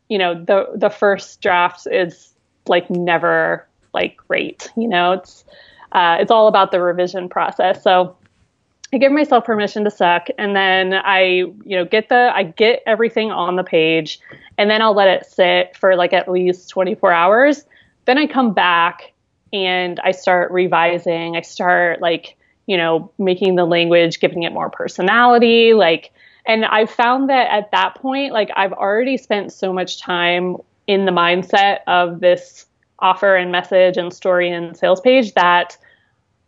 you 0.09 0.19
know 0.19 0.35
the 0.35 0.67
the 0.77 0.91
first 0.91 1.41
draft 1.41 1.89
is 1.91 2.33
like 2.69 2.91
never 2.91 3.67
like 3.93 4.17
great. 4.29 4.71
You 4.77 4.89
know, 4.89 5.13
it's 5.13 5.45
uh, 5.93 6.19
it's 6.21 6.31
all 6.31 6.49
about 6.49 6.73
the 6.73 6.81
revision 6.81 7.29
process. 7.29 7.83
So 7.83 8.17
I 8.93 8.99
give 8.99 9.13
myself 9.13 9.45
permission 9.45 9.85
to 9.85 9.91
suck 9.91 10.29
and 10.39 10.55
then 10.55 10.95
I, 10.95 11.21
you 11.21 11.63
know, 11.65 11.85
get 11.85 12.09
the 12.09 12.31
I 12.35 12.45
get 12.45 12.83
everything 12.87 13.31
on 13.31 13.57
the 13.57 13.65
page 13.65 14.21
and 14.59 14.71
then 14.71 14.83
I'll 14.83 14.95
let 14.95 15.09
it 15.09 15.27
sit 15.27 15.77
for 15.77 15.97
like 15.97 16.13
at 16.13 16.31
least 16.31 16.69
24 16.71 17.13
hours. 17.13 17.65
Then 18.05 18.19
I 18.19 18.27
come 18.27 18.53
back 18.53 19.13
and 19.53 19.99
I 20.01 20.13
start 20.13 20.53
revising. 20.53 21.37
I 21.37 21.41
start 21.41 22.01
like, 22.01 22.37
you 22.67 22.77
know, 22.77 23.11
making 23.19 23.57
the 23.57 23.65
language, 23.65 24.21
giving 24.21 24.43
it 24.43 24.53
more 24.53 24.71
personality, 24.71 25.75
like 25.75 26.13
and 26.47 26.65
I've 26.65 26.91
found 26.91 27.31
that 27.31 27.51
at 27.51 27.71
that 27.71 27.95
point 27.97 28.33
like 28.33 28.51
I've 28.55 28.73
already 28.73 29.17
spent 29.17 29.53
so 29.53 29.73
much 29.73 30.01
time 30.01 30.59
in 30.87 31.05
the 31.05 31.13
mindset 31.13 31.79
of 31.87 32.21
this 32.21 32.67
offer 33.01 33.37
and 33.37 33.51
message 33.51 33.97
and 33.97 34.13
story 34.13 34.51
and 34.51 34.77
sales 34.77 35.01
page 35.01 35.35
that 35.35 35.77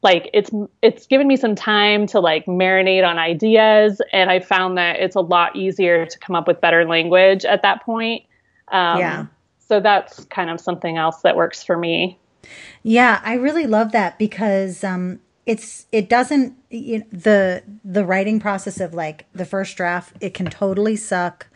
like 0.03 0.31
it's 0.33 0.51
it's 0.83 1.07
given 1.07 1.27
me 1.27 1.37
some 1.37 1.55
time 1.55 2.07
to 2.07 2.21
like 2.21 2.47
marinate 2.47 3.05
on 3.05 3.19
ideas 3.19 4.01
and 4.13 4.31
i 4.31 4.39
found 4.39 4.79
that 4.79 4.97
it's 5.01 5.17
a 5.17 5.21
lot 5.21 5.55
easier 5.57 6.07
to 6.07 6.19
come 6.19 6.37
up 6.37 6.47
with 6.47 6.61
better 6.61 6.85
language 6.85 7.45
at 7.45 7.63
that 7.63 7.83
point. 7.83 8.23
Um, 8.69 8.99
yeah. 8.99 9.27
so 9.59 9.81
that's 9.81 10.25
kind 10.27 10.51
of 10.51 10.61
something 10.61 10.97
else 10.97 11.23
that 11.23 11.37
works 11.37 11.63
for 11.63 11.77
me. 11.77 12.19
Yeah 12.83 13.21
i 13.25 13.35
really 13.35 13.67
love 13.67 13.93
that 13.93 14.19
because 14.19 14.85
um 14.85 15.21
it's 15.47 15.87
it 15.93 16.09
doesn't 16.09 16.57
you 16.71 16.99
know, 16.99 17.05
the 17.11 17.63
the 17.85 18.05
writing 18.05 18.39
process 18.39 18.81
of 18.81 18.95
like 18.95 19.27
the 19.33 19.45
first 19.45 19.77
draft 19.77 20.13
it 20.21 20.35
can 20.35 20.47
totally 20.47 20.97
suck 20.97 21.49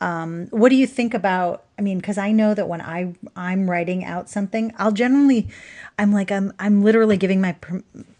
um, 0.00 0.46
what 0.50 0.68
do 0.68 0.76
you 0.76 0.86
think 0.86 1.14
about? 1.14 1.64
I 1.78 1.82
mean, 1.82 1.98
because 1.98 2.18
I 2.18 2.32
know 2.32 2.54
that 2.54 2.68
when 2.68 2.80
I 2.80 3.14
I'm 3.34 3.70
writing 3.70 4.04
out 4.04 4.28
something, 4.28 4.74
I'll 4.78 4.92
generally, 4.92 5.48
I'm 5.98 6.12
like 6.12 6.30
I'm 6.30 6.52
I'm 6.58 6.82
literally 6.82 7.16
giving 7.16 7.40
my 7.40 7.56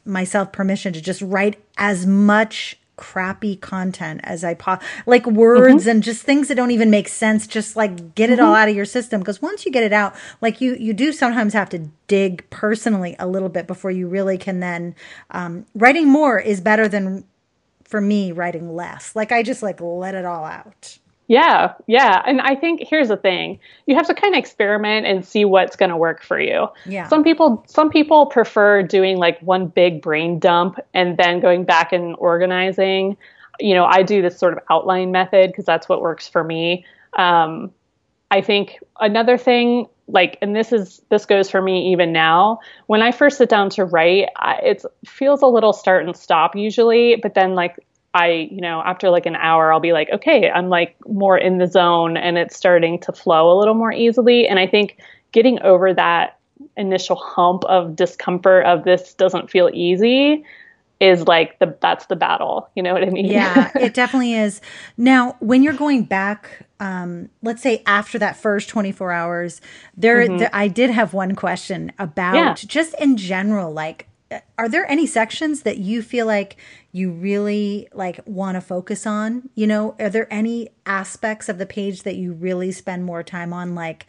myself 0.05 0.53
permission 0.53 0.93
to 0.95 1.01
just 1.01 1.21
write 1.21 1.59
as 1.77 2.07
much 2.07 2.79
crappy 2.97 3.57
content 3.57 4.23
as 4.25 4.43
I 4.43 4.55
po- 4.55 4.79
like 5.05 5.27
words 5.27 5.83
mm-hmm. 5.83 5.91
and 5.91 6.03
just 6.03 6.23
things 6.23 6.49
that 6.49 6.55
don't 6.55 6.71
even 6.71 6.91
make 6.91 7.09
sense. 7.09 7.47
Just 7.47 7.77
like 7.77 8.15
get 8.15 8.31
it 8.31 8.39
mm-hmm. 8.39 8.47
all 8.47 8.55
out 8.55 8.69
of 8.69 8.77
your 8.77 8.87
system 8.87 9.21
because 9.21 9.43
once 9.43 9.67
you 9.67 9.73
get 9.73 9.85
it 9.85 9.93
out, 9.93 10.15
like 10.41 10.61
you 10.61 10.75
you 10.77 10.95
do 10.95 11.13
sometimes 11.13 11.53
have 11.53 11.69
to 11.71 11.91
dig 12.09 12.49
personally 12.49 13.17
a 13.19 13.27
little 13.27 13.51
bit 13.51 13.67
before 13.67 13.91
you 13.91 14.09
really 14.09 14.39
can 14.39 14.61
then 14.61 14.95
um, 15.31 15.67
writing 15.75 16.09
more 16.09 16.39
is 16.39 16.61
better 16.61 16.89
than 16.89 17.25
for 17.85 18.01
me 18.01 18.33
writing 18.33 18.75
less. 18.75 19.15
Like 19.15 19.31
I 19.31 19.43
just 19.43 19.63
like 19.63 19.81
let 19.81 20.15
it 20.15 20.25
all 20.25 20.45
out. 20.45 20.99
Yeah, 21.29 21.75
yeah. 21.87 22.23
And 22.25 22.41
I 22.41 22.55
think 22.55 22.83
here's 22.89 23.09
the 23.09 23.17
thing. 23.17 23.59
You 23.87 23.97
have 23.97 24.07
to 24.07 24.15
kind 24.15 24.35
of 24.35 24.39
experiment 24.39 25.07
and 25.07 25.25
see 25.25 25.45
what's 25.45 25.75
going 25.75 25.91
to 25.91 25.97
work 25.97 26.23
for 26.23 26.39
you. 26.39 26.69
Yeah. 26.85 27.09
Some 27.09 27.25
people 27.25 27.65
some 27.67 27.91
people 27.91 28.27
prefer 28.27 28.83
doing 28.83 29.17
like 29.17 29.41
one 29.41 29.67
big 29.67 30.03
brain 30.03 30.39
dump 30.39 30.79
and 30.95 31.17
then 31.17 31.41
going 31.41 31.65
back 31.65 31.93
and 31.93 32.15
organizing. 32.19 33.17
You 33.59 33.75
know, 33.75 33.87
I 33.87 34.03
do 34.03 34.23
this 34.23 34.39
sort 34.39 34.53
of 34.53 34.61
outline 34.71 35.11
method 35.11 35.51
because 35.51 35.65
that's 35.65 35.89
what 35.89 36.01
works 36.01 36.29
for 36.29 36.45
me. 36.45 36.85
Um, 37.15 37.73
I 38.31 38.41
think 38.41 38.79
another 39.01 39.39
thing 39.39 39.89
like 40.09 40.39
and 40.41 40.55
this 40.55 40.73
is 40.73 41.03
this 41.09 41.27
goes 41.27 41.51
for 41.51 41.61
me 41.61 41.91
even 41.91 42.13
now 42.13 42.61
when 42.87 43.03
i 43.03 43.11
first 43.11 43.39
sit 43.39 43.49
down 43.49 43.69
to 43.69 43.85
write 43.85 44.29
it 44.63 44.85
feels 45.05 45.43
a 45.43 45.47
little 45.47 45.73
start 45.73 46.05
and 46.07 46.17
stop 46.17 46.55
usually 46.55 47.17
but 47.17 47.35
then 47.35 47.57
like 47.57 47.77
I, 48.17 48.49
you 48.51 48.63
know, 48.63 48.81
after 48.81 49.11
like 49.11 49.27
an 49.27 49.37
hour, 49.37 49.73
I'll 49.73 49.81
be 49.81 49.93
like, 49.93 50.09
okay, 50.11 50.51
I'm 50.51 50.71
like 50.71 50.97
more 51.07 51.37
in 51.37 51.59
the 51.59 51.67
zone 51.67 52.17
and 52.17 52.39
it's 52.39 52.57
starting 52.57 52.99
to 53.01 53.13
flow 53.13 53.51
a 53.51 53.57
little 53.59 53.75
more 53.75 53.93
easily. 53.93 54.49
And 54.49 54.59
I 54.59 54.67
think 54.67 54.97
getting 55.33 55.61
over 55.61 55.93
that 55.93 56.39
initial 56.79 57.17
hump 57.17 57.65
of 57.67 57.95
discomfort 57.95 58.65
of 58.65 58.85
this 58.85 59.13
doesn't 59.13 59.51
feel 59.51 59.69
easy 59.75 60.45
is 60.99 61.27
like 61.27 61.59
the 61.59 61.77
that's 61.83 62.07
the 62.07 62.17
battle 62.17 62.71
you 62.75 62.83
know 62.83 62.95
what 62.95 63.03
i 63.03 63.11
mean 63.11 63.27
yeah 63.27 63.71
it 63.79 63.93
definitely 63.93 64.33
is 64.33 64.63
now 64.97 65.37
when 65.41 65.63
you're 65.63 65.75
going 65.75 66.03
back 66.03 66.67
um 66.81 67.29
let's 67.43 67.61
say 67.61 67.83
after 67.85 68.19
that 68.19 68.35
first 68.35 68.71
24 68.71 69.13
hours 69.13 69.61
there, 69.95 70.23
mm-hmm. 70.23 70.39
there 70.39 70.51
i 70.55 70.69
did 70.69 70.89
have 70.89 71.13
one 71.13 71.35
question 71.35 71.93
about 71.99 72.35
yeah. 72.35 72.55
just 72.55 72.95
in 72.99 73.19
general 73.19 73.71
like 73.71 74.09
are 74.59 74.69
there 74.69 74.91
any 74.91 75.07
sections 75.07 75.63
that 75.63 75.79
you 75.79 76.03
feel 76.03 76.27
like 76.27 76.57
you 76.93 77.11
really 77.11 77.89
like 77.93 78.21
want 78.25 78.57
to 78.57 78.61
focus 78.61 79.07
on? 79.07 79.49
You 79.55 79.67
know 79.67 79.95
are 79.99 80.09
there 80.09 80.33
any 80.33 80.71
aspects 80.85 81.49
of 81.49 81.59
the 81.59 81.67
page 81.67 82.03
that 82.03 82.17
you 82.17 82.33
really 82.33 82.73
spend 82.73 83.05
more 83.05 83.23
time 83.23 83.53
on 83.53 83.75
like 83.75 84.07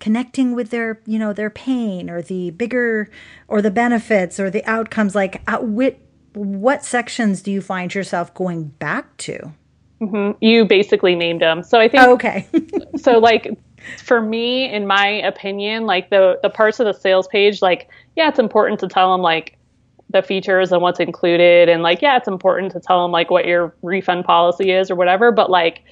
connecting 0.00 0.54
with 0.54 0.70
their 0.70 1.00
you 1.06 1.18
know 1.18 1.32
their 1.32 1.50
pain 1.50 2.10
or 2.10 2.22
the 2.22 2.50
bigger 2.50 3.08
or 3.46 3.62
the 3.62 3.70
benefits 3.70 4.40
or 4.40 4.50
the 4.50 4.64
outcomes? 4.64 5.14
Like 5.14 5.42
at 5.46 5.64
what 5.64 5.98
what 6.34 6.84
sections 6.84 7.42
do 7.42 7.52
you 7.52 7.60
find 7.60 7.94
yourself 7.94 8.32
going 8.34 8.64
back 8.64 9.16
to? 9.18 9.52
Mm-hmm. 10.00 10.36
you 10.44 10.64
basically 10.64 11.14
named 11.14 11.40
them 11.40 11.62
so 11.62 11.78
i 11.78 11.86
think 11.86 12.02
oh, 12.02 12.14
okay. 12.14 12.48
so 12.96 13.20
like 13.20 13.56
for 13.98 14.20
me 14.20 14.70
in 14.72 14.86
my 14.86 15.06
opinion 15.06 15.84
like 15.86 16.10
the 16.10 16.38
the 16.42 16.50
parts 16.50 16.80
of 16.80 16.86
the 16.86 16.92
sales 16.92 17.26
page 17.28 17.62
like 17.62 17.88
yeah 18.16 18.28
it's 18.28 18.38
important 18.38 18.78
to 18.80 18.88
tell 18.88 19.12
them 19.12 19.20
like 19.20 19.56
the 20.10 20.22
features 20.22 20.72
and 20.72 20.82
what's 20.82 21.00
included 21.00 21.68
and 21.68 21.82
like 21.82 22.02
yeah 22.02 22.16
it's 22.16 22.28
important 22.28 22.70
to 22.70 22.80
tell 22.80 23.02
them 23.02 23.10
like 23.10 23.30
what 23.30 23.46
your 23.46 23.74
refund 23.82 24.24
policy 24.24 24.70
is 24.70 24.90
or 24.90 24.94
whatever 24.94 25.32
but 25.32 25.50
like 25.50 25.82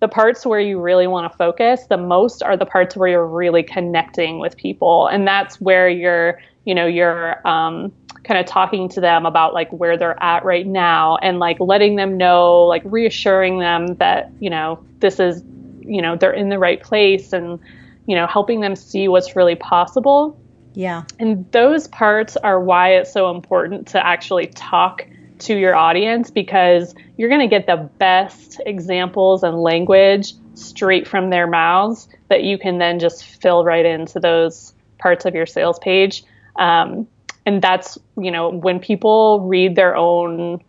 the 0.00 0.08
parts 0.08 0.46
where 0.46 0.60
you 0.60 0.80
really 0.80 1.06
want 1.06 1.30
to 1.30 1.36
focus 1.36 1.86
the 1.88 1.96
most 1.96 2.42
are 2.42 2.56
the 2.56 2.66
parts 2.66 2.96
where 2.96 3.08
you're 3.08 3.26
really 3.26 3.62
connecting 3.62 4.38
with 4.38 4.56
people. 4.56 5.08
And 5.08 5.26
that's 5.26 5.60
where 5.60 5.88
you're 5.88 6.40
you 6.64 6.74
know 6.74 6.86
you're 6.86 7.46
um, 7.46 7.92
kind 8.24 8.38
of 8.38 8.46
talking 8.46 8.88
to 8.90 9.00
them 9.00 9.24
about 9.24 9.54
like 9.54 9.70
where 9.72 9.96
they're 9.96 10.22
at 10.22 10.44
right 10.44 10.66
now 10.66 11.16
and 11.16 11.38
like 11.38 11.58
letting 11.60 11.96
them 11.96 12.16
know 12.16 12.62
like 12.64 12.82
reassuring 12.84 13.58
them 13.58 13.94
that 13.96 14.30
you 14.38 14.50
know 14.50 14.78
this 15.00 15.18
is 15.18 15.42
you 15.88 16.02
know 16.02 16.16
they're 16.16 16.32
in 16.32 16.48
the 16.48 16.58
right 16.58 16.82
place 16.82 17.32
and 17.32 17.58
you 18.06 18.14
know 18.14 18.26
helping 18.26 18.60
them 18.60 18.76
see 18.76 19.08
what's 19.08 19.36
really 19.36 19.56
possible. 19.56 20.40
Yeah. 20.74 21.04
And 21.18 21.50
those 21.50 21.88
parts 21.88 22.36
are 22.36 22.60
why 22.60 22.96
it's 22.96 23.12
so 23.12 23.30
important 23.30 23.88
to 23.88 24.06
actually 24.06 24.46
talk 24.48 25.06
to 25.40 25.56
your 25.56 25.74
audience 25.74 26.30
because 26.30 26.94
you're 27.16 27.28
going 27.28 27.40
to 27.40 27.48
get 27.48 27.66
the 27.66 27.90
best 27.98 28.60
examples 28.64 29.42
and 29.42 29.56
language 29.56 30.34
straight 30.54 31.06
from 31.06 31.30
their 31.30 31.46
mouths 31.46 32.08
that 32.28 32.44
you 32.44 32.58
can 32.58 32.78
then 32.78 32.98
just 32.98 33.24
fill 33.24 33.64
right 33.64 33.86
into 33.86 34.20
those 34.20 34.72
parts 34.98 35.24
of 35.24 35.34
your 35.34 35.46
sales 35.46 35.78
page. 35.78 36.24
Um, 36.56 37.06
and 37.46 37.62
that's 37.62 37.98
you 38.16 38.30
know 38.30 38.50
when 38.50 38.78
people 38.78 39.40
read 39.48 39.74
their 39.74 39.96
own 39.96 40.62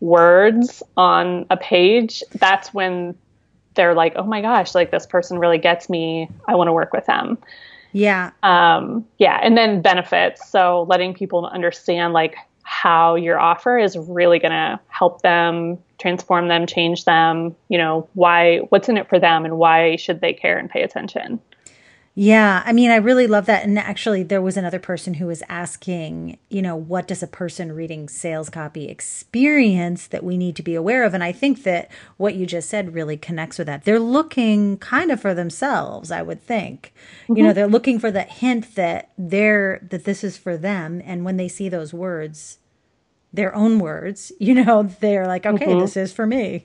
words 0.00 0.82
on 0.96 1.46
a 1.50 1.56
page 1.56 2.22
that's 2.34 2.72
when 2.72 3.16
they're 3.78 3.94
like, 3.94 4.12
oh 4.16 4.24
my 4.24 4.42
gosh, 4.42 4.74
like 4.74 4.90
this 4.90 5.06
person 5.06 5.38
really 5.38 5.56
gets 5.56 5.88
me. 5.88 6.28
I 6.46 6.54
want 6.56 6.68
to 6.68 6.72
work 6.72 6.92
with 6.92 7.06
them. 7.06 7.38
Yeah. 7.92 8.32
Um, 8.42 9.06
yeah. 9.16 9.40
And 9.42 9.56
then 9.56 9.80
benefits. 9.80 10.46
So 10.50 10.84
letting 10.90 11.14
people 11.14 11.46
understand 11.46 12.12
like 12.12 12.36
how 12.64 13.14
your 13.14 13.38
offer 13.38 13.78
is 13.78 13.96
really 13.96 14.38
going 14.38 14.52
to 14.52 14.78
help 14.88 15.22
them 15.22 15.78
transform 15.98 16.48
them, 16.48 16.66
change 16.66 17.06
them, 17.06 17.56
you 17.68 17.78
know, 17.78 18.06
why, 18.12 18.58
what's 18.68 18.88
in 18.90 18.98
it 18.98 19.08
for 19.08 19.18
them 19.18 19.44
and 19.44 19.56
why 19.56 19.96
should 19.96 20.20
they 20.20 20.34
care 20.34 20.58
and 20.58 20.68
pay 20.68 20.82
attention. 20.82 21.40
Yeah, 22.20 22.64
I 22.66 22.72
mean, 22.72 22.90
I 22.90 22.96
really 22.96 23.28
love 23.28 23.46
that. 23.46 23.62
And 23.62 23.78
actually, 23.78 24.24
there 24.24 24.42
was 24.42 24.56
another 24.56 24.80
person 24.80 25.14
who 25.14 25.28
was 25.28 25.40
asking, 25.48 26.36
you 26.50 26.60
know, 26.60 26.74
what 26.74 27.06
does 27.06 27.22
a 27.22 27.28
person 27.28 27.70
reading 27.70 28.08
sales 28.08 28.50
copy 28.50 28.88
experience 28.88 30.08
that 30.08 30.24
we 30.24 30.36
need 30.36 30.56
to 30.56 30.64
be 30.64 30.74
aware 30.74 31.04
of? 31.04 31.14
And 31.14 31.22
I 31.22 31.30
think 31.30 31.62
that 31.62 31.88
what 32.16 32.34
you 32.34 32.44
just 32.44 32.68
said 32.68 32.92
really 32.92 33.16
connects 33.16 33.56
with 33.56 33.68
that. 33.68 33.84
They're 33.84 34.00
looking 34.00 34.78
kind 34.78 35.12
of 35.12 35.20
for 35.20 35.32
themselves, 35.32 36.10
I 36.10 36.22
would 36.22 36.42
think. 36.42 36.92
Mm-hmm. 37.22 37.36
You 37.36 37.42
know, 37.44 37.50
mm-hmm. 37.50 37.54
they're 37.54 37.68
looking 37.68 38.00
for 38.00 38.10
that 38.10 38.30
hint 38.30 38.74
that 38.74 39.12
they're 39.16 39.86
that 39.88 40.02
this 40.02 40.24
is 40.24 40.36
for 40.36 40.56
them. 40.56 41.00
And 41.04 41.24
when 41.24 41.36
they 41.36 41.46
see 41.46 41.68
those 41.68 41.94
words, 41.94 42.58
their 43.32 43.54
own 43.54 43.78
words, 43.78 44.32
you 44.40 44.54
know, 44.54 44.82
they're 44.82 45.28
like, 45.28 45.46
okay, 45.46 45.66
mm-hmm. 45.66 45.78
this 45.78 45.96
is 45.96 46.12
for 46.12 46.26
me. 46.26 46.64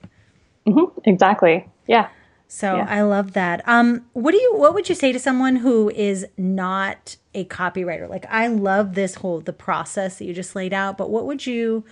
Mm-hmm. 0.66 0.98
Exactly. 1.04 1.70
Yeah. 1.86 2.08
So 2.54 2.76
yeah. 2.76 2.86
I 2.88 3.02
love 3.02 3.32
that. 3.32 3.66
Um, 3.68 4.06
what 4.12 4.30
do 4.30 4.40
you 4.40 4.54
what 4.54 4.74
would 4.74 4.88
you 4.88 4.94
say 4.94 5.10
to 5.10 5.18
someone 5.18 5.56
who 5.56 5.90
is 5.90 6.24
not 6.36 7.16
a 7.34 7.44
copywriter? 7.46 8.08
Like 8.08 8.26
I 8.30 8.46
love 8.46 8.94
this 8.94 9.16
whole 9.16 9.40
the 9.40 9.52
process 9.52 10.18
that 10.18 10.24
you 10.24 10.32
just 10.32 10.54
laid 10.54 10.72
out, 10.72 10.96
but 10.96 11.10
what 11.10 11.26
would 11.26 11.44
you 11.46 11.84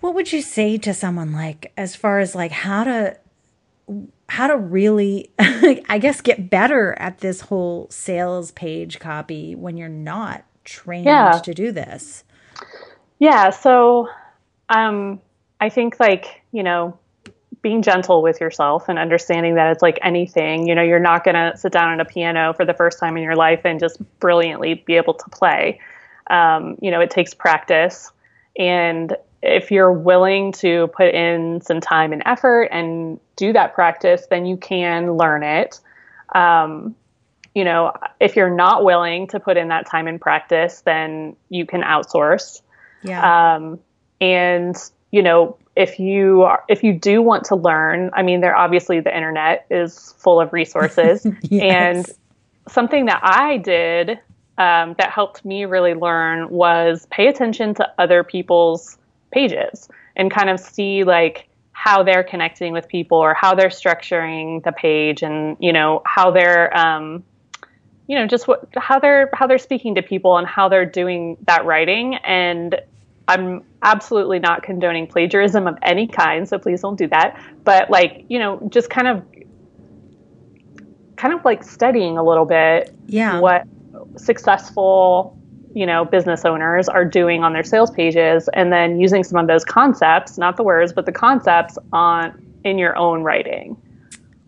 what 0.00 0.14
would 0.14 0.32
you 0.32 0.40
say 0.40 0.78
to 0.78 0.94
someone 0.94 1.34
like 1.34 1.72
as 1.76 1.94
far 1.94 2.20
as 2.20 2.34
like 2.34 2.52
how 2.52 2.84
to 2.84 3.18
how 4.30 4.46
to 4.46 4.56
really 4.56 5.30
I 5.38 5.98
guess 6.00 6.22
get 6.22 6.48
better 6.48 6.96
at 6.98 7.18
this 7.18 7.42
whole 7.42 7.86
sales 7.90 8.50
page 8.52 8.98
copy 8.98 9.54
when 9.54 9.76
you're 9.76 9.90
not 9.90 10.46
trained 10.64 11.04
yeah. 11.04 11.32
to 11.32 11.52
do 11.52 11.70
this? 11.70 12.24
Yeah, 13.18 13.50
so 13.50 14.08
um 14.70 15.20
I 15.60 15.68
think 15.68 16.00
like, 16.00 16.40
you 16.50 16.62
know, 16.62 16.98
being 17.62 17.82
gentle 17.82 18.22
with 18.22 18.40
yourself 18.40 18.88
and 18.88 18.98
understanding 18.98 19.54
that 19.54 19.72
it's 19.72 19.82
like 19.82 19.98
anything 20.02 20.66
you 20.66 20.74
know 20.74 20.82
you're 20.82 20.98
not 20.98 21.24
going 21.24 21.34
to 21.34 21.56
sit 21.56 21.72
down 21.72 21.92
at 21.92 22.00
a 22.00 22.04
piano 22.04 22.52
for 22.52 22.64
the 22.64 22.74
first 22.74 22.98
time 22.98 23.16
in 23.16 23.22
your 23.22 23.36
life 23.36 23.60
and 23.64 23.80
just 23.80 23.98
brilliantly 24.20 24.74
be 24.74 24.94
able 24.94 25.14
to 25.14 25.28
play 25.30 25.80
um, 26.30 26.76
you 26.80 26.90
know 26.90 27.00
it 27.00 27.10
takes 27.10 27.34
practice 27.34 28.12
and 28.58 29.16
if 29.42 29.70
you're 29.70 29.92
willing 29.92 30.52
to 30.52 30.88
put 30.88 31.14
in 31.14 31.60
some 31.60 31.80
time 31.80 32.12
and 32.12 32.22
effort 32.26 32.64
and 32.64 33.20
do 33.36 33.52
that 33.52 33.74
practice, 33.74 34.26
then 34.28 34.46
you 34.46 34.56
can 34.56 35.12
learn 35.12 35.42
it. 35.42 35.80
Um, 36.34 36.96
you 37.54 37.64
know, 37.64 37.92
if 38.20 38.36
you're 38.36 38.54
not 38.54 38.84
willing 38.84 39.28
to 39.28 39.40
put 39.40 39.56
in 39.56 39.68
that 39.68 39.86
time 39.86 40.06
and 40.06 40.20
practice, 40.20 40.82
then 40.82 41.36
you 41.48 41.66
can 41.66 41.82
outsource. 41.82 42.62
Yeah. 43.02 43.54
Um, 43.54 43.78
and 44.20 44.76
you 45.10 45.22
know, 45.22 45.56
if 45.78 46.00
you 46.00 46.42
are, 46.42 46.64
if 46.68 46.82
you 46.82 46.92
do 46.92 47.22
want 47.22 47.44
to 47.44 47.54
learn, 47.54 48.10
I 48.12 48.22
mean, 48.22 48.40
there 48.40 48.54
obviously 48.54 48.98
the 48.98 49.16
internet 49.16 49.64
is 49.70 50.12
full 50.18 50.40
of 50.40 50.52
resources, 50.52 51.24
yes. 51.42 51.62
and 51.62 52.16
something 52.68 53.06
that 53.06 53.20
I 53.22 53.58
did 53.58 54.18
um, 54.58 54.96
that 54.98 55.10
helped 55.10 55.44
me 55.44 55.66
really 55.66 55.94
learn 55.94 56.50
was 56.50 57.06
pay 57.12 57.28
attention 57.28 57.74
to 57.74 57.88
other 57.96 58.24
people's 58.24 58.98
pages 59.30 59.88
and 60.16 60.32
kind 60.32 60.50
of 60.50 60.58
see 60.58 61.04
like 61.04 61.48
how 61.70 62.02
they're 62.02 62.24
connecting 62.24 62.72
with 62.72 62.88
people 62.88 63.18
or 63.18 63.32
how 63.32 63.54
they're 63.54 63.68
structuring 63.68 64.64
the 64.64 64.72
page 64.72 65.22
and 65.22 65.56
you 65.60 65.72
know 65.72 66.02
how 66.04 66.32
they're 66.32 66.76
um, 66.76 67.22
you 68.08 68.16
know 68.16 68.26
just 68.26 68.48
what 68.48 68.68
how 68.76 68.98
they're 68.98 69.30
how 69.32 69.46
they're 69.46 69.58
speaking 69.58 69.94
to 69.94 70.02
people 70.02 70.36
and 70.38 70.46
how 70.48 70.68
they're 70.68 70.84
doing 70.84 71.36
that 71.46 71.64
writing 71.64 72.16
and 72.16 72.80
i'm 73.28 73.62
absolutely 73.82 74.38
not 74.38 74.62
condoning 74.62 75.06
plagiarism 75.06 75.66
of 75.66 75.78
any 75.82 76.06
kind 76.06 76.48
so 76.48 76.58
please 76.58 76.80
don't 76.80 76.96
do 76.96 77.06
that. 77.08 77.40
But 77.64 77.90
like 77.90 78.24
you 78.28 78.38
know 78.38 78.60
just 78.70 78.90
kind 78.90 79.08
of 79.08 79.24
kind 81.16 81.34
of 81.34 81.44
like 81.44 81.62
studying 81.62 82.16
a 82.16 82.22
little 82.22 82.44
bit 82.44 82.94
yeah. 83.06 83.40
what 83.40 83.66
successful 84.16 85.36
you 85.74 85.84
know 85.84 86.04
business 86.04 86.44
owners 86.44 86.88
are 86.88 87.04
doing 87.04 87.42
on 87.42 87.52
their 87.52 87.64
sales 87.64 87.90
pages 87.90 88.48
and 88.54 88.72
then 88.72 89.00
using 89.00 89.22
some 89.24 89.38
of 89.38 89.46
those 89.46 89.64
concepts 89.64 90.38
not 90.38 90.56
the 90.56 90.62
words 90.62 90.92
but 90.92 91.06
the 91.06 91.12
concepts 91.12 91.78
on 91.92 92.44
in 92.64 92.78
your 92.78 92.96
own 92.96 93.22
writing. 93.22 93.76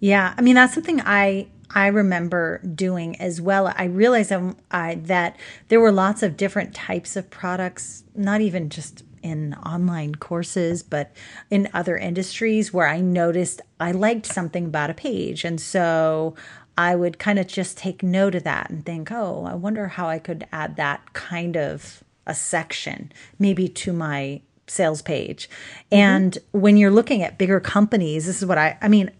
Yeah. 0.00 0.34
I 0.36 0.40
mean 0.40 0.54
that's 0.54 0.74
something 0.74 1.00
i 1.04 1.46
I 1.74 1.86
remember 1.86 2.58
doing 2.58 3.20
as 3.20 3.40
well. 3.40 3.72
I 3.76 3.84
realized 3.84 4.32
I, 4.70 4.96
that 4.96 5.36
there 5.68 5.80
were 5.80 5.92
lots 5.92 6.22
of 6.22 6.36
different 6.36 6.74
types 6.74 7.16
of 7.16 7.30
products, 7.30 8.04
not 8.14 8.40
even 8.40 8.70
just 8.70 9.04
in 9.22 9.54
online 9.54 10.14
courses, 10.14 10.82
but 10.82 11.12
in 11.50 11.68
other 11.72 11.96
industries 11.96 12.72
where 12.72 12.88
I 12.88 13.00
noticed 13.00 13.60
I 13.78 13.92
liked 13.92 14.26
something 14.26 14.66
about 14.66 14.90
a 14.90 14.94
page. 14.94 15.44
And 15.44 15.60
so 15.60 16.34
I 16.76 16.96
would 16.96 17.18
kind 17.18 17.38
of 17.38 17.46
just 17.46 17.76
take 17.76 18.02
note 18.02 18.34
of 18.34 18.44
that 18.44 18.70
and 18.70 18.84
think, 18.84 19.12
oh, 19.12 19.44
I 19.44 19.54
wonder 19.54 19.88
how 19.88 20.08
I 20.08 20.18
could 20.18 20.46
add 20.52 20.76
that 20.76 21.12
kind 21.12 21.56
of 21.56 22.02
a 22.26 22.34
section 22.34 23.12
maybe 23.38 23.68
to 23.68 23.92
my 23.92 24.40
sales 24.66 25.02
page. 25.02 25.48
Mm-hmm. 25.50 25.96
And 25.96 26.38
when 26.52 26.76
you're 26.76 26.90
looking 26.90 27.22
at 27.22 27.38
bigger 27.38 27.60
companies, 27.60 28.26
this 28.26 28.40
is 28.40 28.46
what 28.46 28.58
I, 28.58 28.78
I 28.80 28.88
mean, 28.88 29.10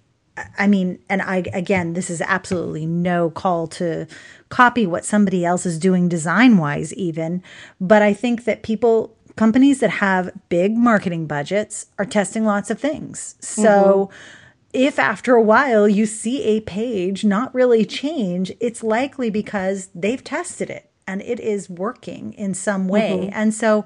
I 0.59 0.66
mean, 0.66 0.99
and 1.09 1.22
I, 1.22 1.45
again, 1.53 1.95
this 1.95 2.11
is 2.11 2.20
absolutely 2.22 2.86
no 2.86 3.30
call 3.30 3.66
to 3.68 4.07
copy 4.49 4.86
what 4.86 5.05
somebody 5.05 5.45
else 5.45 5.64
is 5.66 5.78
doing 5.78 6.09
design 6.09 6.59
wise, 6.59 6.93
even. 6.95 7.43
But 7.80 8.03
I 8.03 8.12
think 8.12 8.45
that 8.45 8.62
people, 8.62 9.16
companies 9.36 9.80
that 9.80 9.91
have 9.91 10.30
big 10.49 10.76
marketing 10.76 11.26
budgets 11.26 11.86
are 11.99 12.05
testing 12.05 12.45
lots 12.45 12.70
of 12.70 12.80
things. 12.80 13.36
So, 13.41 14.11
mm-hmm. 14.11 14.14
if 14.72 14.99
after 14.99 15.34
a 15.34 15.43
while 15.43 15.88
you 15.88 16.07
see 16.07 16.43
a 16.43 16.61
page 16.61 17.24
not 17.24 17.55
really 17.55 17.84
change, 17.84 18.53
it's 18.61 18.82
likely 18.82 19.30
because 19.30 19.88
they've 19.95 20.22
tested 20.22 20.70
it 20.70 20.91
and 21.07 21.22
it 21.22 21.41
is 21.41 21.68
working 21.68 22.32
in 22.34 22.55
some 22.55 22.86
way. 22.86 23.22
Mm-hmm. 23.22 23.30
And 23.32 23.53
so, 23.53 23.84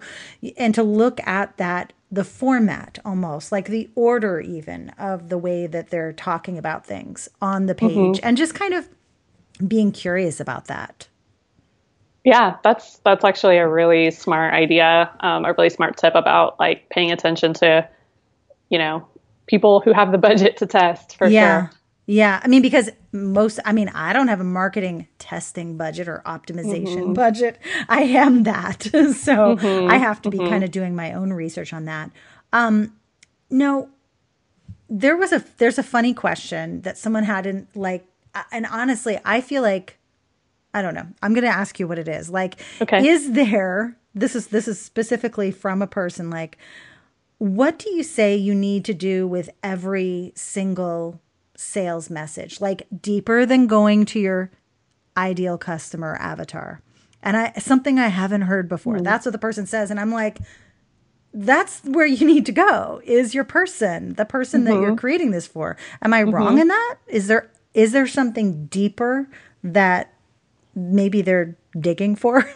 and 0.58 0.74
to 0.74 0.82
look 0.82 1.26
at 1.26 1.56
that 1.56 1.94
the 2.10 2.24
format 2.24 2.98
almost 3.04 3.50
like 3.50 3.66
the 3.66 3.90
order 3.94 4.40
even 4.40 4.90
of 4.90 5.28
the 5.28 5.38
way 5.38 5.66
that 5.66 5.90
they're 5.90 6.12
talking 6.12 6.58
about 6.58 6.86
things 6.86 7.28
on 7.40 7.66
the 7.66 7.74
page 7.74 7.90
mm-hmm. 7.90 8.26
and 8.26 8.36
just 8.36 8.54
kind 8.54 8.74
of 8.74 8.88
being 9.66 9.92
curious 9.92 10.40
about 10.40 10.66
that 10.66 11.08
yeah 12.24 12.56
that's 12.62 12.98
that's 12.98 13.24
actually 13.24 13.56
a 13.56 13.68
really 13.68 14.10
smart 14.10 14.52
idea 14.54 15.10
um, 15.20 15.44
a 15.44 15.52
really 15.52 15.70
smart 15.70 15.96
tip 15.96 16.14
about 16.14 16.58
like 16.58 16.88
paying 16.90 17.10
attention 17.10 17.52
to 17.52 17.88
you 18.68 18.78
know 18.78 19.06
people 19.46 19.80
who 19.80 19.92
have 19.92 20.12
the 20.12 20.18
budget 20.18 20.56
to 20.56 20.66
test 20.66 21.16
for 21.16 21.28
yeah. 21.28 21.68
sure 21.68 21.78
yeah, 22.06 22.40
I 22.42 22.48
mean 22.48 22.62
because 22.62 22.90
most 23.12 23.60
I 23.64 23.72
mean 23.72 23.88
I 23.88 24.12
don't 24.12 24.28
have 24.28 24.40
a 24.40 24.44
marketing 24.44 25.08
testing 25.18 25.76
budget 25.76 26.08
or 26.08 26.22
optimization 26.26 26.98
mm-hmm. 26.98 27.12
budget. 27.14 27.58
I 27.88 28.02
am 28.02 28.42
that. 28.42 28.82
so 28.82 28.90
mm-hmm. 28.92 29.90
I 29.90 29.96
have 29.96 30.20
to 30.22 30.30
be 30.30 30.38
mm-hmm. 30.38 30.48
kind 30.48 30.64
of 30.64 30.70
doing 30.70 30.94
my 30.94 31.12
own 31.12 31.32
research 31.32 31.72
on 31.72 31.86
that. 31.86 32.10
Um 32.52 32.94
no 33.50 33.88
there 34.90 35.16
was 35.16 35.32
a 35.32 35.44
there's 35.58 35.78
a 35.78 35.82
funny 35.82 36.12
question 36.12 36.82
that 36.82 36.98
someone 36.98 37.24
had 37.24 37.46
in 37.46 37.68
like 37.74 38.06
and 38.52 38.66
honestly, 38.66 39.18
I 39.24 39.40
feel 39.40 39.62
like 39.62 39.98
I 40.74 40.82
don't 40.82 40.94
know. 40.94 41.06
I'm 41.22 41.34
going 41.34 41.44
to 41.44 41.50
ask 41.50 41.78
you 41.78 41.86
what 41.86 42.00
it 42.00 42.08
is. 42.08 42.30
Like 42.30 42.56
okay. 42.80 43.06
is 43.06 43.32
there 43.32 43.96
this 44.14 44.36
is 44.36 44.48
this 44.48 44.68
is 44.68 44.80
specifically 44.80 45.50
from 45.50 45.82
a 45.82 45.86
person 45.86 46.30
like 46.30 46.56
what 47.38 47.78
do 47.78 47.90
you 47.90 48.02
say 48.02 48.36
you 48.36 48.54
need 48.54 48.84
to 48.84 48.94
do 48.94 49.26
with 49.26 49.50
every 49.62 50.32
single 50.36 51.20
sales 51.56 52.10
message, 52.10 52.60
like 52.60 52.86
deeper 53.00 53.46
than 53.46 53.66
going 53.66 54.04
to 54.06 54.20
your 54.20 54.50
ideal 55.16 55.56
customer 55.58 56.16
avatar. 56.16 56.82
And 57.22 57.36
I 57.36 57.52
something 57.58 57.98
I 57.98 58.08
haven't 58.08 58.42
heard 58.42 58.68
before. 58.68 58.98
Mm. 58.98 59.04
That's 59.04 59.24
what 59.26 59.32
the 59.32 59.38
person 59.38 59.66
says 59.66 59.90
and 59.90 59.98
I'm 59.98 60.10
like 60.10 60.38
that's 61.34 61.80
where 61.80 62.06
you 62.06 62.26
need 62.26 62.46
to 62.46 62.52
go 62.52 63.02
is 63.04 63.34
your 63.34 63.44
person, 63.44 64.14
the 64.14 64.24
person 64.24 64.62
mm-hmm. 64.62 64.72
that 64.72 64.80
you're 64.80 64.90
mm-hmm. 64.90 64.96
creating 64.96 65.30
this 65.32 65.46
for. 65.46 65.76
Am 66.00 66.14
I 66.14 66.22
mm-hmm. 66.22 66.30
wrong 66.34 66.58
in 66.58 66.68
that? 66.68 66.96
Is 67.08 67.26
there 67.26 67.50
is 67.74 67.92
there 67.92 68.06
something 68.06 68.66
deeper 68.66 69.28
that 69.64 70.14
maybe 70.76 71.22
they're 71.22 71.56
digging 71.78 72.14
for? 72.14 72.48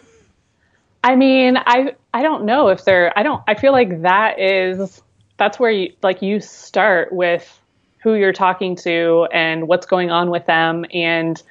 I 1.04 1.16
mean, 1.16 1.56
I 1.56 1.96
I 2.14 2.22
don't 2.22 2.44
know 2.44 2.68
if 2.68 2.84
they're 2.84 3.16
I 3.18 3.22
don't 3.24 3.42
I 3.48 3.54
feel 3.54 3.72
like 3.72 4.02
that 4.02 4.38
is 4.38 5.02
that's 5.36 5.58
where 5.58 5.70
you 5.70 5.92
like 6.02 6.22
you 6.22 6.40
start 6.40 7.12
with 7.12 7.60
who 7.98 8.14
you're 8.14 8.32
talking 8.32 8.76
to 8.76 9.26
and 9.32 9.68
what's 9.68 9.86
going 9.86 10.10
on 10.10 10.30
with 10.30 10.46
them 10.46 10.84
and 10.92 11.42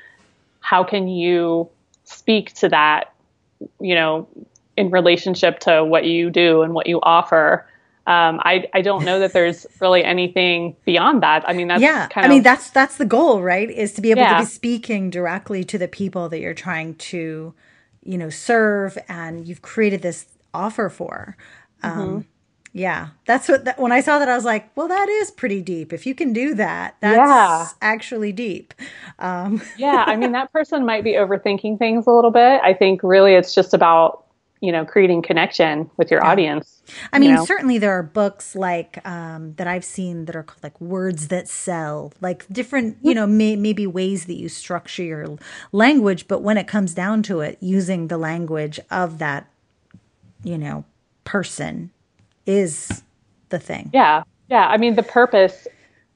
how 0.60 0.84
can 0.84 1.08
you 1.08 1.70
speak 2.04 2.54
to 2.54 2.70
that 2.70 3.14
you 3.80 3.96
know 3.96 4.28
in 4.76 4.92
relationship 4.92 5.60
to 5.60 5.84
what 5.84 6.06
you 6.06 6.30
do 6.30 6.62
and 6.62 6.74
what 6.74 6.88
you 6.88 7.00
offer 7.02 7.66
um, 8.08 8.40
I, 8.46 8.70
I 8.74 8.82
don't 8.84 9.04
know 9.04 9.20
that 9.20 9.34
there's 9.34 9.68
really 9.82 10.02
anything 10.02 10.78
beyond 10.86 11.24
that. 11.24 11.44
I 11.46 11.52
mean, 11.52 11.68
that's 11.68 11.82
yeah. 11.82 12.08
I 12.16 12.30
mean, 12.30 12.42
that's 12.42 12.70
that's 12.70 12.96
the 12.96 13.06
goal, 13.06 13.42
right? 13.42 13.70
Is 13.70 13.92
to 13.96 14.02
be 14.02 14.12
able 14.12 14.22
yeah. 14.22 14.38
to 14.38 14.44
be 14.44 14.46
speaking 14.46 15.10
directly 15.10 15.66
to 15.66 15.78
the 15.78 15.90
people 15.90 16.30
that 16.30 16.40
you're 16.40 16.54
trying 16.54 16.96
to, 16.96 17.54
you 18.04 18.18
know, 18.18 18.30
serve, 18.30 18.98
and 19.10 19.46
you've 19.46 19.62
created 19.62 20.04
this 20.04 20.26
offer 20.54 20.88
for. 20.88 21.36
Um, 21.84 21.92
mm-hmm. 21.92 22.20
Yeah, 22.78 23.08
that's 23.26 23.50
what. 23.50 23.66
That, 23.66 23.80
when 23.80 23.92
I 23.92 24.02
saw 24.02 24.20
that, 24.20 24.30
I 24.30 24.36
was 24.36 24.46
like, 24.46 24.70
"Well, 24.76 24.88
that 24.88 25.10
is 25.10 25.32
pretty 25.32 25.64
deep. 25.64 25.92
If 25.92 26.06
you 26.06 26.14
can 26.14 26.32
do 26.32 26.54
that, 26.54 26.96
that's 27.00 27.18
yeah. 27.18 27.68
actually 27.82 28.32
deep." 28.32 28.76
Um. 29.18 29.64
yeah, 29.78 30.04
I 30.06 30.16
mean, 30.16 30.32
that 30.34 30.54
person 30.54 30.86
might 30.86 31.04
be 31.04 31.14
overthinking 31.14 31.80
things 31.80 32.06
a 32.06 32.12
little 32.12 32.30
bit. 32.30 32.62
I 32.64 32.76
think 32.76 33.02
really, 33.02 33.34
it's 33.34 33.56
just 33.56 33.74
about 33.74 34.26
you 34.62 34.72
know 34.72 34.86
creating 34.86 35.24
connection 35.24 35.90
with 35.98 36.12
your 36.12 36.22
yeah. 36.22 36.30
audience. 36.30 36.84
I 37.12 37.18
mean, 37.18 37.34
know? 37.34 37.46
certainly 37.46 37.80
there 37.80 37.94
are 37.94 38.04
books 38.04 38.56
like 38.56 39.06
um, 39.08 39.56
that 39.56 39.66
I've 39.66 39.86
seen 39.86 40.26
that 40.26 40.36
are 40.36 40.44
called 40.44 40.62
like 40.62 40.80
words 40.80 41.30
that 41.30 41.48
sell, 41.48 42.14
like 42.22 42.46
different 42.52 42.98
you 43.02 43.16
know 43.16 43.26
may, 43.26 43.56
maybe 43.56 43.88
ways 43.88 44.26
that 44.26 44.36
you 44.36 44.50
structure 44.50 45.04
your 45.04 45.40
language. 45.72 46.28
But 46.28 46.44
when 46.44 46.58
it 46.58 46.68
comes 46.68 46.94
down 46.94 47.24
to 47.24 47.40
it, 47.40 47.58
using 47.60 48.08
the 48.08 48.20
language 48.20 48.80
of 48.92 49.18
that 49.18 49.50
you 50.44 50.60
know 50.60 50.86
person 51.24 51.90
is 52.48 53.04
the 53.50 53.60
thing. 53.60 53.92
Yeah. 53.94 54.24
Yeah. 54.50 54.68
I 54.68 54.78
mean, 54.78 54.96
the 54.96 55.04
purpose, 55.04 55.68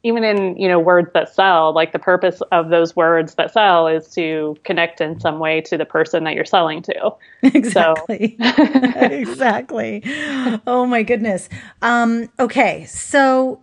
even 0.03 0.23
in, 0.23 0.57
you 0.57 0.67
know, 0.67 0.79
words 0.79 1.09
that 1.13 1.34
sell, 1.34 1.73
like 1.73 1.91
the 1.91 1.99
purpose 1.99 2.41
of 2.51 2.69
those 2.69 2.95
words 2.95 3.36
that 3.36 3.51
sell 3.51 3.88
is 3.88 4.07
to 4.09 4.57
connect 4.63 5.01
in 5.01 5.19
some 5.19 5.38
way 5.38 5.61
to 5.61 5.77
the 5.77 5.86
person 5.86 6.23
that 6.23 6.34
you're 6.34 6.45
selling 6.45 6.82
to. 6.84 7.11
Exactly. 7.43 8.38
So. 8.39 8.53
exactly. 9.01 10.03
Oh 10.65 10.86
my 10.88 11.03
goodness. 11.03 11.49
Um, 11.82 12.29
okay. 12.39 12.86
So 12.86 13.61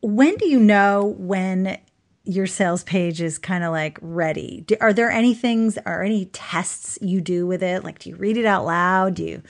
when 0.00 0.36
do 0.36 0.48
you 0.48 0.58
know 0.58 1.14
when 1.18 1.78
your 2.24 2.46
sales 2.46 2.84
page 2.84 3.20
is 3.20 3.38
kind 3.38 3.64
of 3.64 3.72
like 3.72 3.98
ready. 4.02 4.62
Do, 4.66 4.76
are 4.80 4.92
there 4.92 5.10
any 5.10 5.34
things 5.34 5.78
or 5.86 6.02
any 6.02 6.26
tests 6.26 6.98
you 7.00 7.20
do 7.20 7.46
with 7.46 7.62
it? 7.62 7.82
Like, 7.82 7.98
do 7.98 8.10
you 8.10 8.16
read 8.16 8.36
it 8.36 8.44
out 8.44 8.64
loud? 8.64 9.14
Do 9.14 9.24
you 9.24 9.42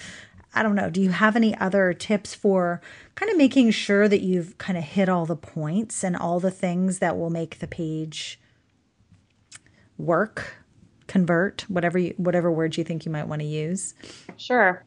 I 0.54 0.62
don't 0.62 0.74
know, 0.74 0.90
do 0.90 1.00
you 1.00 1.10
have 1.10 1.36
any 1.36 1.56
other 1.58 1.92
tips 1.92 2.34
for 2.34 2.80
kind 3.14 3.30
of 3.30 3.38
making 3.38 3.70
sure 3.70 4.08
that 4.08 4.20
you've 4.20 4.58
kind 4.58 4.76
of 4.76 4.84
hit 4.84 5.08
all 5.08 5.26
the 5.26 5.36
points 5.36 6.02
and 6.02 6.16
all 6.16 6.40
the 6.40 6.50
things 6.50 6.98
that 6.98 7.16
will 7.16 7.30
make 7.30 7.60
the 7.60 7.68
page 7.68 8.40
work, 9.96 10.54
convert, 11.06 11.62
whatever 11.68 11.98
you, 11.98 12.14
whatever 12.16 12.50
words 12.50 12.76
you 12.78 12.84
think 12.84 13.06
you 13.06 13.12
might 13.12 13.28
want 13.28 13.42
to 13.42 13.46
use? 13.46 13.94
Sure. 14.36 14.84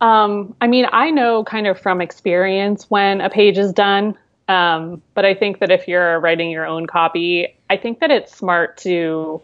Um, 0.00 0.54
I 0.60 0.66
mean, 0.66 0.86
I 0.92 1.10
know 1.10 1.44
kind 1.44 1.66
of 1.66 1.78
from 1.78 2.00
experience 2.00 2.90
when 2.90 3.20
a 3.20 3.30
page 3.30 3.58
is 3.58 3.72
done. 3.72 4.16
Um, 4.48 5.00
but 5.14 5.24
I 5.24 5.34
think 5.34 5.60
that 5.60 5.70
if 5.70 5.86
you're 5.86 6.18
writing 6.18 6.50
your 6.50 6.66
own 6.66 6.88
copy, 6.88 7.56
I 7.68 7.76
think 7.76 8.00
that 8.00 8.10
it's 8.10 8.36
smart 8.36 8.78
to 8.78 9.40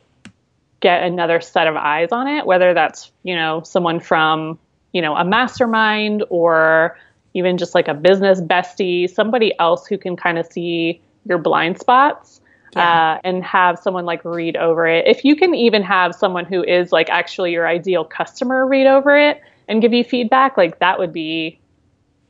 get 0.81 1.05
another 1.05 1.41
set 1.41 1.69
of 1.69 1.77
eyes 1.77 2.09
on 2.11 2.27
it, 2.27 2.45
whether 2.45 2.75
that's, 2.75 3.13
you 3.23 3.37
know, 3.37 3.63
someone 3.63 4.01
from, 4.01 4.59
you 4.97 5.03
know, 5.03 5.15
a 5.15 5.27
mastermind 5.27 6.25
or 6.31 6.97
even 7.35 7.59
just 7.59 7.75
like 7.75 7.87
a 7.87 7.93
business 7.93 8.41
bestie, 8.41 9.11
somebody 9.11 9.53
else 9.59 9.87
who 9.87 9.99
can 9.99 10.17
kind 10.17 10.39
of 10.39 10.47
see 10.47 11.03
your 11.27 11.37
blind 11.37 11.79
spots. 11.79 12.41
Yeah. 12.75 13.15
Uh, 13.15 13.21
and 13.25 13.43
have 13.43 13.79
someone 13.79 14.05
like 14.05 14.23
read 14.25 14.57
over 14.57 14.87
it. 14.87 15.07
If 15.07 15.25
you 15.25 15.35
can 15.35 15.55
even 15.55 15.83
have 15.83 16.15
someone 16.15 16.45
who 16.45 16.63
is 16.63 16.93
like 16.93 17.09
actually 17.09 17.53
your 17.53 17.67
ideal 17.67 18.05
customer 18.05 18.67
read 18.67 18.87
over 18.87 19.17
it 19.17 19.41
and 19.67 19.81
give 19.81 19.95
you 19.95 20.05
feedback, 20.05 20.59
like 20.59 20.79
that 20.81 20.99
would 20.99 21.13
be 21.13 21.59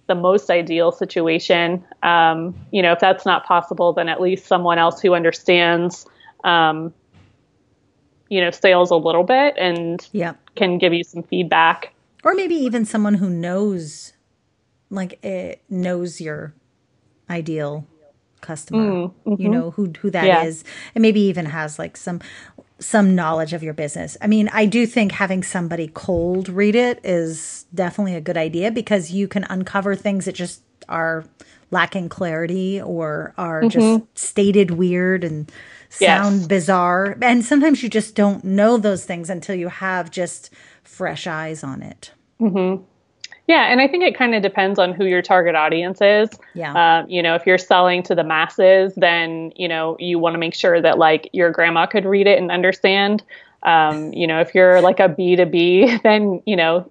the 0.07 0.15
most 0.15 0.49
ideal 0.49 0.93
situation. 0.93 1.85
Um, 2.05 2.55
you 2.71 2.81
know, 2.81 2.93
if 2.93 3.01
that's 3.01 3.27
not 3.27 3.45
possible, 3.45 3.93
then 3.93 4.09
at 4.09 4.21
least 4.21 4.47
someone 4.47 4.79
else 4.79 5.01
who 5.01 5.15
understands, 5.15 6.07
um, 6.45 6.95
you 8.29 8.41
know, 8.41 8.53
sales 8.53 8.93
a 8.93 8.97
little 8.97 9.25
bit 9.25 9.55
and 9.57 10.07
yeah. 10.13 10.35
can 10.55 10.79
give 10.79 10.93
you 10.93 11.03
some 11.03 11.25
feedback. 11.25 11.93
Or 12.27 12.35
maybe 12.35 12.57
even 12.57 12.85
someone 12.85 13.15
who 13.15 13.31
knows, 13.31 14.13
like, 14.91 15.25
it 15.25 15.63
knows 15.71 16.21
your 16.21 16.55
ideal 17.31 17.87
customer. 18.41 18.81
Mm, 18.81 19.15
mm-hmm. 19.25 19.43
You 19.43 19.49
know 19.49 19.71
who 19.71 19.93
who 20.01 20.11
that 20.11 20.27
yeah. 20.27 20.43
is, 20.43 20.65
and 20.95 21.03
maybe 21.03 21.21
even 21.21 21.47
has 21.47 21.79
like 21.79 21.97
some 21.97 22.21
some 22.79 23.15
knowledge 23.15 23.53
of 23.53 23.63
your 23.63 23.75
business. 23.75 24.17
I 24.21 24.27
mean, 24.27 24.51
I 24.53 24.67
do 24.67 24.87
think 24.87 25.13
having 25.13 25.43
somebody 25.43 25.89
cold 25.95 26.49
read 26.49 26.75
it 26.75 27.01
is 27.05 27.67
definitely 27.75 28.17
a 28.17 28.21
good 28.21 28.37
idea 28.37 28.71
because 28.71 29.13
you 29.13 29.29
can 29.29 29.45
uncover 29.45 29.95
things 29.95 30.25
that 30.25 30.35
just 30.35 30.63
are 30.89 31.25
lacking 31.71 32.09
clarity 32.09 32.81
or 32.81 33.35
are 33.39 33.63
mm-hmm. 33.63 33.69
just 33.69 34.19
stated 34.19 34.73
weird 34.73 35.25
and 35.25 35.51
sound 35.89 36.39
yes. 36.39 36.47
bizarre. 36.47 37.17
And 37.23 37.45
sometimes 37.45 37.83
you 37.83 37.89
just 37.89 38.15
don't 38.15 38.45
know 38.45 38.77
those 38.77 39.05
things 39.05 39.31
until 39.31 39.55
you 39.55 39.69
have 39.69 40.11
just 40.11 40.51
fresh 40.85 41.27
eyes 41.27 41.65
on 41.65 41.83
it. 41.83 42.13
Mm-hmm. 42.41 42.83
Yeah, 43.47 43.71
and 43.71 43.81
I 43.81 43.87
think 43.87 44.03
it 44.03 44.17
kind 44.17 44.35
of 44.35 44.43
depends 44.43 44.79
on 44.79 44.93
who 44.93 45.05
your 45.05 45.23
target 45.23 45.55
audience 45.55 46.01
is. 46.01 46.29
Yeah. 46.55 46.75
Uh, 46.75 47.07
you 47.07 47.23
know, 47.23 47.37
if 47.37 47.47
you're 47.47 47.59
selling 47.59 48.03
to 48.05 48.15
the 48.15 48.25
masses, 48.25 48.93
then 48.97 49.53
you 49.55 49.69
know 49.69 49.97
you 50.01 50.19
want 50.19 50.35
to 50.35 50.39
make 50.39 50.55
sure 50.55 50.81
that 50.83 50.99
like 50.99 51.31
your 51.33 51.53
grandma 51.53 51.87
could 51.87 52.05
read 52.05 52.27
it 52.27 52.39
and 52.39 52.51
understand. 52.51 53.23
Um, 53.63 54.13
you 54.13 54.27
know, 54.27 54.41
if 54.41 54.55
you're 54.55 54.81
like 54.81 54.99
a 54.99 55.09
B 55.09 55.37
two 55.37 55.47
B, 55.47 55.97
then 56.03 56.43
you 56.45 56.57
know, 56.57 56.91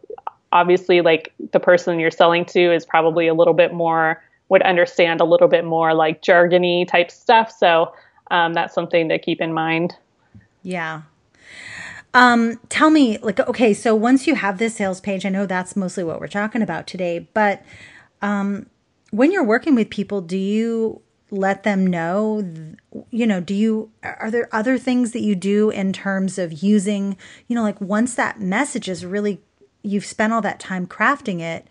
obviously, 0.54 1.02
like 1.02 1.34
the 1.52 1.60
person 1.60 2.00
you're 2.00 2.12
selling 2.12 2.46
to 2.46 2.74
is 2.74 2.86
probably 2.86 3.28
a 3.28 3.34
little 3.34 3.54
bit 3.54 3.74
more 3.74 4.24
would 4.48 4.62
understand 4.62 5.20
a 5.20 5.26
little 5.26 5.48
bit 5.48 5.66
more 5.66 5.94
like 5.94 6.22
jargony 6.22 6.88
type 6.88 7.12
stuff. 7.12 7.52
So 7.52 7.94
um, 8.32 8.54
that's 8.54 8.74
something 8.74 9.10
to 9.10 9.20
keep 9.20 9.42
in 9.42 9.54
mind. 9.54 9.94
Yeah, 10.64 11.02
um, 12.16 12.58
tell 12.70 12.90
me, 12.90 13.18
like, 13.18 13.42
okay, 13.42 13.74
so 13.74 13.94
once 13.94 14.26
you 14.26 14.36
have 14.36 14.58
this 14.58 14.76
sales 14.76 15.02
page, 15.02 15.26
I 15.26 15.30
know 15.30 15.46
that's 15.46 15.76
mostly 15.76 16.06
what 16.06 16.22
we're 16.22 16.28
talking 16.28 16.62
about 16.62 16.88
today, 16.88 17.28
but 17.34 17.62
um, 18.22 18.68
when 19.12 19.34
you're 19.34 19.44
working 19.44 19.76
with 19.76 19.90
people, 19.90 20.22
do 20.22 20.38
you 20.38 21.02
let 21.30 21.64
them 21.64 21.86
know, 21.86 22.50
you 23.12 23.28
know, 23.28 23.42
do 23.42 23.54
you, 23.54 23.92
are 24.02 24.32
there 24.32 24.48
other 24.54 24.78
things 24.78 25.12
that 25.12 25.24
you 25.24 25.36
do 25.36 25.70
in 25.70 25.92
terms 25.92 26.38
of 26.38 26.64
using, 26.64 27.18
you 27.48 27.56
know, 27.56 27.64
like 27.64 27.82
once 27.82 28.16
that 28.16 28.40
message 28.40 28.88
is 28.88 29.06
really, 29.06 29.42
you've 29.84 30.06
spent 30.06 30.32
all 30.32 30.42
that 30.42 30.60
time 30.62 30.88
crafting 30.88 31.42
it, 31.42 31.68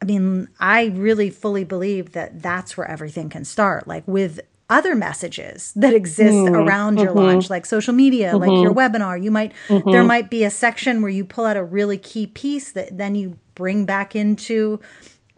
I 0.00 0.04
mean, 0.04 0.46
I 0.60 0.86
really 0.94 1.30
fully 1.30 1.64
believe 1.64 2.12
that 2.12 2.40
that's 2.42 2.76
where 2.76 2.88
everything 2.88 3.28
can 3.28 3.44
start. 3.44 3.88
Like 3.88 4.06
with 4.06 4.38
other 4.70 4.94
messages 4.94 5.72
that 5.76 5.94
exist 5.94 6.34
mm, 6.34 6.50
around 6.50 6.98
your 6.98 7.08
mm-hmm. 7.08 7.18
launch 7.18 7.48
like 7.48 7.64
social 7.64 7.94
media 7.94 8.32
mm-hmm. 8.32 8.38
like 8.38 8.62
your 8.62 8.74
webinar 8.74 9.22
you 9.22 9.30
might 9.30 9.52
mm-hmm. 9.68 9.90
there 9.90 10.04
might 10.04 10.28
be 10.28 10.44
a 10.44 10.50
section 10.50 11.00
where 11.00 11.10
you 11.10 11.24
pull 11.24 11.46
out 11.46 11.56
a 11.56 11.64
really 11.64 11.96
key 11.96 12.26
piece 12.26 12.72
that 12.72 12.96
then 12.96 13.14
you 13.14 13.38
bring 13.54 13.86
back 13.86 14.14
into 14.14 14.78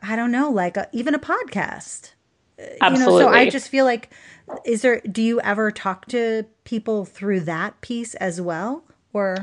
i 0.02 0.16
don't 0.16 0.32
know 0.32 0.50
like 0.50 0.76
a, 0.76 0.88
even 0.92 1.14
a 1.14 1.18
podcast 1.18 2.12
Absolutely. 2.80 2.98
you 2.98 2.98
know 2.98 3.18
so 3.18 3.28
i 3.28 3.48
just 3.48 3.68
feel 3.68 3.84
like 3.84 4.10
is 4.64 4.82
there 4.82 5.00
do 5.02 5.22
you 5.22 5.40
ever 5.42 5.70
talk 5.70 6.06
to 6.06 6.44
people 6.64 7.04
through 7.04 7.40
that 7.40 7.80
piece 7.82 8.16
as 8.16 8.40
well 8.40 8.82
or 9.12 9.36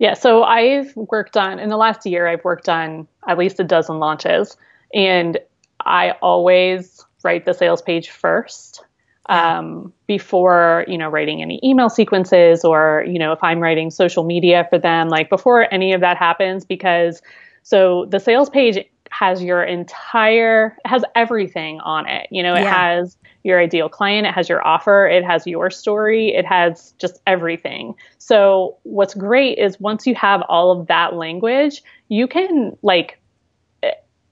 yeah 0.00 0.14
so 0.14 0.42
i've 0.42 0.94
worked 0.96 1.36
on 1.36 1.60
in 1.60 1.68
the 1.68 1.76
last 1.76 2.04
year 2.04 2.26
i've 2.26 2.42
worked 2.42 2.68
on 2.68 3.06
at 3.28 3.38
least 3.38 3.60
a 3.60 3.64
dozen 3.64 4.00
launches 4.00 4.56
and 4.92 5.38
i 5.86 6.10
always 6.22 7.06
write 7.22 7.44
the 7.44 7.52
sales 7.52 7.80
page 7.80 8.10
first 8.10 8.84
um, 9.26 9.92
before 10.06 10.84
you 10.88 10.98
know 10.98 11.08
writing 11.08 11.42
any 11.42 11.60
email 11.62 11.88
sequences 11.88 12.64
or 12.64 13.04
you 13.06 13.18
know 13.18 13.32
if 13.32 13.38
i'm 13.42 13.60
writing 13.60 13.90
social 13.90 14.24
media 14.24 14.66
for 14.68 14.78
them 14.78 15.08
like 15.08 15.30
before 15.30 15.72
any 15.72 15.92
of 15.92 16.00
that 16.00 16.16
happens 16.16 16.64
because 16.64 17.22
so 17.62 18.06
the 18.06 18.18
sales 18.18 18.50
page 18.50 18.84
has 19.10 19.42
your 19.42 19.62
entire 19.62 20.76
has 20.84 21.04
everything 21.14 21.78
on 21.80 22.08
it 22.08 22.26
you 22.30 22.42
know 22.42 22.54
it 22.54 22.62
yeah. 22.62 22.94
has 22.94 23.16
your 23.44 23.60
ideal 23.60 23.88
client 23.88 24.26
it 24.26 24.32
has 24.32 24.48
your 24.48 24.66
offer 24.66 25.06
it 25.06 25.24
has 25.24 25.46
your 25.46 25.70
story 25.70 26.34
it 26.34 26.46
has 26.46 26.92
just 26.98 27.20
everything 27.26 27.94
so 28.18 28.76
what's 28.84 29.14
great 29.14 29.58
is 29.58 29.78
once 29.78 30.06
you 30.06 30.14
have 30.14 30.42
all 30.48 30.72
of 30.72 30.86
that 30.88 31.14
language 31.14 31.82
you 32.08 32.26
can 32.26 32.76
like 32.82 33.18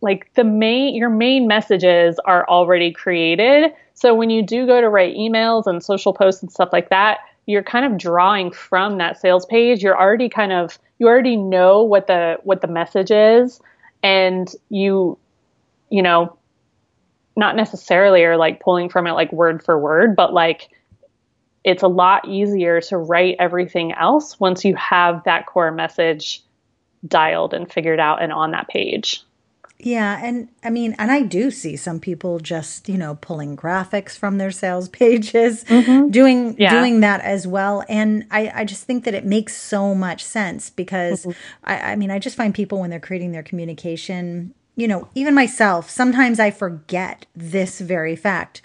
like 0.00 0.32
the 0.34 0.44
main 0.44 0.94
your 0.94 1.10
main 1.10 1.46
messages 1.46 2.18
are 2.24 2.48
already 2.48 2.92
created. 2.92 3.72
So 3.94 4.14
when 4.14 4.30
you 4.30 4.42
do 4.42 4.66
go 4.66 4.80
to 4.80 4.88
write 4.88 5.14
emails 5.14 5.66
and 5.66 5.82
social 5.82 6.12
posts 6.12 6.42
and 6.42 6.50
stuff 6.50 6.70
like 6.72 6.88
that 6.90 7.18
you're 7.46 7.62
kind 7.62 7.84
of 7.84 7.98
drawing 7.98 8.52
from 8.52 8.98
that 8.98 9.20
sales 9.20 9.44
page. 9.44 9.82
You're 9.82 9.98
already 9.98 10.28
kind 10.28 10.52
of 10.52 10.78
you 10.98 11.08
already 11.08 11.36
know 11.36 11.82
what 11.82 12.06
the 12.06 12.38
what 12.44 12.60
the 12.60 12.68
message 12.68 13.10
is. 13.10 13.60
And 14.02 14.50
you 14.68 15.18
you 15.90 16.02
know 16.02 16.36
not 17.36 17.56
necessarily 17.56 18.24
are 18.24 18.36
like 18.36 18.60
pulling 18.60 18.88
from 18.88 19.06
it 19.06 19.12
like 19.12 19.32
word 19.32 19.62
for 19.62 19.78
word 19.78 20.16
but 20.16 20.32
like 20.32 20.68
it's 21.62 21.82
a 21.82 21.88
lot 21.88 22.26
easier 22.26 22.80
to 22.80 22.96
write 22.96 23.36
everything 23.38 23.92
else 23.92 24.38
once 24.40 24.64
you 24.64 24.74
have 24.74 25.22
that 25.24 25.46
core 25.46 25.70
message 25.70 26.42
dialed 27.06 27.54
and 27.54 27.70
figured 27.72 28.00
out 28.00 28.22
and 28.22 28.32
on 28.32 28.50
that 28.50 28.68
page 28.68 29.22
yeah, 29.82 30.20
and 30.22 30.48
I 30.62 30.70
mean, 30.70 30.94
and 30.98 31.10
I 31.10 31.22
do 31.22 31.50
see 31.50 31.76
some 31.76 32.00
people 32.00 32.38
just, 32.38 32.88
you 32.88 32.98
know, 32.98 33.16
pulling 33.20 33.56
graphics 33.56 34.16
from 34.16 34.38
their 34.38 34.50
sales 34.50 34.88
pages, 35.00 35.64
mm-hmm. 35.64 36.10
doing 36.10 36.56
yeah. 36.58 36.70
doing 36.70 37.00
that 37.00 37.20
as 37.20 37.46
well. 37.46 37.84
And 37.88 38.26
I, 38.30 38.52
I 38.54 38.64
just 38.64 38.84
think 38.84 39.04
that 39.04 39.14
it 39.14 39.24
makes 39.24 39.56
so 39.56 39.94
much 39.94 40.24
sense 40.24 40.70
because 40.70 41.22
mm-hmm. 41.24 41.40
I, 41.64 41.92
I 41.92 41.96
mean, 41.96 42.10
I 42.10 42.18
just 42.18 42.36
find 42.36 42.54
people 42.54 42.80
when 42.80 42.90
they're 42.90 43.00
creating 43.00 43.32
their 43.32 43.42
communication, 43.42 44.54
you 44.76 44.88
know, 44.88 45.08
even 45.14 45.34
myself, 45.34 45.90
sometimes 45.90 46.40
I 46.40 46.50
forget 46.50 47.26
this 47.34 47.80
very 47.80 48.16
fact 48.16 48.62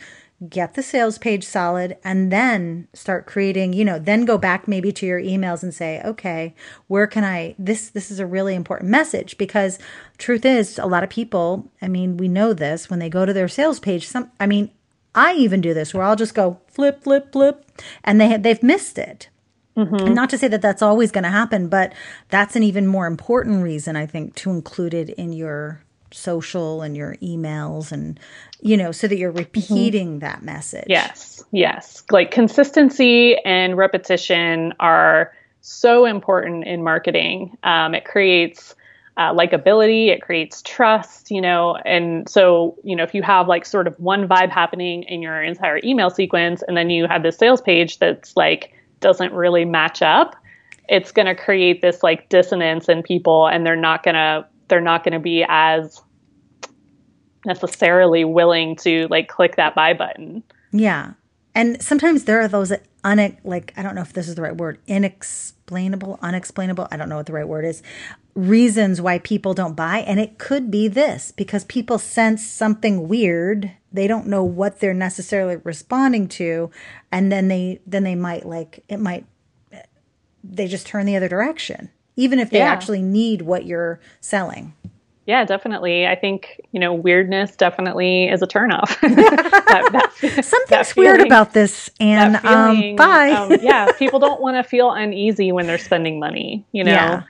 get 0.49 0.73
the 0.73 0.83
sales 0.83 1.17
page 1.17 1.45
solid 1.45 1.97
and 2.03 2.29
then 2.29 2.87
start 2.93 3.25
creating 3.25 3.71
you 3.71 3.85
know 3.85 3.97
then 3.97 4.25
go 4.25 4.37
back 4.37 4.67
maybe 4.67 4.91
to 4.91 5.05
your 5.05 5.19
emails 5.19 5.63
and 5.63 5.73
say 5.73 6.01
okay 6.03 6.53
where 6.87 7.07
can 7.07 7.23
i 7.23 7.55
this 7.57 7.89
this 7.89 8.11
is 8.11 8.19
a 8.19 8.25
really 8.25 8.53
important 8.53 8.89
message 8.89 9.37
because 9.37 9.79
truth 10.17 10.43
is 10.43 10.77
a 10.77 10.85
lot 10.85 11.05
of 11.05 11.09
people 11.09 11.71
i 11.81 11.87
mean 11.87 12.17
we 12.17 12.27
know 12.27 12.53
this 12.53 12.89
when 12.89 12.99
they 12.99 13.09
go 13.09 13.25
to 13.25 13.31
their 13.31 13.47
sales 13.47 13.79
page 13.79 14.07
some 14.07 14.29
i 14.37 14.45
mean 14.45 14.69
i 15.15 15.33
even 15.35 15.61
do 15.61 15.73
this 15.73 15.93
where 15.93 16.03
i'll 16.03 16.17
just 16.17 16.35
go 16.35 16.59
flip 16.67 17.01
flip 17.01 17.31
flip 17.31 17.71
and 18.03 18.19
they 18.19 18.35
they've 18.35 18.63
missed 18.63 18.97
it 18.97 19.29
Mm-hmm. 19.77 19.95
And 19.95 20.15
not 20.15 20.29
to 20.29 20.37
say 20.37 20.47
that 20.47 20.61
that's 20.61 20.81
always 20.81 21.11
going 21.11 21.25
to 21.25 21.29
happen, 21.29 21.67
but 21.67 21.93
that's 22.29 22.55
an 22.55 22.63
even 22.63 22.87
more 22.87 23.07
important 23.07 23.61
reason, 23.61 23.97
I 23.97 24.05
think, 24.05 24.33
to 24.35 24.49
include 24.49 24.93
it 24.93 25.09
in 25.09 25.33
your 25.33 25.81
social 26.15 26.81
and 26.81 26.95
your 26.95 27.15
emails 27.15 27.91
and 27.91 28.19
you 28.61 28.77
know 28.77 28.91
so 28.91 29.07
that 29.07 29.17
you're 29.17 29.31
mm-hmm. 29.31 29.39
repeating 29.39 30.07
mm-hmm. 30.11 30.19
that 30.19 30.43
message 30.43 30.85
yes 30.87 31.43
yes 31.51 32.03
like 32.09 32.31
consistency 32.31 33.37
and 33.43 33.77
repetition 33.77 34.73
are 34.79 35.33
so 35.61 36.05
important 36.05 36.65
in 36.65 36.83
marketing 36.83 37.57
um, 37.63 37.93
it 37.93 38.05
creates 38.05 38.75
uh, 39.17 39.33
likability 39.33 40.07
it 40.07 40.21
creates 40.21 40.61
trust 40.61 41.31
you 41.31 41.41
know 41.41 41.75
and 41.85 42.29
so 42.29 42.77
you 42.83 42.95
know 42.95 43.03
if 43.03 43.13
you 43.13 43.21
have 43.21 43.47
like 43.47 43.65
sort 43.65 43.87
of 43.87 43.97
one 43.99 44.27
vibe 44.27 44.49
happening 44.49 45.03
in 45.03 45.21
your 45.21 45.41
entire 45.41 45.79
email 45.83 46.09
sequence 46.09 46.63
and 46.67 46.77
then 46.77 46.89
you 46.89 47.07
have 47.07 47.23
this 47.23 47.37
sales 47.37 47.61
page 47.61 47.99
that's 47.99 48.35
like 48.37 48.73
doesn't 48.99 49.33
really 49.33 49.65
match 49.65 50.01
up 50.01 50.35
it's 50.87 51.11
going 51.11 51.25
to 51.25 51.35
create 51.35 51.81
this 51.81 52.03
like 52.03 52.29
dissonance 52.29 52.87
in 52.87 53.01
people 53.03 53.47
and 53.47 53.65
they're 53.65 53.75
not 53.75 54.03
going 54.03 54.15
to 54.15 54.45
they're 54.67 54.81
not 54.81 55.03
going 55.03 55.13
to 55.13 55.19
be 55.19 55.45
as 55.47 56.01
necessarily 57.45 58.25
willing 58.25 58.75
to 58.77 59.07
like 59.09 59.27
click 59.27 59.55
that 59.55 59.75
buy 59.75 59.93
button. 59.93 60.43
Yeah. 60.71 61.13
And 61.53 61.81
sometimes 61.81 62.25
there 62.25 62.41
are 62.41 62.47
those 62.47 62.73
un 63.03 63.37
like 63.43 63.73
I 63.77 63.83
don't 63.83 63.95
know 63.95 64.01
if 64.01 64.13
this 64.13 64.27
is 64.27 64.35
the 64.35 64.41
right 64.41 64.55
word, 64.55 64.79
inexplainable, 64.87 66.19
unexplainable, 66.21 66.87
I 66.91 66.97
don't 66.97 67.07
know 67.07 67.17
what 67.17 67.27
the 67.27 67.33
right 67.33 67.47
word 67.47 67.65
is, 67.65 67.81
reasons 68.33 69.01
why 69.01 69.19
people 69.19 69.53
don't 69.53 69.75
buy 69.75 69.99
and 69.99 70.19
it 70.19 70.37
could 70.37 70.69
be 70.69 70.87
this 70.87 71.31
because 71.31 71.63
people 71.65 71.97
sense 71.97 72.45
something 72.45 73.07
weird, 73.07 73.71
they 73.93 74.07
don't 74.07 74.27
know 74.27 74.43
what 74.43 74.79
they're 74.79 74.93
necessarily 74.93 75.55
responding 75.63 76.27
to 76.27 76.69
and 77.11 77.31
then 77.31 77.47
they 77.47 77.79
then 77.87 78.03
they 78.03 78.15
might 78.15 78.45
like 78.45 78.83
it 78.89 78.99
might 78.99 79.25
they 80.43 80.67
just 80.67 80.85
turn 80.85 81.05
the 81.05 81.15
other 81.15 81.29
direction 81.29 81.89
even 82.15 82.39
if 82.39 82.49
they 82.49 82.59
yeah. 82.59 82.71
actually 82.71 83.01
need 83.01 83.41
what 83.41 83.65
you're 83.65 83.99
selling. 84.19 84.73
Yeah, 85.25 85.43
definitely. 85.43 86.05
I 86.05 86.15
think, 86.15 86.61
you 86.71 86.79
know, 86.79 86.93
weirdness 86.93 87.55
definitely 87.55 88.29
is 88.29 88.43
a 88.43 88.47
turnoff. 88.47 88.87
that, 89.01 89.89
that, 89.91 90.45
Something's 90.45 90.91
feeling, 90.91 91.17
weird 91.17 91.21
about 91.21 91.53
this. 91.53 91.89
And 91.99 92.35
um, 92.37 92.41
feeling, 92.77 92.89
um, 92.91 92.95
bye. 92.95 93.31
um, 93.31 93.57
yeah, 93.61 93.91
people 93.93 94.19
don't 94.19 94.39
want 94.39 94.57
to 94.57 94.63
feel 94.63 94.91
uneasy 94.91 95.51
when 95.51 95.65
they're 95.65 95.79
spending 95.79 96.19
money, 96.19 96.65
you 96.71 96.83
know? 96.83 96.91
Yeah. 96.91 97.23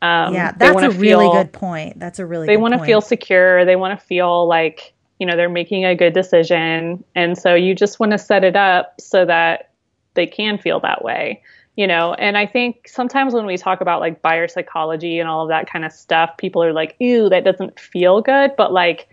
Um, 0.00 0.34
yeah, 0.34 0.52
that's 0.56 0.82
a 0.82 0.90
really 0.90 1.30
good 1.30 1.52
point. 1.52 2.00
That's 2.00 2.18
a 2.18 2.26
really 2.26 2.48
they 2.48 2.56
want 2.56 2.74
to 2.74 2.84
feel 2.84 3.00
secure. 3.00 3.64
They 3.64 3.76
want 3.76 3.98
to 3.98 4.04
feel 4.04 4.48
like, 4.48 4.94
you 5.20 5.26
know, 5.26 5.36
they're 5.36 5.48
making 5.48 5.84
a 5.84 5.94
good 5.94 6.12
decision. 6.12 7.04
And 7.14 7.38
so 7.38 7.54
you 7.54 7.74
just 7.74 8.00
want 8.00 8.10
to 8.10 8.18
set 8.18 8.42
it 8.42 8.56
up 8.56 9.00
so 9.00 9.24
that 9.24 9.70
they 10.14 10.26
can 10.26 10.58
feel 10.58 10.80
that 10.80 11.04
way 11.04 11.42
you 11.76 11.86
know 11.86 12.14
and 12.14 12.36
i 12.36 12.46
think 12.46 12.86
sometimes 12.88 13.34
when 13.34 13.46
we 13.46 13.56
talk 13.56 13.80
about 13.80 14.00
like 14.00 14.22
buyer 14.22 14.48
psychology 14.48 15.18
and 15.18 15.28
all 15.28 15.42
of 15.42 15.48
that 15.48 15.70
kind 15.70 15.84
of 15.84 15.92
stuff 15.92 16.36
people 16.36 16.62
are 16.62 16.72
like 16.72 16.96
ew 16.98 17.28
that 17.28 17.44
doesn't 17.44 17.78
feel 17.78 18.20
good. 18.20 18.52
But 18.56 18.72
like 18.72 19.08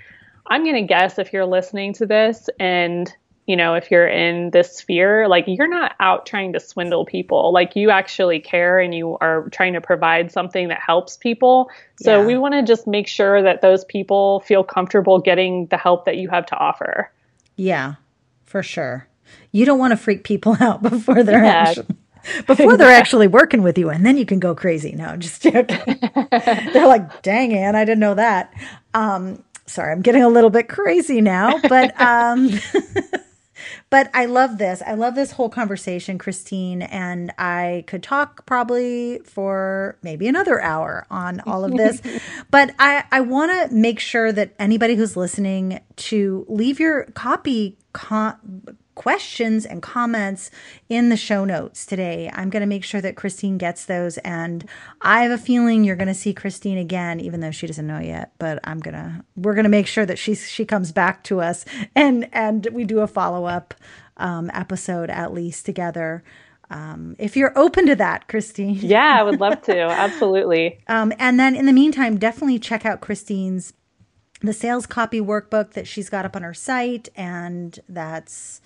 i'm 0.48 0.64
going 0.64 0.76
to 0.76 0.82
guess 0.82 1.20
if 1.20 1.32
you're 1.32 1.46
listening 1.46 1.94
to 1.94 2.06
this 2.06 2.50
and 2.60 3.14
you 3.46 3.56
know 3.56 3.76
if 3.76 3.90
you're 3.90 4.08
in 4.08 4.52
this 4.52 4.78
sphere 4.78 5.28
like 5.28 5.46
you're 5.48 5.68
not 5.68 5.96
out 6.00 6.26
trying 6.26 6.54
to 6.54 6.60
swindle 6.60 7.06
people. 7.06 7.52
Like 7.54 7.76
you 7.76 7.90
actually 7.90 8.40
care 8.40 8.80
and 8.80 8.94
you 8.94 9.18
are 9.22 9.50
trying 9.50 9.74
to 9.74 9.82
provide 9.82 10.32
something 10.32 10.68
that 10.68 10.80
helps 10.86 11.18
people. 11.18 11.70
So 12.02 12.22
yeah. 12.22 12.28
we 12.28 12.38
want 12.38 12.54
to 12.54 12.64
just 12.64 12.86
make 12.86 13.08
sure 13.08 13.42
that 13.42 13.62
those 13.62 13.86
people 13.86 14.42
feel 14.42 14.64
comfortable 14.64 15.20
getting 15.20 15.66
the 15.68 15.78
help 15.78 16.06
that 16.06 16.18
you 16.18 16.30
have 16.30 16.46
to 16.48 16.58
offer. 16.58 17.12
Yeah 17.56 17.96
for 18.50 18.64
sure. 18.64 19.08
You 19.52 19.64
don't 19.64 19.80
want 19.80 19.92
to 19.92 19.98
freak 19.98 20.24
people 20.24 20.58
out 20.60 20.82
before 20.82 21.24
they're 21.24 21.44
yeah. 21.44 21.66
actually 21.70 21.96
before 22.48 22.78
they're 22.78 22.90
actually 22.92 23.28
working 23.28 23.62
with 23.64 23.78
you, 23.78 23.90
and 23.90 24.06
then 24.06 24.18
you 24.18 24.26
can 24.26 24.40
go 24.40 24.56
crazy. 24.56 24.94
No, 24.94 25.16
just 25.18 25.42
joking. 25.44 26.00
they're 26.32 26.88
like, 26.88 27.22
"Dang, 27.22 27.54
Ann, 27.54 27.76
I 27.76 27.86
didn't 27.86 28.00
know 28.00 28.16
that." 28.16 28.54
Um, 28.94 29.44
sorry, 29.66 29.92
I'm 29.92 30.02
getting 30.02 30.24
a 30.24 30.30
little 30.30 30.50
bit 30.50 30.68
crazy 30.68 31.22
now, 31.22 31.60
but 31.70 32.00
um, 32.02 32.50
but 33.90 34.10
I 34.14 34.26
love 34.26 34.58
this. 34.58 34.82
I 34.86 34.94
love 34.94 35.16
this 35.16 35.32
whole 35.32 35.50
conversation, 35.50 36.18
Christine, 36.18 36.82
and 36.82 37.32
I 37.38 37.84
could 37.88 38.04
talk 38.04 38.46
probably 38.46 39.20
for 39.20 39.98
maybe 40.02 40.28
another 40.28 40.62
hour 40.62 41.06
on 41.10 41.40
all 41.42 41.64
of 41.64 41.76
this. 41.76 42.02
but 42.50 42.74
I 42.80 43.04
I 43.12 43.22
want 43.22 43.70
to 43.70 43.76
make 43.76 44.00
sure 44.00 44.32
that 44.32 44.54
anybody 44.60 44.96
who's 44.96 45.16
listening 45.16 45.80
to 45.98 46.46
leave 46.50 46.80
your 46.80 47.06
copy. 47.14 47.78
Con- 47.92 48.38
questions 49.00 49.66
and 49.66 49.82
comments 49.82 50.52
in 50.90 51.08
the 51.08 51.16
show 51.16 51.46
notes 51.46 51.86
today. 51.86 52.30
I'm 52.34 52.50
going 52.50 52.60
to 52.60 52.68
make 52.68 52.84
sure 52.84 53.00
that 53.00 53.16
Christine 53.16 53.58
gets 53.58 53.86
those. 53.86 54.18
And 54.20 54.68
I 55.02 55.24
have 55.24 55.32
a 55.32 55.38
feeling 55.38 55.86
you're 55.86 55.96
going 55.96 56.10
to 56.10 56.14
see 56.14 56.34
Christine 56.34 56.78
again, 56.78 57.22
even 57.22 57.40
though 57.40 57.50
she 57.50 57.66
doesn't 57.66 57.88
know 57.88 58.02
yet. 58.02 58.34
But 58.40 58.60
I'm 58.66 58.82
going 58.82 58.96
to, 58.96 59.24
we're 59.38 59.54
going 59.54 59.64
to 59.64 59.70
make 59.70 59.88
sure 59.88 60.06
that 60.06 60.20
she, 60.20 60.36
she 60.36 60.66
comes 60.66 60.92
back 60.92 61.24
to 61.24 61.40
us 61.40 61.64
and, 61.96 62.28
and 62.34 62.68
we 62.74 62.84
do 62.84 63.00
a 63.00 63.08
follow 63.08 63.46
up 63.46 63.74
um, 64.18 64.52
episode 64.54 65.10
at 65.10 65.34
least 65.34 65.66
together. 65.66 66.22
Um, 66.70 67.16
if 67.18 67.38
you're 67.38 67.58
open 67.58 67.86
to 67.88 67.96
that, 67.96 68.28
Christine. 68.28 68.76
Yeah, 68.82 69.16
I 69.18 69.24
would 69.24 69.40
love 69.40 69.62
to. 69.62 69.80
Absolutely. 69.80 70.84
um, 70.90 71.14
and 71.18 71.40
then 71.40 71.56
in 71.56 71.68
the 71.68 71.74
meantime, 71.74 72.18
definitely 72.18 72.60
check 72.60 72.86
out 72.86 73.00
Christine's 73.00 73.72
the 74.42 74.54
sales 74.54 74.86
copy 74.86 75.22
workbook 75.22 75.72
that 75.72 75.88
she's 75.88 76.10
got 76.10 76.26
up 76.26 76.36
on 76.36 76.44
her 76.44 76.54
site, 76.54 77.08
and 77.16 77.80
that's 77.88 78.62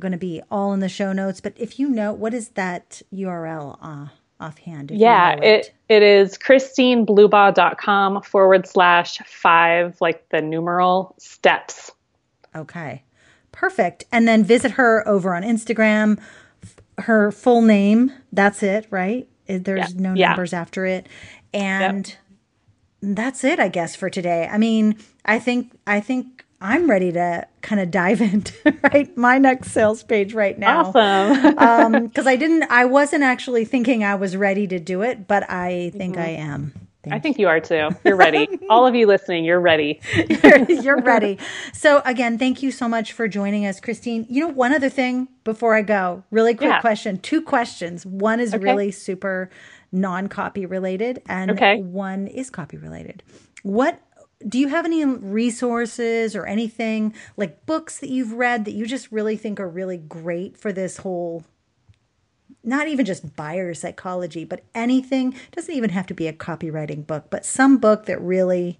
going 0.00 0.12
to 0.12 0.18
be 0.18 0.42
all 0.50 0.72
in 0.72 0.80
the 0.80 0.88
show 0.88 1.12
notes. 1.12 1.40
But 1.40 1.54
if 1.56 1.78
you 1.78 1.88
know, 1.88 2.12
what 2.12 2.34
is 2.34 2.50
that 2.50 3.02
URL 3.12 3.78
uh, 3.80 4.06
offhand? 4.40 4.90
Yeah, 4.90 5.34
you 5.34 5.40
know 5.40 5.46
it. 5.46 5.74
it, 5.88 5.96
it 5.96 6.02
is 6.02 6.38
christineblubaugh.com 6.38 8.22
forward 8.22 8.66
slash 8.66 9.18
five, 9.18 10.00
like 10.00 10.28
the 10.30 10.40
numeral 10.40 11.14
steps. 11.18 11.92
Okay, 12.54 13.02
perfect. 13.52 14.04
And 14.12 14.26
then 14.26 14.44
visit 14.44 14.72
her 14.72 15.06
over 15.08 15.34
on 15.34 15.42
Instagram. 15.42 16.20
Her 16.98 17.32
full 17.32 17.62
name, 17.62 18.12
that's 18.32 18.62
it, 18.62 18.86
right? 18.90 19.28
There's 19.46 19.94
yeah. 19.94 20.00
no 20.00 20.14
numbers 20.14 20.52
yeah. 20.52 20.60
after 20.60 20.86
it. 20.86 21.08
And 21.52 22.08
yep. 22.08 23.16
that's 23.16 23.44
it, 23.44 23.58
I 23.58 23.68
guess, 23.68 23.96
for 23.96 24.08
today. 24.08 24.48
I 24.50 24.58
mean, 24.58 24.96
I 25.24 25.38
think, 25.38 25.72
I 25.86 26.00
think 26.00 26.43
I'm 26.64 26.88
ready 26.88 27.12
to 27.12 27.46
kind 27.60 27.78
of 27.78 27.90
dive 27.90 28.20
into 28.32 28.54
right 28.82 29.14
my 29.18 29.36
next 29.36 29.72
sales 29.72 30.02
page 30.02 30.32
right 30.32 30.58
now. 30.58 30.86
Awesome. 30.86 31.52
Because 32.08 32.26
um, 32.26 32.28
I 32.28 32.36
didn't, 32.36 32.64
I 32.70 32.86
wasn't 32.86 33.22
actually 33.22 33.66
thinking 33.66 34.02
I 34.02 34.14
was 34.14 34.34
ready 34.34 34.66
to 34.68 34.80
do 34.80 35.02
it, 35.02 35.28
but 35.28 35.48
I 35.50 35.92
think 35.94 36.14
mm-hmm. 36.14 36.24
I 36.24 36.30
am. 36.30 36.72
Thank 37.02 37.14
I 37.16 37.18
think 37.18 37.38
you 37.38 37.48
are 37.48 37.60
too. 37.60 37.90
You're 38.02 38.16
ready. 38.16 38.48
All 38.70 38.86
of 38.86 38.94
you 38.94 39.06
listening, 39.06 39.44
you're 39.44 39.60
ready. 39.60 40.00
you're, 40.42 40.64
you're, 40.70 41.02
ready. 41.02 41.38
So 41.74 42.00
again, 42.06 42.38
thank 42.38 42.62
you 42.62 42.70
so 42.70 42.88
much 42.88 43.12
for 43.12 43.28
joining 43.28 43.66
us, 43.66 43.78
Christine. 43.78 44.24
You 44.30 44.40
know, 44.40 44.48
one 44.48 44.72
other 44.72 44.88
thing 44.88 45.28
before 45.44 45.74
I 45.74 45.82
go, 45.82 46.24
really 46.30 46.54
quick 46.54 46.70
yeah. 46.70 46.80
question. 46.80 47.18
Two 47.18 47.42
questions. 47.42 48.06
One 48.06 48.40
is 48.40 48.54
okay. 48.54 48.64
really 48.64 48.90
super 48.90 49.50
non-copy 49.92 50.64
related, 50.64 51.20
and 51.28 51.50
okay. 51.50 51.76
one 51.76 52.26
is 52.26 52.48
copy 52.48 52.78
related. 52.78 53.22
What 53.62 54.00
do 54.46 54.58
you 54.58 54.68
have 54.68 54.84
any 54.84 55.04
resources 55.04 56.36
or 56.36 56.46
anything 56.46 57.14
like 57.36 57.64
books 57.66 57.98
that 58.00 58.10
you've 58.10 58.32
read 58.32 58.64
that 58.64 58.72
you 58.72 58.86
just 58.86 59.10
really 59.10 59.36
think 59.36 59.60
are 59.60 59.68
really 59.68 59.96
great 59.96 60.56
for 60.56 60.72
this 60.72 60.98
whole 60.98 61.44
not 62.62 62.88
even 62.88 63.04
just 63.04 63.36
buyer 63.36 63.74
psychology 63.74 64.44
but 64.44 64.62
anything? 64.74 65.34
Doesn't 65.52 65.74
even 65.74 65.90
have 65.90 66.06
to 66.08 66.14
be 66.14 66.26
a 66.26 66.32
copywriting 66.32 67.06
book 67.06 67.26
but 67.30 67.44
some 67.44 67.78
book 67.78 68.06
that 68.06 68.20
really 68.20 68.78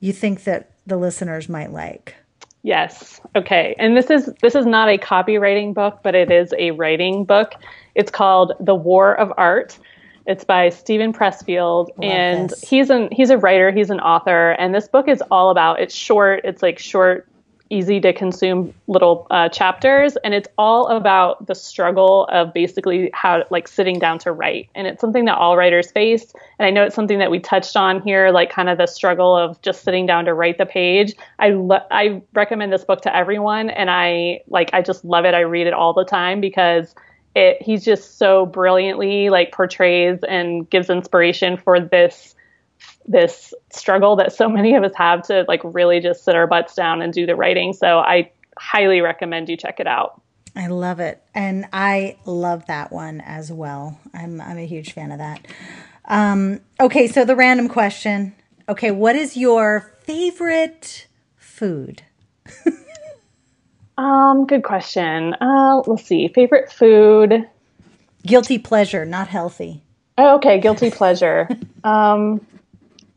you 0.00 0.12
think 0.12 0.44
that 0.44 0.72
the 0.86 0.96
listeners 0.96 1.48
might 1.48 1.72
like? 1.72 2.14
Yes. 2.62 3.20
Okay. 3.36 3.74
And 3.78 3.96
this 3.96 4.10
is 4.10 4.32
this 4.42 4.54
is 4.54 4.66
not 4.66 4.88
a 4.88 4.98
copywriting 4.98 5.74
book 5.74 6.00
but 6.02 6.14
it 6.14 6.30
is 6.30 6.52
a 6.58 6.72
writing 6.72 7.24
book. 7.24 7.54
It's 7.94 8.10
called 8.10 8.52
the 8.60 8.74
war 8.74 9.14
of 9.14 9.32
art 9.36 9.78
it's 10.28 10.44
by 10.44 10.68
Steven 10.68 11.12
Pressfield, 11.14 11.88
Love 11.88 12.02
and 12.02 12.50
this. 12.50 12.60
he's 12.60 12.90
an 12.90 13.08
he's 13.10 13.30
a 13.30 13.38
writer, 13.38 13.72
he's 13.72 13.88
an 13.88 13.98
author, 13.98 14.50
and 14.50 14.74
this 14.74 14.86
book 14.86 15.08
is 15.08 15.22
all 15.30 15.50
about. 15.50 15.80
It's 15.80 15.94
short. 15.94 16.42
It's 16.44 16.62
like 16.62 16.78
short, 16.78 17.26
easy 17.70 17.98
to 18.00 18.12
consume 18.12 18.74
little 18.88 19.26
uh, 19.30 19.48
chapters, 19.48 20.16
and 20.16 20.34
it's 20.34 20.46
all 20.58 20.88
about 20.88 21.46
the 21.46 21.54
struggle 21.54 22.26
of 22.30 22.52
basically 22.52 23.10
how 23.14 23.42
like 23.50 23.66
sitting 23.66 23.98
down 23.98 24.18
to 24.18 24.30
write. 24.30 24.68
And 24.74 24.86
it's 24.86 25.00
something 25.00 25.24
that 25.24 25.38
all 25.38 25.56
writers 25.56 25.90
face. 25.90 26.30
And 26.58 26.66
I 26.66 26.70
know 26.70 26.84
it's 26.84 26.94
something 26.94 27.20
that 27.20 27.30
we 27.30 27.40
touched 27.40 27.74
on 27.74 28.02
here, 28.02 28.30
like 28.30 28.50
kind 28.50 28.68
of 28.68 28.76
the 28.76 28.86
struggle 28.86 29.34
of 29.34 29.60
just 29.62 29.82
sitting 29.82 30.04
down 30.04 30.26
to 30.26 30.34
write 30.34 30.58
the 30.58 30.66
page. 30.66 31.14
I 31.38 31.50
lo- 31.52 31.86
I 31.90 32.20
recommend 32.34 32.70
this 32.70 32.84
book 32.84 33.00
to 33.00 33.16
everyone, 33.16 33.70
and 33.70 33.88
I 33.88 34.42
like 34.48 34.74
I 34.74 34.82
just 34.82 35.06
love 35.06 35.24
it. 35.24 35.32
I 35.32 35.40
read 35.40 35.66
it 35.66 35.72
all 35.72 35.94
the 35.94 36.04
time 36.04 36.42
because 36.42 36.94
it 37.38 37.62
he's 37.62 37.84
just 37.84 38.18
so 38.18 38.46
brilliantly 38.46 39.30
like 39.30 39.52
portrays 39.52 40.18
and 40.28 40.68
gives 40.68 40.90
inspiration 40.90 41.56
for 41.56 41.80
this 41.80 42.34
this 43.06 43.54
struggle 43.70 44.16
that 44.16 44.32
so 44.32 44.48
many 44.48 44.74
of 44.74 44.84
us 44.84 44.92
have 44.94 45.22
to 45.22 45.44
like 45.48 45.60
really 45.64 46.00
just 46.00 46.24
sit 46.24 46.36
our 46.36 46.46
butts 46.46 46.74
down 46.74 47.00
and 47.00 47.12
do 47.12 47.26
the 47.26 47.34
writing. 47.34 47.72
So 47.72 47.98
I 47.98 48.30
highly 48.58 49.00
recommend 49.00 49.48
you 49.48 49.56
check 49.56 49.80
it 49.80 49.86
out. 49.86 50.20
I 50.54 50.66
love 50.66 51.00
it. 51.00 51.22
And 51.34 51.66
I 51.72 52.18
love 52.24 52.66
that 52.66 52.92
one 52.92 53.20
as 53.20 53.50
well. 53.50 53.98
I'm 54.12 54.40
I'm 54.40 54.58
a 54.58 54.66
huge 54.66 54.92
fan 54.92 55.12
of 55.12 55.18
that. 55.18 55.46
Um, 56.06 56.60
okay, 56.80 57.06
so 57.06 57.24
the 57.24 57.36
random 57.36 57.68
question. 57.68 58.34
Okay, 58.68 58.90
what 58.90 59.16
is 59.16 59.36
your 59.36 59.94
favorite 60.00 61.06
food? 61.36 62.02
Um, 63.98 64.46
good 64.46 64.62
question. 64.62 65.34
Uh, 65.40 65.82
let's 65.86 66.04
see. 66.04 66.28
Favorite 66.28 66.72
food. 66.72 67.46
Guilty 68.24 68.58
pleasure, 68.58 69.04
not 69.04 69.28
healthy. 69.28 69.82
Oh, 70.16 70.36
okay. 70.36 70.60
Guilty 70.60 70.90
pleasure. 70.90 71.48
um, 71.84 72.40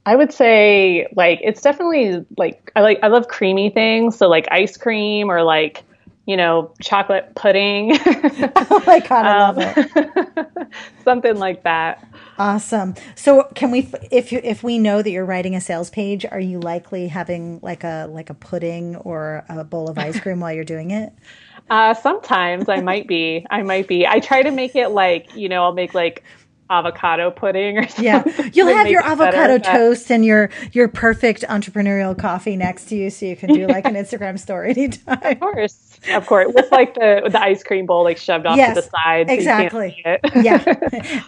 I 0.05 0.15
would 0.15 0.33
say 0.33 1.07
like 1.15 1.39
it's 1.43 1.61
definitely 1.61 2.25
like 2.35 2.71
I 2.75 2.81
like 2.81 2.99
I 3.03 3.07
love 3.07 3.27
creamy 3.27 3.69
things, 3.69 4.17
so 4.17 4.27
like 4.27 4.47
ice 4.49 4.75
cream 4.75 5.29
or 5.29 5.43
like 5.43 5.83
you 6.25 6.37
know 6.37 6.73
chocolate 6.81 7.33
pudding. 7.35 7.91
oh 7.93 8.83
my 8.85 8.99
god, 8.99 9.25
I 9.25 9.47
um, 9.47 9.55
love 9.55 9.73
it. 9.77 10.67
something 11.03 11.37
like 11.37 11.63
that. 11.63 12.07
Awesome. 12.37 12.95
So 13.15 13.47
can 13.55 13.71
we 13.71 13.91
if 14.11 14.31
you 14.31 14.39
if 14.43 14.63
we 14.63 14.77
know 14.77 15.01
that 15.01 15.09
you're 15.09 15.25
writing 15.25 15.55
a 15.55 15.61
sales 15.61 15.89
page, 15.89 16.25
are 16.25 16.39
you 16.39 16.59
likely 16.59 17.07
having 17.07 17.59
like 17.61 17.83
a 17.83 18.07
like 18.09 18.29
a 18.29 18.33
pudding 18.33 18.95
or 18.97 19.43
a 19.49 19.63
bowl 19.63 19.89
of 19.89 19.97
ice 19.97 20.19
cream 20.19 20.39
while 20.39 20.53
you're 20.53 20.63
doing 20.63 20.91
it? 20.91 21.13
Uh, 21.69 21.93
sometimes 21.93 22.67
I 22.67 22.81
might 22.81 23.07
be. 23.07 23.45
I 23.49 23.61
might 23.61 23.87
be. 23.87 24.05
I 24.05 24.19
try 24.19 24.41
to 24.41 24.51
make 24.51 24.75
it 24.75 24.89
like, 24.89 25.33
you 25.37 25.47
know, 25.47 25.63
I'll 25.63 25.71
make 25.71 25.93
like 25.93 26.21
avocado 26.69 27.31
pudding 27.31 27.77
or 27.77 27.87
something. 27.87 28.03
Yeah. 28.03 28.49
You'll 28.53 28.75
have 28.75 28.87
your 28.87 29.03
avocado 29.03 29.57
toast 29.57 30.11
and 30.11 30.25
your 30.25 30.49
your 30.71 30.87
perfect 30.87 31.43
entrepreneurial 31.43 32.17
coffee 32.17 32.55
next 32.55 32.85
to 32.85 32.95
you 32.95 33.09
so 33.09 33.25
you 33.25 33.35
can 33.35 33.53
do 33.53 33.67
like 33.67 33.85
an 33.85 33.93
Instagram 33.93 34.39
story 34.39 34.71
anytime. 34.71 35.19
Of 35.21 35.39
course. 35.39 35.90
Of 36.09 36.25
course. 36.25 36.51
With 36.53 36.71
like 36.71 36.95
the 36.95 37.29
the 37.29 37.41
ice 37.41 37.63
cream 37.63 37.85
bowl 37.85 38.03
like 38.03 38.17
shoved 38.17 38.45
off 38.45 38.57
yes, 38.57 38.75
to 38.75 38.81
the 38.81 38.89
side. 38.89 39.27
So 39.27 39.33
exactly. 39.33 40.01
yeah. 40.35 40.57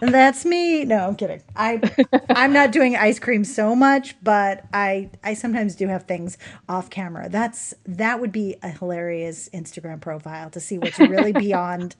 That's 0.00 0.44
me. 0.44 0.84
No, 0.84 1.06
I'm 1.08 1.16
kidding. 1.16 1.42
I 1.54 1.80
I'm 2.30 2.52
not 2.52 2.72
doing 2.72 2.96
ice 2.96 3.18
cream 3.18 3.44
so 3.44 3.76
much, 3.76 4.16
but 4.22 4.64
I 4.72 5.10
I 5.22 5.34
sometimes 5.34 5.74
do 5.76 5.86
have 5.88 6.04
things 6.04 6.38
off 6.68 6.90
camera. 6.90 7.28
That's 7.28 7.74
that 7.86 8.20
would 8.20 8.32
be 8.32 8.56
a 8.62 8.68
hilarious 8.68 9.48
Instagram 9.54 10.00
profile 10.00 10.50
to 10.50 10.60
see 10.60 10.78
what's 10.78 10.98
really 10.98 11.32
beyond 11.44 11.94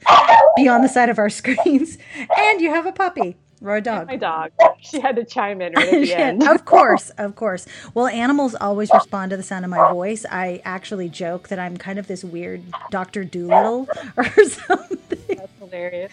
beyond 0.56 0.84
the 0.84 0.88
side 0.88 1.08
of 1.08 1.18
our 1.18 1.30
screens. 1.30 1.98
And 2.36 2.60
you 2.60 2.70
have 2.70 2.86
a 2.86 2.92
puppy 2.92 3.36
or 3.64 3.76
a 3.76 3.80
dog. 3.80 4.06
My 4.06 4.16
dog. 4.16 4.52
She 4.84 5.00
had 5.00 5.16
to 5.16 5.24
chime 5.24 5.62
in 5.62 5.72
right 5.72 5.88
at 5.94 6.00
the 6.02 6.14
end. 6.14 6.46
of 6.46 6.64
course, 6.66 7.08
of 7.16 7.36
course. 7.36 7.64
Well, 7.94 8.06
animals 8.06 8.54
always 8.54 8.90
respond 8.92 9.30
to 9.30 9.38
the 9.38 9.42
sound 9.42 9.64
of 9.64 9.70
my 9.70 9.90
voice. 9.90 10.26
I 10.30 10.60
actually 10.62 11.08
joke 11.08 11.48
that 11.48 11.58
I'm 11.58 11.78
kind 11.78 11.98
of 11.98 12.06
this 12.06 12.22
weird 12.22 12.62
Doctor 12.90 13.24
Dolittle 13.24 13.88
or 14.18 14.24
something. 14.44 15.38
That's 15.38 15.52
hilarious. 15.58 16.12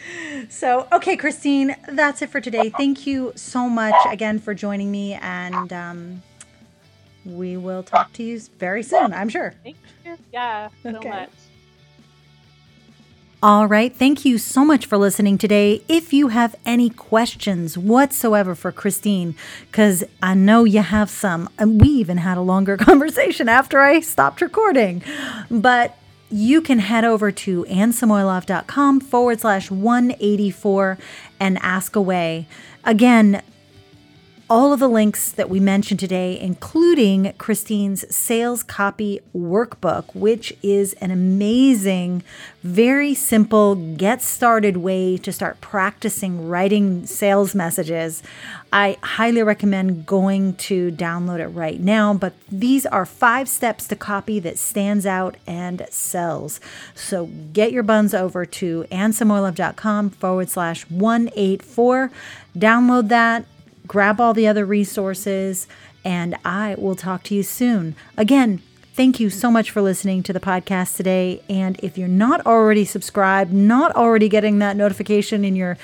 So, 0.49 0.88
okay, 0.93 1.18
Christine, 1.18 1.76
that's 1.89 2.22
it 2.22 2.30
for 2.30 2.39
today. 2.39 2.70
Thank 2.70 3.06
you 3.06 3.34
so 3.36 3.68
much 3.68 3.95
again 4.10 4.39
for 4.39 4.54
joining 4.54 4.89
me, 4.89 5.16
and 5.16 5.74
um, 5.74 6.24
we 7.26 7.58
will 7.58 7.84
talk 7.84 8.14
to 8.14 8.24
you 8.24 8.39
very 8.58 8.84
soon. 8.84 9.14
I'm 9.14 9.28
sure. 9.28 9.54
Thank 9.64 9.76
you. 10.06 10.18
Yeah, 10.32 10.70
so 10.82 10.95
okay. 10.95 11.10
much. 11.10 11.30
All 13.44 13.66
right. 13.66 13.92
Thank 13.92 14.24
you 14.24 14.38
so 14.38 14.64
much 14.64 14.86
for 14.86 15.00
listening 15.00 15.39
today. 15.39 15.82
If 15.88 16.14
you 16.14 16.28
have 16.28 16.56
any 16.64 16.92
questions 16.92 17.76
whatsoever 17.76 18.54
for 18.54 18.72
Christine, 18.72 19.34
because 19.66 20.04
I 20.22 20.36
know 20.36 20.64
you 20.64 20.84
have 20.84 21.10
some, 21.10 21.50
and 21.58 21.82
we 21.82 21.88
even 21.88 22.18
had 22.18 22.38
a 22.38 22.42
longer 22.42 22.78
conversation 22.89 23.50
after 23.50 23.80
I 23.80 24.02
stopped 24.02 24.42
recording, 24.42 25.02
but 25.50 25.98
you 26.30 26.62
can 26.62 26.78
head 26.78 27.04
over 27.04 27.32
to 27.32 27.64
annesamoilov.com 27.66 29.00
forward 29.00 29.42
slash 29.42 29.72
184 29.72 31.00
and 31.39 31.58
ask 31.64 31.96
away. 31.96 32.48
Again, 32.84 33.42
all 34.52 34.74
of 34.74 34.82
the 34.82 34.88
links 34.89 35.32
that 35.32 35.49
we 35.49 35.62
mentioned 35.62 35.97
today, 35.97 36.38
including 36.38 37.32
Christine's 37.38 38.04
sales 38.14 38.64
copy 38.64 39.22
workbook, 39.34 40.14
which 40.14 40.54
is 40.62 40.91
an 40.95 41.10
amazing, 41.10 42.22
very 42.62 43.14
simple, 43.14 43.76
get 43.76 44.22
started 44.22 44.76
way 44.76 45.16
to 45.16 45.32
start 45.32 45.62
practicing 45.62 46.49
writing 46.49 47.06
sales 47.06 47.56
messages. 47.56 48.22
I 48.74 48.97
highly 49.02 49.41
recommend 49.41 50.06
going 50.06 50.56
to 50.56 50.91
download 50.91 51.39
it 51.39 51.47
right 51.47 51.80
now. 51.80 52.14
But 52.14 52.34
these 52.49 52.86
are 52.86 53.06
five 53.06 53.47
steps 53.47 53.88
to 53.88 53.95
copy 53.95 54.39
that 54.41 54.58
stands 54.60 55.06
out 55.06 55.38
and 55.47 55.88
sells. 55.89 56.60
So 56.93 57.28
get 57.54 57.72
your 57.72 57.84
buns 57.84 58.14
over 58.14 58.45
to 58.45 58.86
annesamoilov.com 58.91 60.10
forward 60.10 60.49
slash 60.49 60.84
184. 60.89 62.12
Download 62.58 63.08
that 63.08 63.45
grab 63.92 64.22
all 64.22 64.34
the 64.34 64.48
other 64.48 64.66
resources, 64.66 65.68
and 66.06 66.34
I 66.46 66.76
will 66.78 66.96
talk 66.96 67.24
to 67.24 67.36
you 67.36 67.44
soon. 67.44 67.94
Again, 68.16 68.62
thank 68.94 69.20
you 69.20 69.30
so 69.30 69.52
much 69.52 69.70
for 69.70 69.82
listening 69.82 70.24
to 70.24 70.32
the 70.32 70.39
podcast 70.39 70.96
today. 70.96 71.44
And 71.50 71.78
if 71.84 71.98
you're 71.98 72.08
not 72.08 72.46
already 72.46 72.86
subscribed, 72.86 73.52
not 73.52 73.94
already 73.94 74.30
getting 74.30 74.60
that 74.60 74.78
notification 74.78 75.44
in 75.44 75.58
your 75.58 75.78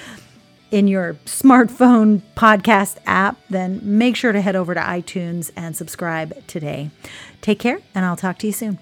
in 0.72 0.88
your 0.88 1.16
smartphone 1.26 2.22
podcast 2.36 2.97
app, 3.05 3.38
then 3.49 3.82
make 3.84 4.16
sure 4.16 4.32
to 4.32 4.39
head 4.39 4.55
over 4.55 4.74
to 4.74 4.80
iTunes 4.80 5.51
and 5.58 5.76
subscribe 5.76 6.47
today. 6.47 6.89
Take 7.41 7.60
care, 7.60 7.80
and 7.93 8.05
I'll 8.05 8.16
talk 8.16 8.38
to 8.39 8.47
you 8.47 8.53
soon. 8.53 8.80